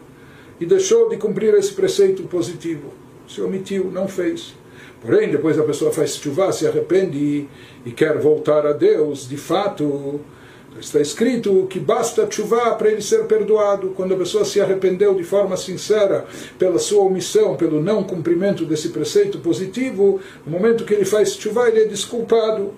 e 0.59 0.65
deixou 0.65 1.07
de 1.07 1.15
cumprir 1.15 1.53
esse 1.53 1.71
preceito 1.71 2.23
positivo. 2.23 2.93
Se 3.29 3.39
omitiu, 3.39 3.89
não 3.89 4.09
fez. 4.09 4.55
Porém, 5.01 5.31
depois 5.31 5.57
a 5.57 5.63
pessoa 5.63 5.89
faz 5.93 6.15
chuva, 6.15 6.51
se 6.51 6.67
arrepende 6.67 7.17
e, 7.17 7.49
e 7.85 7.91
quer 7.91 8.17
voltar 8.17 8.65
a 8.65 8.73
Deus, 8.73 9.29
de 9.29 9.37
fato, 9.37 10.19
está 10.77 10.99
escrito 10.99 11.65
que 11.69 11.79
basta 11.79 12.29
chuva 12.29 12.75
para 12.75 12.91
ele 12.91 13.01
ser 13.01 13.23
perdoado. 13.23 13.93
Quando 13.95 14.13
a 14.13 14.17
pessoa 14.17 14.43
se 14.43 14.59
arrependeu 14.59 15.15
de 15.15 15.23
forma 15.23 15.55
sincera 15.55 16.25
pela 16.57 16.77
sua 16.77 17.03
omissão, 17.03 17.55
pelo 17.55 17.81
não 17.81 18.03
cumprimento 18.03 18.65
desse 18.65 18.89
preceito 18.89 19.39
positivo, 19.39 20.19
no 20.45 20.51
momento 20.51 20.83
que 20.83 20.93
ele 20.93 21.05
faz 21.05 21.35
chuva, 21.35 21.69
ele 21.69 21.83
é 21.83 21.85
desculpado. 21.85 22.73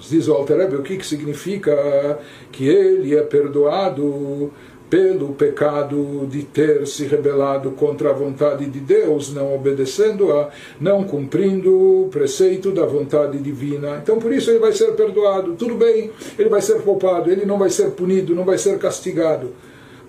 Diz 0.00 0.28
o 0.28 0.32
Alter 0.32 0.74
o 0.74 0.82
que, 0.82 0.96
que 0.96 1.06
significa 1.06 2.18
que 2.52 2.68
ele 2.68 3.16
é 3.16 3.22
perdoado 3.22 4.52
pelo 4.88 5.34
pecado 5.34 6.26
de 6.30 6.42
ter 6.42 6.86
se 6.86 7.04
rebelado 7.04 7.72
contra 7.72 8.10
a 8.10 8.12
vontade 8.12 8.64
de 8.66 8.80
Deus, 8.80 9.32
não 9.32 9.54
obedecendo-a, 9.54 10.48
não 10.80 11.04
cumprindo 11.04 12.04
o 12.04 12.08
preceito 12.08 12.70
da 12.70 12.86
vontade 12.86 13.38
divina. 13.38 14.00
Então 14.02 14.18
por 14.18 14.32
isso 14.32 14.50
ele 14.50 14.58
vai 14.58 14.72
ser 14.72 14.92
perdoado. 14.92 15.54
Tudo 15.54 15.74
bem, 15.74 16.10
ele 16.38 16.48
vai 16.48 16.62
ser 16.62 16.80
poupado, 16.80 17.30
ele 17.30 17.44
não 17.44 17.58
vai 17.58 17.70
ser 17.70 17.90
punido, 17.90 18.34
não 18.34 18.44
vai 18.44 18.56
ser 18.56 18.78
castigado. 18.78 19.50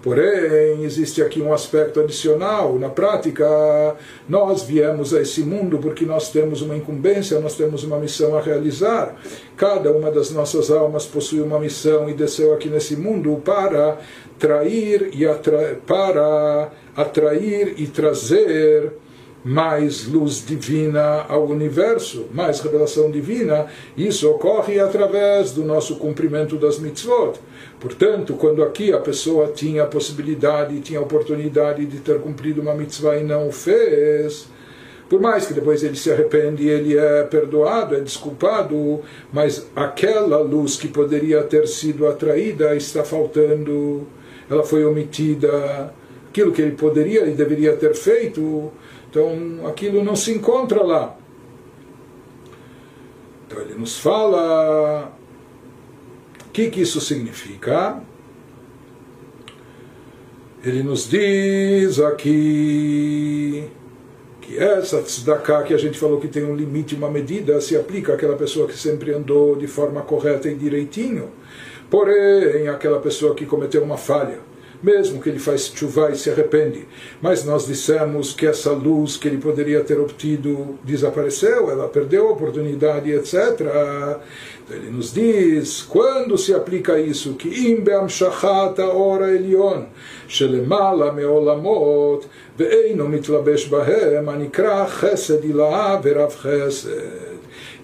Porém, 0.02 0.84
existe 0.86 1.22
aqui 1.22 1.42
um 1.42 1.52
aspecto 1.52 2.00
adicional. 2.00 2.80
Na 2.80 2.88
prática, 2.88 3.46
nós 4.30 4.64
viemos 4.64 5.14
a 5.14 5.22
esse 5.22 5.42
mundo 5.42 5.78
porque 5.78 6.06
nós 6.06 6.32
temos 6.32 6.62
uma 6.62 6.76
incumbência, 6.76 7.40
nós 7.40 7.56
temos 7.56 7.84
uma 7.84 8.00
missão 8.00 8.38
a 8.38 8.42
realizar. 8.42 9.16
Cada 9.58 9.92
uma 9.92 10.10
das 10.10 10.32
nossas 10.32 10.72
almas 10.72 11.06
possui 11.06 11.42
uma 11.42 11.60
missão 11.60 12.10
e 12.10 12.14
desceu 12.14 12.54
aqui 12.54 12.70
nesse 12.70 12.96
mundo 12.96 13.42
para 13.44 13.98
trair 14.38 15.10
e 15.14 15.26
atra 15.28 15.78
para 15.86 16.72
atrair 16.96 17.74
e 17.78 17.86
trazer 17.86 18.94
mais 19.44 20.06
luz 20.06 20.46
divina 20.46 21.26
ao 21.28 21.46
universo, 21.46 22.28
mais 22.34 22.60
revelação 22.60 23.10
divina, 23.10 23.68
isso 23.96 24.30
ocorre 24.30 24.80
através 24.80 25.52
do 25.52 25.64
nosso 25.64 25.96
cumprimento 25.96 26.58
das 26.58 26.80
mitzvot. 26.80 27.40
Portanto, 27.80 28.34
quando 28.34 28.62
aqui 28.62 28.92
a 28.92 29.00
pessoa 29.00 29.48
tinha 29.48 29.84
a 29.84 29.88
possibilidade, 29.88 30.82
tinha 30.82 31.00
a 31.00 31.04
oportunidade 31.04 31.86
de 31.86 32.00
ter 32.00 32.20
cumprido 32.20 32.62
uma 32.62 32.74
mitzvah 32.74 33.18
e 33.18 33.24
não 33.24 33.48
o 33.48 33.52
fez, 33.52 34.48
por 35.10 35.20
mais 35.20 35.48
que 35.48 35.54
depois 35.54 35.84
ele 35.84 35.96
se 35.96 36.12
arrepende, 36.12 36.68
ele 36.68 36.96
é 36.96 37.24
perdoado, 37.24 37.96
é 37.96 38.00
desculpado, 38.00 39.02
mas 39.34 39.68
aquela 39.76 40.38
luz 40.38 40.76
que 40.76 40.88
poderia 40.88 41.42
ter 41.42 41.68
sido 41.68 42.06
atraída 42.08 42.76
está 42.76 43.04
faltando, 43.04 44.06
ela 44.48 44.64
foi 44.64 44.86
omitida, 44.86 45.92
aquilo 46.30 46.52
que 46.52 46.62
ele 46.62 46.74
poderia 46.74 47.26
e 47.26 47.32
deveria 47.32 47.76
ter 47.76 47.96
feito, 47.96 48.72
então 49.10 49.68
aquilo 49.68 50.04
não 50.04 50.16
se 50.16 50.32
encontra 50.32 50.84
lá. 50.84 51.18
Então 53.48 53.60
ele 53.62 53.74
nos 53.74 53.98
fala 53.98 55.12
o 56.48 56.52
que, 56.52 56.70
que 56.70 56.82
isso 56.82 57.02
significa? 57.02 58.02
Ele 60.64 60.84
nos 60.84 61.10
diz 61.10 62.00
aqui 62.00 63.68
que 64.42 64.58
essa 64.58 65.02
tzedakah 65.02 65.64
que 65.64 65.74
a 65.74 65.78
gente 65.78 65.98
falou 65.98 66.20
que 66.20 66.28
tem 66.28 66.44
um 66.44 66.56
limite, 66.56 66.96
uma 66.96 67.10
medida, 67.10 67.62
se 67.62 67.76
aplica 67.76 68.14
àquela 68.14 68.36
pessoa 68.36 68.68
que 68.68 68.78
sempre 68.78 69.14
andou 69.14 69.56
de 69.56 69.68
forma 69.68 70.02
correta 70.02 70.50
e 70.50 70.56
direitinho. 70.56 71.30
Porém, 71.90 72.68
aquela 72.68 73.00
pessoa 73.00 73.34
que 73.34 73.46
cometeu 73.46 73.82
uma 73.82 73.98
falha, 73.98 74.40
mesmo 74.82 75.22
que 75.22 75.30
ele 75.30 75.40
faz 75.40 75.72
chuva 75.74 76.12
e 76.12 76.18
se 76.18 76.30
arrepende. 76.30 76.88
Mas 77.22 77.44
nós 77.44 77.66
dissemos 77.66 78.34
que 78.34 78.48
essa 78.48 78.72
luz 78.72 79.18
que 79.18 79.28
ele 79.28 79.38
poderia 79.38 79.84
ter 79.84 80.00
obtido 80.00 80.80
desapareceu, 80.84 81.70
ela 81.70 81.88
perdeu 81.88 82.28
a 82.28 82.32
oportunidade, 82.32 83.12
etc. 83.12 83.60
Então 84.66 84.78
ele 84.78 84.90
nos 84.90 85.14
diz, 85.14 85.82
quando 85.82 86.38
se 86.38 86.54
aplica 86.54 87.00
isso, 87.00 87.34
que 87.34 87.72
im 87.72 87.82
be'amshachat 87.82 88.80
ora 88.80 89.34
elion, 89.34 89.86
shelemala 90.28 91.12
me'olamot, 91.12 92.28
ve'eino 92.58 93.08
mitlabesh 93.08 93.68
bahem, 93.68 94.28
anikra 94.28 94.86
chesed 94.88 95.44
ilaha 95.44 96.02
verav 96.02 96.32
chesed. 96.32 97.29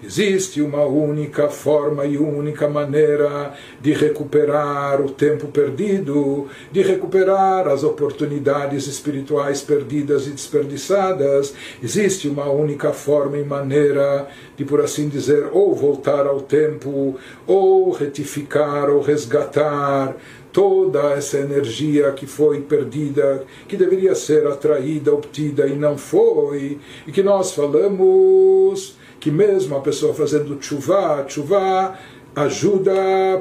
Existe 0.02 0.60
uma 0.60 0.84
única 0.84 1.48
forma 1.48 2.04
e 2.04 2.18
única 2.18 2.68
maneira 2.68 3.54
de 3.80 3.92
recuperar 3.92 5.00
o 5.00 5.10
tempo 5.10 5.48
perdido, 5.48 6.48
de 6.70 6.82
recuperar 6.82 7.66
as 7.66 7.82
oportunidades 7.82 8.86
espirituais 8.86 9.62
perdidas 9.62 10.26
e 10.26 10.30
desperdiçadas. 10.30 11.54
Existe 11.82 12.28
uma 12.28 12.48
única 12.50 12.92
forma 12.92 13.38
e 13.38 13.44
maneira 13.44 14.28
de, 14.56 14.64
por 14.64 14.80
assim 14.80 15.08
dizer, 15.08 15.48
ou 15.52 15.74
voltar 15.74 16.26
ao 16.26 16.40
tempo, 16.40 17.16
ou 17.46 17.90
retificar, 17.90 18.90
ou 18.90 19.00
resgatar 19.00 20.14
toda 20.56 21.10
essa 21.10 21.36
energia 21.36 22.10
que 22.12 22.26
foi 22.26 22.62
perdida, 22.62 23.44
que 23.68 23.76
deveria 23.76 24.14
ser 24.14 24.46
atraída, 24.46 25.12
obtida 25.12 25.66
e 25.66 25.76
não 25.76 25.98
foi, 25.98 26.78
e 27.06 27.12
que 27.12 27.22
nós 27.22 27.52
falamos 27.52 28.96
que 29.20 29.30
mesmo 29.30 29.76
a 29.76 29.80
pessoa 29.80 30.14
fazendo 30.14 30.56
chuva, 30.58 31.26
chuva 31.28 31.98
ajuda 32.34 32.94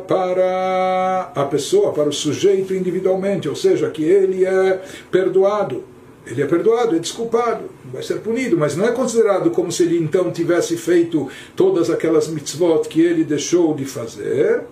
para 0.06 1.32
a 1.34 1.46
pessoa, 1.46 1.94
para 1.94 2.10
o 2.10 2.12
sujeito 2.12 2.74
individualmente, 2.74 3.48
ou 3.48 3.56
seja, 3.56 3.90
que 3.90 4.04
ele 4.04 4.44
é 4.44 4.82
perdoado. 5.10 5.86
Ele 6.28 6.42
é 6.42 6.46
perdoado, 6.46 6.98
é 6.98 7.00
desculpado, 7.00 7.70
vai 7.94 8.04
ser 8.04 8.16
punido, 8.16 8.58
mas 8.58 8.76
não 8.76 8.86
é 8.86 8.92
considerado 8.92 9.52
como 9.52 9.72
se 9.72 9.84
ele 9.84 9.98
então 9.98 10.32
tivesse 10.32 10.76
feito 10.76 11.30
todas 11.56 11.90
aquelas 11.90 12.28
mitzvot 12.28 12.90
que 12.90 13.00
ele 13.00 13.24
deixou 13.24 13.74
de 13.74 13.86
fazer. 13.86 14.64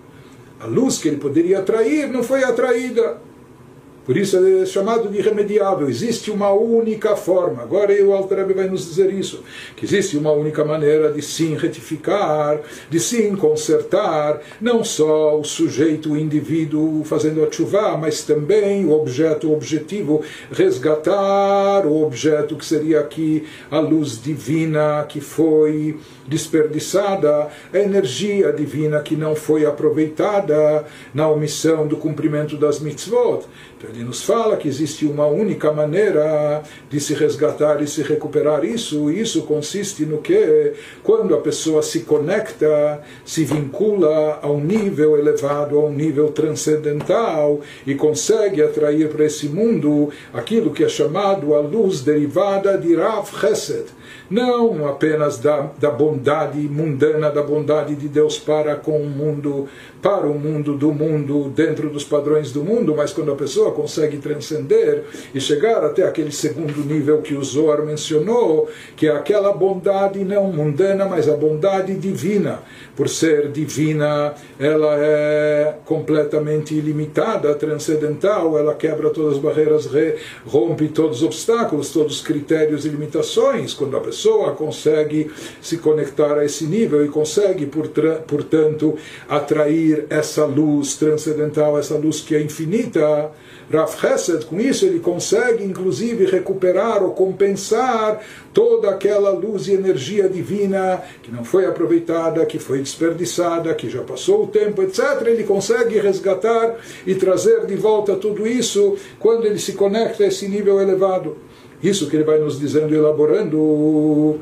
A 0.64 0.66
luz 0.66 0.96
que 0.96 1.08
ele 1.08 1.18
poderia 1.18 1.58
atrair 1.58 2.08
não 2.08 2.22
foi 2.22 2.42
atraída. 2.42 3.20
Por 4.04 4.16
isso 4.18 4.36
é 4.36 4.66
chamado 4.66 5.08
de 5.08 5.18
irremediável. 5.18 5.88
Existe 5.88 6.30
uma 6.30 6.52
única 6.52 7.16
forma. 7.16 7.62
Agora 7.62 7.92
o 8.04 8.12
Alter 8.12 8.54
vai 8.54 8.68
nos 8.68 8.86
dizer 8.86 9.12
isso. 9.12 9.42
Que 9.74 9.86
existe 9.86 10.16
uma 10.16 10.30
única 10.30 10.64
maneira 10.64 11.10
de 11.10 11.22
sim 11.22 11.56
retificar, 11.56 12.60
de 12.90 13.00
sim 13.00 13.34
consertar, 13.34 14.40
não 14.60 14.84
só 14.84 15.38
o 15.38 15.44
sujeito, 15.44 16.12
o 16.12 16.18
indivíduo 16.18 17.02
fazendo 17.04 17.42
a 17.42 17.50
chuva, 17.50 17.96
mas 17.96 18.22
também 18.22 18.84
o 18.84 18.92
objeto, 18.92 19.48
o 19.48 19.54
objetivo, 19.54 20.22
resgatar 20.52 21.86
o 21.86 22.02
objeto 22.02 22.56
que 22.56 22.64
seria 22.64 23.00
aqui 23.00 23.46
a 23.70 23.78
luz 23.78 24.20
divina 24.22 25.06
que 25.08 25.20
foi 25.20 25.98
desperdiçada, 26.26 27.48
a 27.72 27.78
energia 27.78 28.52
divina 28.52 29.00
que 29.00 29.16
não 29.16 29.34
foi 29.34 29.66
aproveitada 29.66 30.84
na 31.12 31.28
omissão 31.28 31.86
do 31.86 31.96
cumprimento 31.96 32.56
das 32.56 32.80
mitzvot. 32.80 33.46
Então 33.84 33.94
Ele 33.94 34.04
nos 34.04 34.22
fala 34.22 34.56
que 34.56 34.66
existe 34.66 35.04
uma 35.04 35.26
única 35.26 35.70
maneira 35.72 36.62
de 36.88 36.98
se 36.98 37.12
resgatar 37.12 37.82
e 37.82 37.86
se 37.86 38.02
recuperar 38.02 38.64
isso. 38.64 39.10
E 39.10 39.20
isso 39.20 39.42
consiste 39.42 40.06
no 40.06 40.18
que? 40.18 40.72
Quando 41.02 41.34
a 41.34 41.40
pessoa 41.40 41.82
se 41.82 42.00
conecta, 42.00 43.02
se 43.24 43.44
vincula 43.44 44.38
a 44.42 44.50
um 44.50 44.60
nível 44.60 45.18
elevado, 45.18 45.78
a 45.78 45.84
um 45.84 45.92
nível 45.92 46.28
transcendental 46.30 47.60
e 47.86 47.94
consegue 47.94 48.62
atrair 48.62 49.08
para 49.08 49.24
esse 49.24 49.48
mundo 49.48 50.10
aquilo 50.32 50.72
que 50.72 50.84
é 50.84 50.88
chamado 50.88 51.54
a 51.54 51.60
luz 51.60 52.00
derivada 52.00 52.78
de 52.78 52.94
Rav 52.94 53.28
Chesed 53.38 53.86
não 54.30 54.86
apenas 54.86 55.38
da, 55.38 55.70
da 55.78 55.90
bondade 55.90 56.58
mundana, 56.58 57.30
da 57.30 57.42
bondade 57.42 57.94
de 57.94 58.08
Deus 58.08 58.38
para 58.38 58.76
com 58.76 59.00
o 59.00 59.06
mundo, 59.06 59.68
para 60.02 60.26
o 60.26 60.38
mundo 60.38 60.74
do 60.74 60.92
mundo, 60.92 61.52
dentro 61.54 61.88
dos 61.90 62.04
padrões 62.04 62.52
do 62.52 62.62
mundo, 62.62 62.94
mas 62.96 63.12
quando 63.12 63.32
a 63.32 63.36
pessoa 63.36 63.72
consegue 63.72 64.18
transcender 64.18 65.04
e 65.34 65.40
chegar 65.40 65.84
até 65.84 66.06
aquele 66.06 66.32
segundo 66.32 66.84
nível 66.84 67.22
que 67.22 67.34
o 67.34 67.42
Zohar 67.42 67.84
mencionou, 67.84 68.68
que 68.96 69.06
é 69.06 69.10
aquela 69.10 69.52
bondade 69.52 70.24
não 70.24 70.52
mundana, 70.52 71.06
mas 71.06 71.28
a 71.28 71.36
bondade 71.36 71.94
divina. 71.94 72.60
Por 72.96 73.08
ser 73.08 73.50
divina, 73.50 74.34
ela 74.58 74.96
é 74.98 75.74
completamente 75.84 76.74
ilimitada, 76.74 77.54
transcendental, 77.54 78.58
ela 78.58 78.74
quebra 78.74 79.10
todas 79.10 79.34
as 79.34 79.38
barreiras, 79.38 79.88
rompe 80.46 80.88
todos 80.88 81.18
os 81.18 81.22
obstáculos, 81.24 81.90
todos 81.90 82.16
os 82.16 82.22
critérios 82.22 82.84
e 82.84 82.88
limitações. 82.88 83.74
Quando 83.74 83.93
a 83.96 84.00
pessoa 84.00 84.24
pessoa 84.24 84.52
consegue 84.52 85.30
se 85.60 85.78
conectar 85.78 86.38
a 86.38 86.44
esse 86.44 86.64
nível 86.64 87.04
e 87.04 87.08
consegue, 87.08 87.66
portanto, 87.66 88.96
atrair 89.28 90.06
essa 90.08 90.44
luz 90.44 90.94
transcendental, 90.94 91.78
essa 91.78 91.96
luz 91.96 92.20
que 92.20 92.34
é 92.34 92.40
infinita. 92.40 93.30
Rav 93.70 93.90
Hesed, 94.02 94.44
com 94.44 94.60
isso, 94.60 94.84
ele 94.84 95.00
consegue, 95.00 95.64
inclusive, 95.64 96.26
recuperar 96.26 97.02
ou 97.02 97.12
compensar 97.12 98.20
toda 98.52 98.90
aquela 98.90 99.30
luz 99.30 99.66
e 99.66 99.72
energia 99.72 100.28
divina 100.28 101.02
que 101.22 101.32
não 101.32 101.44
foi 101.44 101.66
aproveitada, 101.66 102.44
que 102.46 102.58
foi 102.58 102.78
desperdiçada, 102.78 103.74
que 103.74 103.88
já 103.88 104.02
passou 104.02 104.44
o 104.44 104.46
tempo, 104.46 104.82
etc. 104.82 105.26
Ele 105.26 105.44
consegue 105.44 105.98
resgatar 105.98 106.76
e 107.06 107.14
trazer 107.14 107.66
de 107.66 107.74
volta 107.74 108.16
tudo 108.16 108.46
isso 108.46 108.96
quando 109.18 109.46
ele 109.46 109.58
se 109.58 109.72
conecta 109.72 110.24
a 110.24 110.26
esse 110.26 110.46
nível 110.46 110.80
elevado. 110.80 111.36
Isso 111.84 112.08
que 112.08 112.16
ele 112.16 112.24
vai 112.24 112.38
nos 112.38 112.58
dizendo, 112.58 112.94
elaborando. 112.94 114.40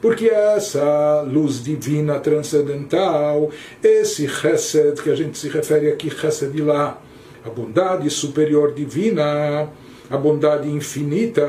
Porque 0.00 0.26
essa 0.28 1.22
luz 1.22 1.64
divina 1.64 2.20
transcendental, 2.20 3.50
esse 3.82 4.28
chesed, 4.28 5.02
que 5.02 5.10
a 5.10 5.16
gente 5.16 5.36
se 5.36 5.48
refere 5.48 5.88
aqui, 5.88 6.08
chesed 6.08 6.52
de 6.52 6.62
lá, 6.62 7.02
a 7.44 7.50
bondade 7.50 8.08
superior 8.10 8.72
divina, 8.72 9.68
a 10.08 10.16
bondade 10.16 10.68
infinita, 10.68 11.44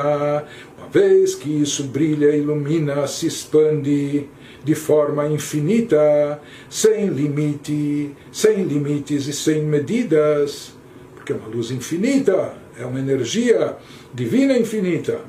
uma 0.79 0.89
vez 0.91 1.35
que 1.35 1.61
isso 1.61 1.83
brilha, 1.83 2.35
ilumina, 2.35 3.05
se 3.05 3.27
expande, 3.27 4.27
de 4.63 4.75
forma 4.75 5.27
infinita, 5.27 6.39
sem 6.69 7.07
limite, 7.07 8.11
sem 8.31 8.63
limites 8.63 9.27
e 9.27 9.33
sem 9.33 9.61
medidas, 9.63 10.73
porque 11.15 11.33
é 11.33 11.35
uma 11.35 11.47
luz 11.47 11.71
infinita, 11.71 12.53
é 12.79 12.85
uma 12.85 12.99
energia 12.99 13.75
divina 14.13 14.57
infinita, 14.57 15.19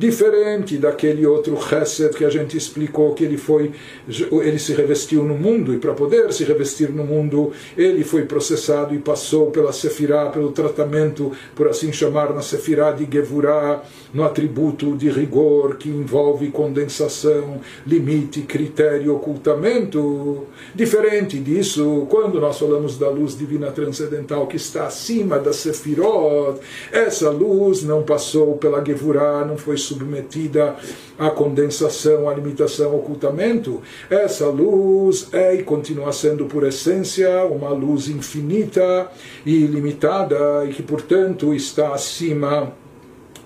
diferente 0.00 0.78
daquele 0.78 1.26
outro 1.26 1.60
chesed 1.60 2.16
que 2.16 2.24
a 2.24 2.30
gente 2.30 2.56
explicou 2.56 3.12
que 3.12 3.22
ele 3.22 3.36
foi, 3.36 3.70
ele 4.08 4.58
se 4.58 4.72
revestiu 4.72 5.22
no 5.24 5.34
mundo 5.34 5.74
e 5.74 5.78
para 5.78 5.92
poder 5.92 6.32
se 6.32 6.42
revestir 6.42 6.88
no 6.88 7.04
mundo 7.04 7.52
ele 7.76 8.02
foi 8.02 8.24
processado 8.24 8.94
e 8.94 8.98
passou 8.98 9.50
pela 9.50 9.74
sefirá, 9.74 10.30
pelo 10.30 10.52
tratamento, 10.52 11.32
por 11.54 11.68
assim 11.68 11.92
chamar, 11.92 12.32
na 12.32 12.40
sefirá 12.40 12.92
de 12.92 13.06
Gevurah, 13.12 13.82
no 14.14 14.24
atributo 14.24 14.96
de 14.96 15.10
rigor 15.10 15.76
que 15.76 15.90
envolve 15.90 16.50
condensação, 16.50 17.60
limite, 17.86 18.40
critério, 18.40 19.14
ocultamento. 19.14 20.46
Diferente 20.74 21.38
disso, 21.38 22.06
quando 22.08 22.40
nós 22.40 22.58
falamos 22.58 22.96
da 22.96 23.10
luz 23.10 23.36
divina 23.36 23.70
transcendental 23.70 24.46
que 24.46 24.56
está 24.56 24.86
acima 24.86 25.38
da 25.38 25.52
sefirot, 25.52 26.58
essa 26.90 27.28
luz 27.28 27.82
não 27.82 28.02
passou 28.02 28.56
pela 28.56 28.82
Gevurah, 28.82 29.44
não 29.44 29.58
foi 29.58 29.76
submetida 29.90 30.76
à 31.18 31.30
condensação, 31.30 32.28
à 32.28 32.34
limitação, 32.34 32.92
ao 32.92 32.98
ocultamento. 32.98 33.82
Essa 34.08 34.46
luz 34.46 35.28
é 35.32 35.54
e 35.54 35.62
continua 35.62 36.12
sendo, 36.12 36.46
por 36.46 36.66
essência, 36.66 37.44
uma 37.44 37.70
luz 37.70 38.08
infinita 38.08 39.10
e 39.44 39.64
ilimitada 39.64 40.64
e 40.64 40.72
que, 40.72 40.82
portanto, 40.82 41.52
está 41.52 41.92
acima 41.92 42.72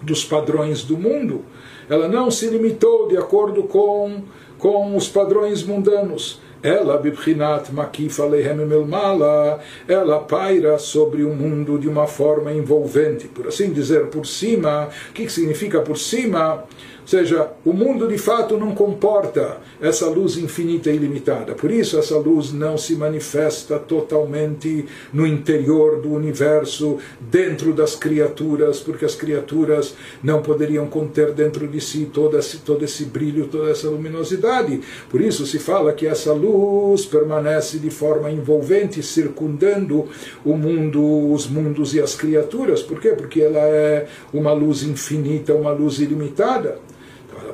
dos 0.03 0.25
padrões 0.25 0.83
do 0.83 0.99
mundo. 0.99 1.43
Ela 1.89 2.09
não 2.09 2.31
se 2.31 2.47
limitou 2.47 3.09
de 3.09 3.17
acordo 3.17 3.63
com, 3.65 4.23
com 4.59 4.97
os 4.97 5.09
padrões 5.09 5.63
mundanos. 5.63 6.41
Ela, 6.65 6.97
bibchinat 6.97 7.71
makif 7.73 8.19
alehem 8.23 8.57
melmala, 8.57 9.61
ela 9.87 10.21
paira 10.21 10.79
sobre 10.79 11.23
o 11.23 11.29
mundo 11.29 11.79
de 11.79 11.87
uma 11.87 12.07
forma 12.07 12.51
envolvente, 12.51 13.29
por 13.29 13.49
assim 13.49 13.71
dizer, 13.71 14.07
por 14.07 14.25
cima. 14.25 14.89
O 15.11 15.13
que 15.13 15.29
significa 15.29 15.83
por 15.83 15.99
cima? 15.99 16.65
Ou 17.03 17.07
seja, 17.07 17.51
o 17.67 17.75
mundo 17.75 18.09
de 18.09 18.17
fato 18.17 18.57
não 18.57 18.75
comporta 18.75 19.59
essa 19.85 20.07
luz 20.09 20.39
infinita 20.39 20.91
e 20.91 20.97
ilimitada. 20.97 21.55
Por 21.55 21.71
isso, 21.71 21.99
essa 21.99 22.17
luz 22.17 22.53
não 22.53 22.79
se 22.79 22.97
manifesta 22.97 23.79
totalmente 23.79 24.87
no 25.13 25.27
interior 25.27 26.01
do 26.01 26.11
universo, 26.13 26.99
dentro 27.21 27.73
das 27.75 27.95
criaturas, 27.95 28.81
porque 28.81 29.05
as 29.05 29.15
criaturas 29.15 29.95
não 30.23 30.41
poderiam 30.41 30.87
conter 30.87 31.33
dentro 31.33 31.69
de 31.69 31.83
si 31.83 32.09
todo 32.11 32.39
esse, 32.39 32.59
todo 32.59 32.83
esse 32.83 33.05
brilho, 33.05 33.47
toda 33.49 33.71
essa 33.71 33.89
luminosidade. 33.89 34.81
Por 35.11 35.21
isso, 35.21 35.45
se 35.47 35.59
fala 35.59 35.93
que 35.93 36.07
essa 36.07 36.33
luz 36.33 37.05
permanece 37.05 37.79
de 37.79 37.91
forma 37.91 38.31
envolvente, 38.31 39.03
circundando 39.03 40.09
o 40.45 40.57
mundo, 40.57 41.31
os 41.31 41.47
mundos 41.47 41.95
e 41.95 42.01
as 42.01 42.15
criaturas. 42.15 42.83
Por 42.83 42.99
quê? 42.99 43.11
Porque 43.11 43.43
ela 43.43 43.61
é 43.61 44.07
uma 44.33 44.53
luz 44.55 44.83
infinita, 44.83 45.55
uma 45.55 45.73
luz 45.73 45.99
ilimitada 45.99 46.79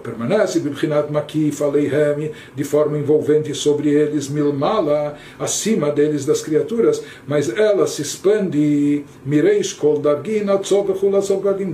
permanece 0.02 0.60
bibchinat 0.60 1.10
makif 1.10 1.62
aleihem 1.62 2.30
de 2.54 2.64
forma 2.64 2.98
envolvente 2.98 3.54
sobre 3.54 3.90
eles 3.90 4.28
milmala 4.28 5.16
acima 5.38 5.90
deles 5.90 6.24
das 6.24 6.42
criaturas 6.42 7.02
mas 7.26 7.48
ela 7.48 7.86
se 7.86 8.02
expande 8.02 9.04
mireish 9.24 9.72
kol 9.72 9.98
dargin 9.98 10.46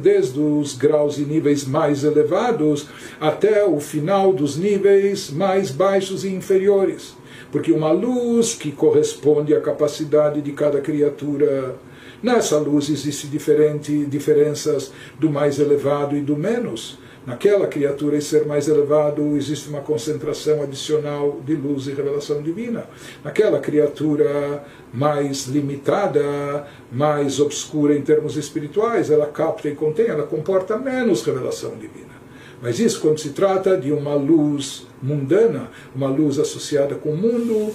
desde 0.03 0.41
os 0.41 0.77
graus 0.77 1.19
e 1.19 1.23
níveis 1.23 1.65
mais 1.65 2.05
elevados 2.05 2.89
até 3.21 3.65
o 3.65 3.81
final 3.81 4.33
dos 4.33 4.57
níveis 4.57 5.31
mais 5.31 5.71
baixos 5.71 6.25
e 6.25 6.29
inferiores 6.29 7.15
porque 7.51 7.73
uma 7.73 7.93
luz 7.93 8.55
que 8.55 8.73
corresponde 8.73 9.55
à 9.55 9.61
capacidade 9.61 10.41
de 10.41 10.53
cada 10.53 10.81
criatura 10.81 11.77
Nessa 12.23 12.59
luz 12.59 12.89
existem 12.89 13.31
diferentes 13.31 14.09
diferenças 14.09 14.91
do 15.19 15.31
mais 15.31 15.59
elevado 15.59 16.17
e 16.17 16.21
do 16.21 16.37
menos. 16.37 16.99
Naquela 17.27 17.67
criatura 17.67 18.17
e 18.17 18.23
ser 18.23 18.47
mais 18.47 18.69
elevado 18.69 19.37
existe 19.37 19.69
uma 19.69 19.81
concentração 19.81 20.63
adicional 20.63 21.41
de 21.45 21.57
luz 21.57 21.89
e 21.89 21.93
revelação 21.93 22.41
divina. 22.41 22.87
Naquela 23.25 23.59
criatura 23.59 24.65
mais 24.95 25.47
limitada, 25.47 26.65
mais 26.93 27.41
obscura 27.41 27.97
em 27.97 28.03
termos 28.03 28.37
espirituais, 28.37 29.11
ela 29.11 29.27
capta 29.27 29.69
e 29.69 29.75
contém, 29.75 30.07
ela 30.07 30.23
comporta 30.23 30.79
menos 30.79 31.25
revelação 31.25 31.73
divina. 31.73 32.15
Mas 32.63 32.79
isso 32.79 33.01
quando 33.01 33.19
se 33.19 33.31
trata 33.31 33.77
de 33.77 33.91
uma 33.91 34.15
luz 34.15 34.87
mundana, 35.03 35.69
uma 35.95 36.09
luz 36.09 36.39
associada 36.39 36.95
com 36.95 37.11
o 37.11 37.17
mundo 37.17 37.75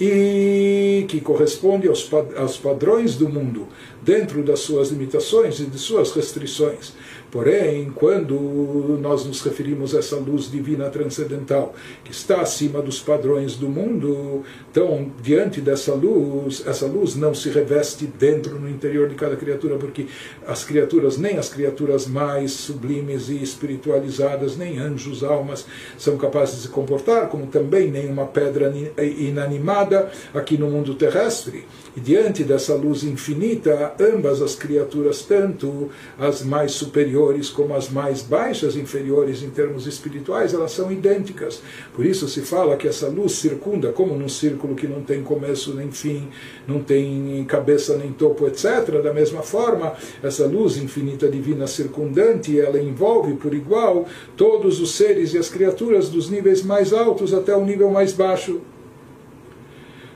e 0.00 1.04
que 1.08 1.20
corresponde 1.20 1.86
aos, 1.86 2.56
padrões 2.56 3.14
do 3.14 3.28
mundo, 3.28 3.68
dentro 4.02 4.42
das 4.42 4.60
suas 4.60 4.88
limitações 4.90 5.60
e 5.60 5.66
de 5.66 5.78
suas 5.78 6.12
restrições. 6.12 6.92
Porém, 7.32 7.90
quando 7.94 8.98
nós 9.00 9.24
nos 9.24 9.40
referimos 9.40 9.94
a 9.94 10.00
essa 10.00 10.16
luz 10.16 10.50
divina 10.50 10.90
transcendental, 10.90 11.74
que 12.04 12.12
está 12.12 12.42
acima 12.42 12.82
dos 12.82 13.00
padrões 13.00 13.56
do 13.56 13.70
mundo, 13.70 14.42
então, 14.70 15.10
diante 15.22 15.58
dessa 15.58 15.94
luz, 15.94 16.62
essa 16.66 16.84
luz 16.84 17.16
não 17.16 17.34
se 17.34 17.48
reveste 17.48 18.04
dentro, 18.06 18.60
no 18.60 18.68
interior 18.68 19.08
de 19.08 19.14
cada 19.14 19.34
criatura, 19.34 19.78
porque 19.78 20.08
as 20.46 20.62
criaturas, 20.62 21.16
nem 21.16 21.38
as 21.38 21.48
criaturas 21.48 22.06
mais 22.06 22.52
sublimes 22.52 23.30
e 23.30 23.42
espiritualizadas, 23.42 24.58
nem 24.58 24.78
anjos, 24.78 25.24
almas, 25.24 25.64
são 25.96 26.18
capazes 26.18 26.56
de 26.56 26.62
se 26.64 26.68
comportar, 26.68 27.30
como 27.30 27.46
também 27.46 27.90
nenhuma 27.90 28.26
pedra 28.26 28.70
inanimada 28.98 30.12
aqui 30.34 30.58
no 30.58 30.68
mundo 30.68 30.94
terrestre. 30.94 31.64
E 31.94 32.00
diante 32.00 32.42
dessa 32.42 32.74
luz 32.74 33.04
infinita, 33.04 33.94
ambas 34.00 34.40
as 34.40 34.54
criaturas, 34.54 35.22
tanto 35.22 35.90
as 36.18 36.42
mais 36.42 36.72
superiores, 36.72 37.50
como 37.50 37.74
as 37.74 37.90
mais 37.90 38.22
baixas, 38.22 38.76
inferiores 38.76 39.42
em 39.42 39.50
termos 39.50 39.86
espirituais, 39.86 40.54
elas 40.54 40.72
são 40.72 40.90
idênticas. 40.90 41.60
Por 41.94 42.06
isso 42.06 42.26
se 42.28 42.40
fala 42.40 42.78
que 42.78 42.88
essa 42.88 43.08
luz 43.08 43.32
circunda, 43.32 43.92
como 43.92 44.16
num 44.16 44.28
círculo 44.28 44.74
que 44.74 44.86
não 44.86 45.02
tem 45.02 45.22
começo 45.22 45.74
nem 45.74 45.92
fim, 45.92 46.28
não 46.66 46.82
tem 46.82 47.44
cabeça 47.46 47.94
nem 47.98 48.10
topo, 48.10 48.46
etc. 48.46 49.02
Da 49.02 49.12
mesma 49.12 49.42
forma, 49.42 49.92
essa 50.22 50.46
luz 50.46 50.78
infinita 50.78 51.28
divina 51.28 51.66
circundante, 51.66 52.58
ela 52.58 52.80
envolve 52.80 53.34
por 53.34 53.52
igual 53.52 54.06
todos 54.34 54.80
os 54.80 54.94
seres 54.94 55.34
e 55.34 55.38
as 55.38 55.50
criaturas 55.50 56.08
dos 56.08 56.30
níveis 56.30 56.62
mais 56.62 56.92
altos 56.94 57.34
até 57.34 57.54
o 57.54 57.64
nível 57.64 57.90
mais 57.90 58.14
baixo. 58.14 58.62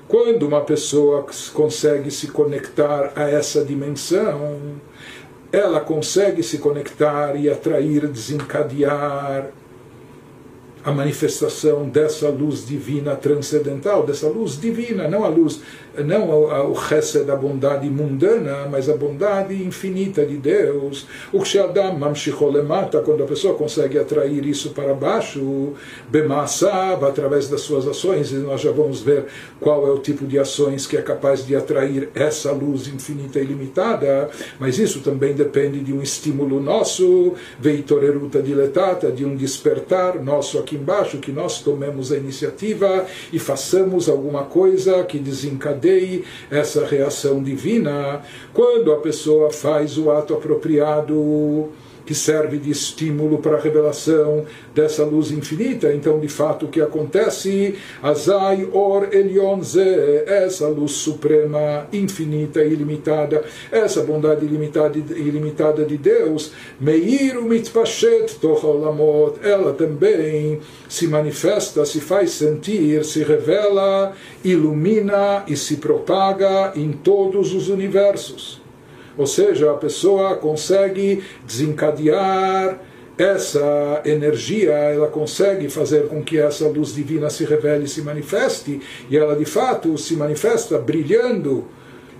Quando 0.08 0.46
uma 0.46 0.60
pessoa 0.60 1.26
consegue 1.52 2.10
se 2.10 2.28
conectar 2.28 3.12
a 3.16 3.28
essa 3.28 3.64
dimensão, 3.64 4.76
ela 5.52 5.80
consegue 5.80 6.42
se 6.42 6.58
conectar 6.58 7.34
e 7.34 7.50
atrair, 7.50 8.06
desencadear 8.06 9.50
a 10.84 10.92
manifestação 10.92 11.88
dessa 11.88 12.28
luz 12.28 12.64
divina 12.64 13.16
transcendental, 13.16 14.06
dessa 14.06 14.28
luz 14.28 14.60
divina, 14.60 15.08
não 15.08 15.24
a 15.24 15.28
luz 15.28 15.60
não 16.04 16.28
o, 16.28 16.72
o 16.72 16.76
da 17.24 17.36
bondade 17.36 17.88
mundana, 17.88 18.66
mas 18.70 18.88
a 18.88 18.96
bondade 18.96 19.54
infinita 19.62 20.24
de 20.24 20.36
Deus. 20.36 21.06
O 21.32 21.44
Shadam 21.44 21.98
Mamshicholemata, 21.98 23.00
quando 23.00 23.22
a 23.22 23.26
pessoa 23.26 23.54
consegue 23.54 23.98
atrair 23.98 24.46
isso 24.46 24.70
para 24.70 24.94
baixo, 24.94 25.72
Bemassab, 26.08 27.04
através 27.04 27.48
das 27.48 27.60
suas 27.62 27.86
ações, 27.86 28.30
e 28.32 28.36
nós 28.36 28.60
já 28.60 28.70
vamos 28.70 29.00
ver 29.00 29.26
qual 29.60 29.86
é 29.86 29.90
o 29.90 29.98
tipo 29.98 30.26
de 30.26 30.38
ações 30.38 30.86
que 30.86 30.96
é 30.96 31.02
capaz 31.02 31.46
de 31.46 31.54
atrair 31.54 32.10
essa 32.14 32.52
luz 32.52 32.86
infinita 32.88 33.38
e 33.38 33.44
limitada, 33.44 34.28
mas 34.58 34.78
isso 34.78 35.00
também 35.00 35.34
depende 35.34 35.80
de 35.80 35.92
um 35.92 36.02
estímulo 36.02 36.60
nosso, 36.60 37.34
Veitoreruta 37.58 38.42
diletata, 38.42 39.10
de 39.10 39.24
um 39.24 39.36
despertar 39.36 40.22
nosso 40.22 40.58
aqui 40.58 40.76
embaixo, 40.76 41.18
que 41.18 41.32
nós 41.32 41.60
tomemos 41.60 42.12
a 42.12 42.16
iniciativa 42.16 43.06
e 43.32 43.38
façamos 43.38 44.08
alguma 44.08 44.44
coisa 44.44 45.02
que 45.04 45.18
desencadeie 45.18 45.85
essa 46.50 46.86
reação 46.86 47.42
divina 47.42 48.22
quando 48.52 48.92
a 48.92 48.96
pessoa 48.96 49.50
faz 49.50 49.96
o 49.98 50.10
ato 50.10 50.34
apropriado 50.34 51.70
que 52.06 52.14
serve 52.14 52.56
de 52.56 52.70
estímulo 52.70 53.38
para 53.38 53.56
a 53.56 53.60
revelação 53.60 54.46
dessa 54.74 55.04
luz 55.04 55.30
infinita. 55.32 55.92
Então, 55.92 56.20
de 56.20 56.28
fato, 56.28 56.66
o 56.66 56.68
que 56.68 56.80
acontece? 56.80 57.74
Azai 58.02 58.68
Or 58.72 59.08
Elion 59.12 59.60
Ze, 59.62 60.24
essa 60.26 60.68
luz 60.68 60.92
suprema, 60.92 61.86
infinita 61.92 62.62
e 62.62 62.72
ilimitada, 62.72 63.44
essa 63.72 64.02
bondade 64.02 64.44
ilimitada, 64.44 64.96
ilimitada 64.96 65.84
de 65.84 65.98
Deus, 65.98 66.52
Meir 66.78 67.42
Mitpashet 67.42 68.36
Tocholamot, 68.40 69.40
ela 69.42 69.72
também 69.72 70.60
se 70.88 71.08
manifesta, 71.08 71.84
se 71.84 72.00
faz 72.00 72.30
sentir, 72.30 73.04
se 73.04 73.24
revela, 73.24 74.14
ilumina 74.44 75.44
e 75.48 75.56
se 75.56 75.78
propaga 75.78 76.72
em 76.76 76.92
todos 76.92 77.52
os 77.52 77.68
universos. 77.68 78.65
Ou 79.16 79.26
seja, 79.26 79.70
a 79.70 79.74
pessoa 79.74 80.36
consegue 80.36 81.22
desencadear 81.46 82.78
essa 83.18 84.02
energia, 84.04 84.72
ela 84.72 85.08
consegue 85.08 85.70
fazer 85.70 86.06
com 86.06 86.22
que 86.22 86.38
essa 86.38 86.68
luz 86.68 86.94
divina 86.94 87.30
se 87.30 87.44
revele 87.44 87.88
se 87.88 88.02
manifeste, 88.02 88.80
e 89.08 89.16
ela 89.16 89.34
de 89.34 89.46
fato 89.46 89.96
se 89.96 90.14
manifesta 90.14 90.78
brilhando 90.78 91.64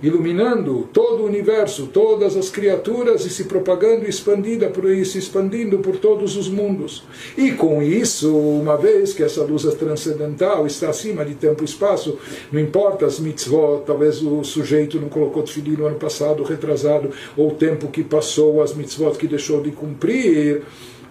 iluminando 0.01 0.87
todo 0.93 1.23
o 1.23 1.25
universo, 1.25 1.87
todas 1.87 2.35
as 2.37 2.49
criaturas 2.49 3.25
e 3.25 3.29
se 3.29 3.45
propagando 3.45 4.07
expandida 4.07 4.69
por 4.69 4.83
se 5.05 5.17
expandindo 5.17 5.79
por 5.79 5.97
todos 5.97 6.35
os 6.35 6.47
mundos. 6.47 7.03
E 7.37 7.51
com 7.51 7.81
isso, 7.81 8.35
uma 8.35 8.77
vez 8.77 9.13
que 9.13 9.23
essa 9.23 9.43
luz 9.43 9.63
transcendental 9.75 10.65
está 10.67 10.89
acima 10.89 11.25
de 11.25 11.35
tempo 11.35 11.63
e 11.63 11.65
espaço, 11.65 12.17
não 12.51 12.59
importa 12.59 13.05
as 13.05 13.19
mitzvot, 13.19 13.83
talvez 13.85 14.21
o 14.21 14.43
sujeito 14.43 14.99
não 14.99 15.09
colocou 15.09 15.43
tefilim 15.43 15.77
no 15.77 15.87
ano 15.87 15.97
passado, 15.97 16.43
retrasado, 16.43 17.11
ou 17.35 17.49
o 17.49 17.55
tempo 17.55 17.87
que 17.87 18.03
passou, 18.03 18.61
as 18.61 18.73
mitzvot 18.73 19.17
que 19.17 19.27
deixou 19.27 19.61
de 19.61 19.71
cumprir, 19.71 20.63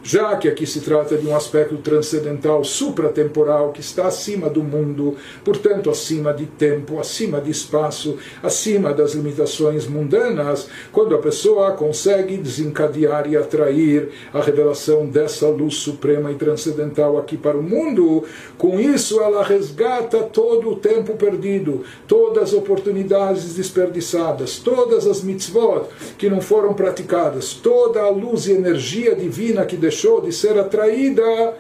já 0.06 0.36
que 0.36 0.46
aqui 0.46 0.64
se 0.64 0.82
trata 0.82 1.16
de 1.16 1.26
um 1.26 1.34
aspecto 1.34 1.76
transcendental, 1.78 2.62
supratemporal, 2.62 3.72
que 3.72 3.80
está 3.80 4.06
acima 4.06 4.48
do 4.48 4.62
mundo, 4.62 5.16
portanto, 5.44 5.90
acima 5.90 6.32
de 6.32 6.46
tempo, 6.46 7.00
acima 7.00 7.40
de 7.40 7.50
espaço, 7.50 8.16
acima 8.40 8.94
das 8.94 9.14
limitações 9.14 9.84
mundanas, 9.84 10.68
quando 10.92 11.12
a 11.16 11.18
pessoa 11.18 11.72
consegue 11.72 12.36
desencadear 12.36 13.28
e 13.28 13.36
atrair 13.36 14.10
a 14.32 14.40
revelação 14.40 15.06
dessa 15.06 15.48
luz 15.48 15.74
suprema 15.74 16.30
e 16.30 16.36
transcendental 16.36 17.18
aqui 17.18 17.36
para 17.36 17.58
o 17.58 17.62
mundo, 17.62 18.22
com 18.56 18.78
isso 18.78 19.20
ela 19.20 19.42
resgata 19.42 20.22
todo 20.22 20.70
o 20.70 20.76
tempo 20.76 21.16
perdido, 21.16 21.82
todas 22.06 22.44
as 22.44 22.52
oportunidades 22.52 23.54
desperdiçadas, 23.54 24.60
todas 24.60 25.04
as 25.04 25.20
mitzvot 25.20 25.86
que 26.16 26.30
não 26.30 26.40
foram 26.40 26.74
praticadas, 26.74 27.54
toda 27.54 28.00
a 28.02 28.08
luz 28.08 28.46
e 28.46 28.52
energia 28.52 29.16
divina 29.16 29.64
que 29.66 29.76
deixou 29.76 29.95
deixou 29.96 30.20
de 30.20 30.30
ser 30.30 30.58
atraída, 30.58 31.54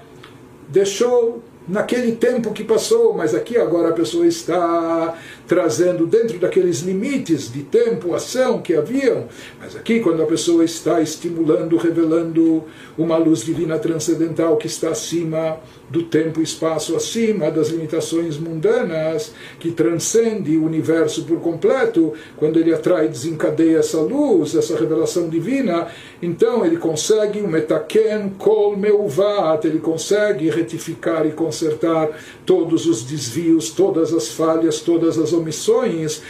deixou 0.68 1.42
naquele 1.66 2.12
tempo 2.12 2.52
que 2.52 2.62
passou, 2.62 3.14
mas 3.14 3.34
aqui 3.34 3.56
agora 3.56 3.88
a 3.88 3.92
pessoa 3.92 4.26
está 4.26 5.18
trazendo 5.46 6.06
dentro 6.06 6.38
daqueles 6.38 6.80
limites 6.80 7.52
de 7.52 7.62
tempo, 7.62 8.14
ação 8.14 8.60
que 8.60 8.74
haviam. 8.74 9.26
Mas 9.60 9.76
aqui, 9.76 10.00
quando 10.00 10.22
a 10.22 10.26
pessoa 10.26 10.64
está 10.64 11.00
estimulando, 11.00 11.76
revelando 11.76 12.64
uma 12.98 13.16
luz 13.16 13.44
divina 13.44 13.78
transcendental 13.78 14.56
que 14.56 14.66
está 14.66 14.90
acima 14.90 15.58
do 15.88 16.02
tempo 16.02 16.40
e 16.40 16.42
espaço, 16.42 16.96
acima 16.96 17.50
das 17.50 17.68
limitações 17.68 18.36
mundanas, 18.36 19.32
que 19.60 19.70
transcende 19.70 20.56
o 20.56 20.64
universo 20.64 21.24
por 21.24 21.40
completo, 21.40 22.12
quando 22.36 22.58
ele 22.58 22.74
atrai, 22.74 23.08
desencadeia 23.08 23.78
essa 23.78 24.00
luz, 24.00 24.54
essa 24.54 24.76
revelação 24.76 25.28
divina, 25.28 25.86
então 26.20 26.64
ele 26.66 26.76
consegue 26.76 27.40
o 27.40 27.48
metaken 27.48 28.30
kol 28.38 28.76
meuvat, 28.76 29.64
ele 29.64 29.78
consegue 29.78 30.50
retificar 30.50 31.26
e 31.26 31.30
consertar 31.30 32.10
todos 32.44 32.86
os 32.86 33.04
desvios, 33.04 33.70
todas 33.70 34.12
as 34.12 34.28
falhas, 34.28 34.80
todas 34.80 35.18
as 35.18 35.32
omissões, 35.36 36.22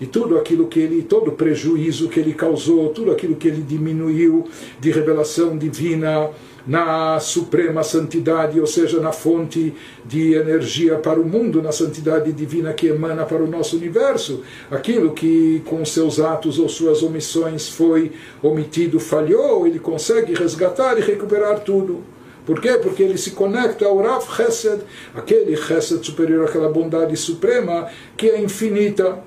e 0.00 0.06
tudo 0.06 0.36
aquilo 0.36 0.66
que 0.66 0.80
ele, 0.80 1.02
todo 1.02 1.32
prejuízo 1.32 2.08
que 2.08 2.20
ele 2.20 2.34
causou, 2.34 2.90
tudo 2.90 3.10
aquilo 3.12 3.36
que 3.36 3.48
ele 3.48 3.62
diminuiu 3.62 4.44
de 4.80 4.90
revelação 4.90 5.56
divina, 5.56 6.30
na 6.66 7.20
suprema 7.20 7.82
santidade, 7.82 8.58
ou 8.58 8.66
seja, 8.66 9.00
na 9.00 9.12
fonte 9.12 9.74
de 10.04 10.34
energia 10.34 10.96
para 10.96 11.20
o 11.20 11.24
mundo, 11.24 11.62
na 11.62 11.72
santidade 11.72 12.32
divina 12.32 12.72
que 12.72 12.86
emana 12.86 13.24
para 13.24 13.42
o 13.42 13.46
nosso 13.46 13.76
universo. 13.76 14.42
Aquilo 14.70 15.12
que 15.12 15.62
com 15.66 15.84
seus 15.84 16.18
atos 16.18 16.58
ou 16.58 16.68
suas 16.68 17.02
omissões 17.02 17.68
foi 17.68 18.12
omitido, 18.42 18.98
falhou, 18.98 19.66
ele 19.66 19.78
consegue 19.78 20.34
resgatar 20.34 20.98
e 20.98 21.02
recuperar 21.02 21.60
tudo. 21.60 22.13
Por 22.46 22.60
quê? 22.60 22.78
Porque 22.82 23.02
ele 23.02 23.16
se 23.16 23.30
conecta 23.30 23.86
ao 23.86 23.98
Rav 23.98 24.24
Chesed, 24.36 24.80
aquele 25.14 25.56
Chesed 25.56 26.04
superior, 26.04 26.46
aquela 26.46 26.68
bondade 26.68 27.16
suprema 27.16 27.88
que 28.16 28.28
é 28.28 28.40
infinita. 28.40 29.18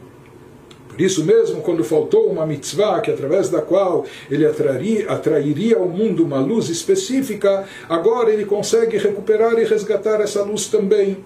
Por 0.87 1.01
isso 1.01 1.23
mesmo, 1.23 1.61
quando 1.61 1.83
faltou 1.83 2.27
uma 2.27 2.45
mitzvah, 2.45 3.01
que 3.01 3.11
através 3.11 3.49
da 3.49 3.61
qual 3.61 4.05
ele 4.29 4.45
atrairia, 4.45 5.09
atrairia 5.11 5.77
ao 5.77 5.87
mundo 5.87 6.23
uma 6.23 6.39
luz 6.39 6.69
específica, 6.69 7.65
agora 7.87 8.31
ele 8.31 8.45
consegue 8.45 8.97
recuperar 8.97 9.59
e 9.59 9.63
resgatar 9.63 10.21
essa 10.21 10.43
luz 10.43 10.67
também 10.67 11.23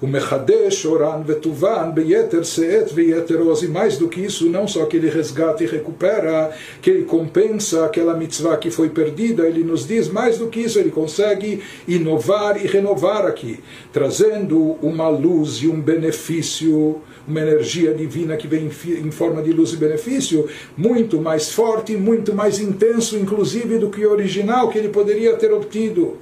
o 0.00 0.06
Mechadesh, 0.06 0.84
Oran, 0.84 1.22
Vetuvan, 1.22 1.90
Beyeter, 1.90 2.44
Seet, 2.44 2.92
Veyeter, 2.92 3.40
Oz, 3.40 3.62
e 3.62 3.68
mais 3.68 3.96
do 3.98 4.08
que 4.08 4.20
isso, 4.20 4.48
não 4.48 4.68
só 4.68 4.84
que 4.86 4.96
ele 4.96 5.10
resgata 5.10 5.64
e 5.64 5.66
recupera, 5.66 6.52
que 6.80 6.90
ele 6.90 7.04
compensa 7.04 7.84
aquela 7.84 8.16
mitzvah 8.16 8.56
que 8.56 8.70
foi 8.70 8.88
perdida, 8.88 9.46
ele 9.46 9.64
nos 9.64 9.86
diz 9.86 10.08
mais 10.08 10.38
do 10.38 10.46
que 10.46 10.60
isso, 10.60 10.78
ele 10.78 10.90
consegue 10.90 11.62
inovar 11.86 12.62
e 12.62 12.66
renovar 12.66 13.26
aqui, 13.26 13.60
trazendo 13.92 14.76
uma 14.80 15.08
luz 15.08 15.56
e 15.56 15.68
um 15.68 15.80
benefício, 15.80 17.00
uma 17.26 17.40
energia 17.40 17.92
divina 17.92 18.36
que 18.36 18.46
vem 18.46 18.70
em 18.86 19.10
forma 19.10 19.42
de 19.42 19.52
luz 19.52 19.72
e 19.72 19.76
benefício, 19.76 20.48
muito 20.76 21.20
mais 21.20 21.52
forte, 21.52 21.96
muito 21.96 22.32
mais 22.32 22.60
intenso, 22.60 23.18
inclusive, 23.18 23.78
do 23.78 23.90
que 23.90 24.06
o 24.06 24.12
original 24.12 24.68
que 24.68 24.78
ele 24.78 24.88
poderia 24.88 25.34
ter 25.34 25.52
obtido. 25.52 26.16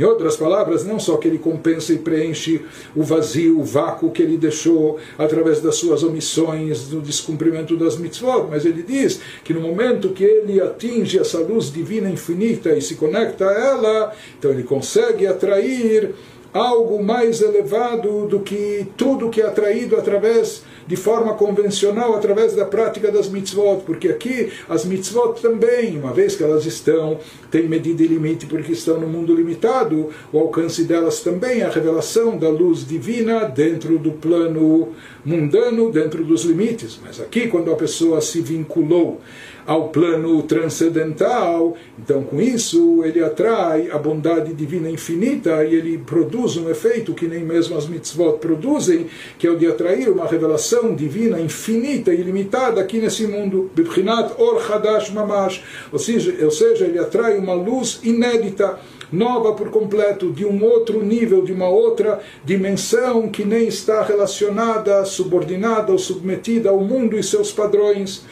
Em 0.00 0.04
outras 0.04 0.34
palavras, 0.34 0.82
não 0.82 0.98
só 0.98 1.18
que 1.18 1.28
ele 1.28 1.36
compensa 1.36 1.92
e 1.92 1.98
preenche 1.98 2.62
o 2.96 3.02
vazio, 3.02 3.60
o 3.60 3.62
vácuo 3.62 4.10
que 4.10 4.22
ele 4.22 4.38
deixou 4.38 4.98
através 5.18 5.60
das 5.60 5.74
suas 5.74 6.02
omissões, 6.02 6.88
do 6.88 7.02
descumprimento 7.02 7.76
das 7.76 7.98
mitzvot, 7.98 8.46
mas 8.48 8.64
ele 8.64 8.82
diz 8.82 9.20
que 9.44 9.52
no 9.52 9.60
momento 9.60 10.08
que 10.08 10.24
ele 10.24 10.58
atinge 10.58 11.18
essa 11.18 11.38
luz 11.40 11.70
divina 11.70 12.08
infinita 12.08 12.70
e 12.70 12.80
se 12.80 12.94
conecta 12.94 13.46
a 13.46 13.52
ela, 13.52 14.16
então 14.38 14.50
ele 14.50 14.62
consegue 14.62 15.26
atrair 15.26 16.14
algo 16.50 17.04
mais 17.04 17.42
elevado 17.42 18.26
do 18.26 18.40
que 18.40 18.86
tudo 18.96 19.28
que 19.28 19.42
é 19.42 19.46
atraído 19.46 19.96
através 19.96 20.62
de 20.90 20.96
forma 20.96 21.34
convencional 21.34 22.16
através 22.16 22.52
da 22.52 22.64
prática 22.64 23.12
das 23.12 23.28
mitzvot, 23.28 23.84
porque 23.86 24.08
aqui 24.08 24.50
as 24.68 24.84
mitzvot 24.84 25.40
também, 25.40 25.96
uma 25.96 26.12
vez 26.12 26.34
que 26.34 26.42
elas 26.42 26.66
estão, 26.66 27.20
têm 27.48 27.68
medida 27.68 28.02
e 28.02 28.08
limite 28.08 28.46
porque 28.46 28.72
estão 28.72 28.98
no 28.98 29.06
mundo 29.06 29.32
limitado, 29.32 30.08
o 30.32 30.38
alcance 30.40 30.82
delas 30.82 31.20
também 31.20 31.60
é 31.60 31.64
a 31.64 31.70
revelação 31.70 32.36
da 32.36 32.48
luz 32.48 32.84
divina 32.84 33.44
dentro 33.44 34.00
do 34.00 34.10
plano 34.10 34.88
mundano, 35.24 35.92
dentro 35.92 36.24
dos 36.24 36.42
limites. 36.42 36.98
Mas 37.04 37.20
aqui, 37.20 37.46
quando 37.46 37.70
a 37.70 37.76
pessoa 37.76 38.20
se 38.20 38.40
vinculou 38.40 39.20
ao 39.66 39.88
plano 39.88 40.42
transcendental, 40.42 41.76
então 41.98 42.22
com 42.22 42.40
isso 42.40 43.02
ele 43.04 43.22
atrai 43.22 43.90
a 43.90 43.98
bondade 43.98 44.52
divina 44.54 44.90
infinita 44.90 45.64
e 45.64 45.74
ele 45.74 45.98
produz 45.98 46.56
um 46.56 46.68
efeito 46.70 47.14
que 47.14 47.26
nem 47.26 47.44
mesmo 47.44 47.76
as 47.76 47.86
mitzvot 47.86 48.38
produzem, 48.38 49.06
que 49.38 49.46
é 49.46 49.50
o 49.50 49.56
de 49.56 49.66
atrair 49.66 50.08
uma 50.08 50.26
revelação 50.26 50.94
divina 50.94 51.40
infinita 51.40 52.12
e 52.12 52.20
ilimitada 52.20 52.80
aqui 52.80 52.98
nesse 52.98 53.26
mundo. 53.26 53.70
Bibchinat 53.74 54.34
Or 54.38 54.60
Hadash 54.70 55.10
Mamash, 55.10 55.62
ou 55.92 55.98
seja, 55.98 56.84
ele 56.84 56.98
atrai 56.98 57.38
uma 57.38 57.54
luz 57.54 58.00
inédita 58.02 58.78
nova 59.12 59.52
por 59.52 59.70
completo, 59.70 60.30
de 60.30 60.44
um 60.44 60.62
outro 60.64 61.02
nível, 61.02 61.42
de 61.42 61.52
uma 61.52 61.68
outra 61.68 62.20
dimensão 62.44 63.28
que 63.28 63.44
nem 63.44 63.66
está 63.66 64.02
relacionada, 64.02 65.04
subordinada 65.04 65.92
ou 65.92 65.98
submetida 65.98 66.70
ao 66.70 66.80
mundo 66.80 67.18
e 67.18 67.22
seus 67.22 67.52
padrões. 67.52 68.24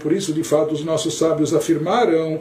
Por 0.00 0.12
isso, 0.12 0.32
de 0.32 0.42
fato, 0.42 0.74
os 0.74 0.84
nossos 0.84 1.16
sábios 1.18 1.54
afirmaram, 1.54 2.40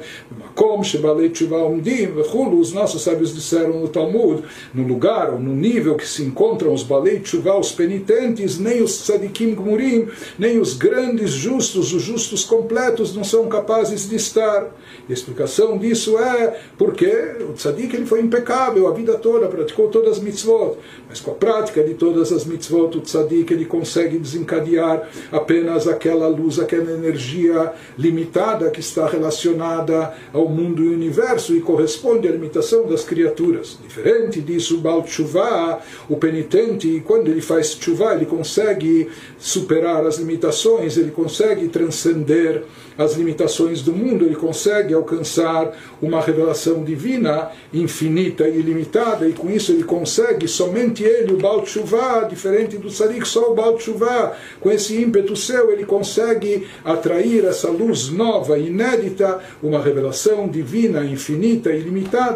os 2.60 2.74
nossos 2.74 3.02
sábios 3.02 3.34
disseram 3.34 3.80
no 3.80 3.88
Talmud, 3.88 4.44
no 4.74 4.88
lugar 4.88 5.34
ou 5.34 5.40
no 5.40 5.56
nível 5.56 5.96
que 5.96 6.08
se 6.08 6.24
encontram 6.24 6.74
os 6.74 6.84
Balei 6.84 7.20
Tshuva, 7.20 7.58
os 7.58 7.72
penitentes, 7.72 8.58
nem 8.58 8.82
os 8.82 9.04
Tzadikim 9.04 9.56
Gmurim, 9.56 10.08
nem 10.38 10.60
os 10.60 10.74
grandes 10.74 11.32
justos, 11.32 11.94
os 11.94 12.02
justos 12.02 12.44
completos, 12.44 13.16
não 13.16 13.24
são 13.24 13.48
capazes 13.48 14.10
de 14.10 14.16
estar. 14.16 14.76
A 15.10 15.14
explicação 15.14 15.78
disso 15.78 16.18
é 16.18 16.60
porque 16.88 17.36
o 17.42 17.52
tzadik 17.52 17.94
ele 17.94 18.06
foi 18.06 18.22
impecável 18.22 18.88
a 18.88 18.94
vida 18.94 19.16
toda, 19.16 19.50
praticou 19.50 19.90
todas 19.90 20.14
as 20.14 20.20
mitzvot, 20.24 20.78
mas 21.10 21.20
com 21.20 21.32
a 21.32 21.34
prática 21.34 21.84
de 21.84 21.96
todas 21.96 22.32
as 22.32 22.46
mitzvot, 22.46 22.98
o 22.98 23.02
tzadik 23.02 23.52
ele 23.52 23.66
consegue 23.66 24.18
desencadear 24.18 25.06
apenas 25.30 25.86
aquela 25.86 26.30
luz, 26.30 26.60
aquela 26.60 26.90
energia 26.90 27.74
limitada 27.98 28.70
que 28.70 28.80
está 28.80 29.06
relacionada 29.06 30.14
ao 30.32 30.48
mundo 30.48 30.82
e 30.82 30.88
universo 30.88 31.54
e 31.58 31.60
corresponde 31.60 32.26
à 32.26 32.32
limitação 32.32 32.88
das 32.88 33.04
criaturas. 33.04 33.78
Diferente 33.84 34.40
disso, 34.40 34.78
o 34.78 34.80
Baal 34.80 35.04
Tshuva, 35.04 35.82
o 36.08 36.16
penitente, 36.16 37.04
quando 37.06 37.28
ele 37.28 37.42
faz 37.42 37.76
Tshuva, 37.76 38.14
ele 38.14 38.26
consegue 38.26 39.10
superar 39.38 40.06
as 40.06 40.20
limitações, 40.20 40.96
ele 40.96 41.12
consegue 41.12 41.68
transcender 41.68 42.64
as 42.98 43.16
limitações 43.16 43.82
do 43.82 43.94
mundo, 43.94 44.26
ele 44.26 44.36
consegue 44.36 44.94
alcançar 44.94 45.72
uma 46.02 46.22
revelação 46.22 46.84
divina 46.84 47.52
infinita 47.74 48.48
e 48.48 48.60
ilimitada, 48.60 49.28
e 49.28 49.34
com 49.34 49.50
isso 49.50 49.72
ele 49.72 49.84
consegue, 49.84 50.48
somente 50.48 51.04
ele, 51.04 51.34
o 51.34 51.38
Baal 51.38 51.62
Tshuva, 51.62 52.28
diferente 52.30 52.78
do 52.78 52.90
Sadik, 52.90 53.28
só 53.28 53.52
o 53.52 53.56
Baal 53.56 53.78
Tshuva, 53.78 54.36
com 54.60 54.72
esse 54.72 55.02
ímpeto 55.02 55.36
seu, 55.36 55.72
ele 55.72 55.86
consegue 55.86 56.68
atrair 56.84 57.46
essa 57.46 57.70
luz 57.70 58.10
nova, 58.10 58.58
inédita, 58.58 59.40
uma 59.62 59.82
revelação 59.82 60.48
divina, 60.48 61.06
infinita 61.06 61.72
e 61.72 61.80
ilimitada. 61.80 62.28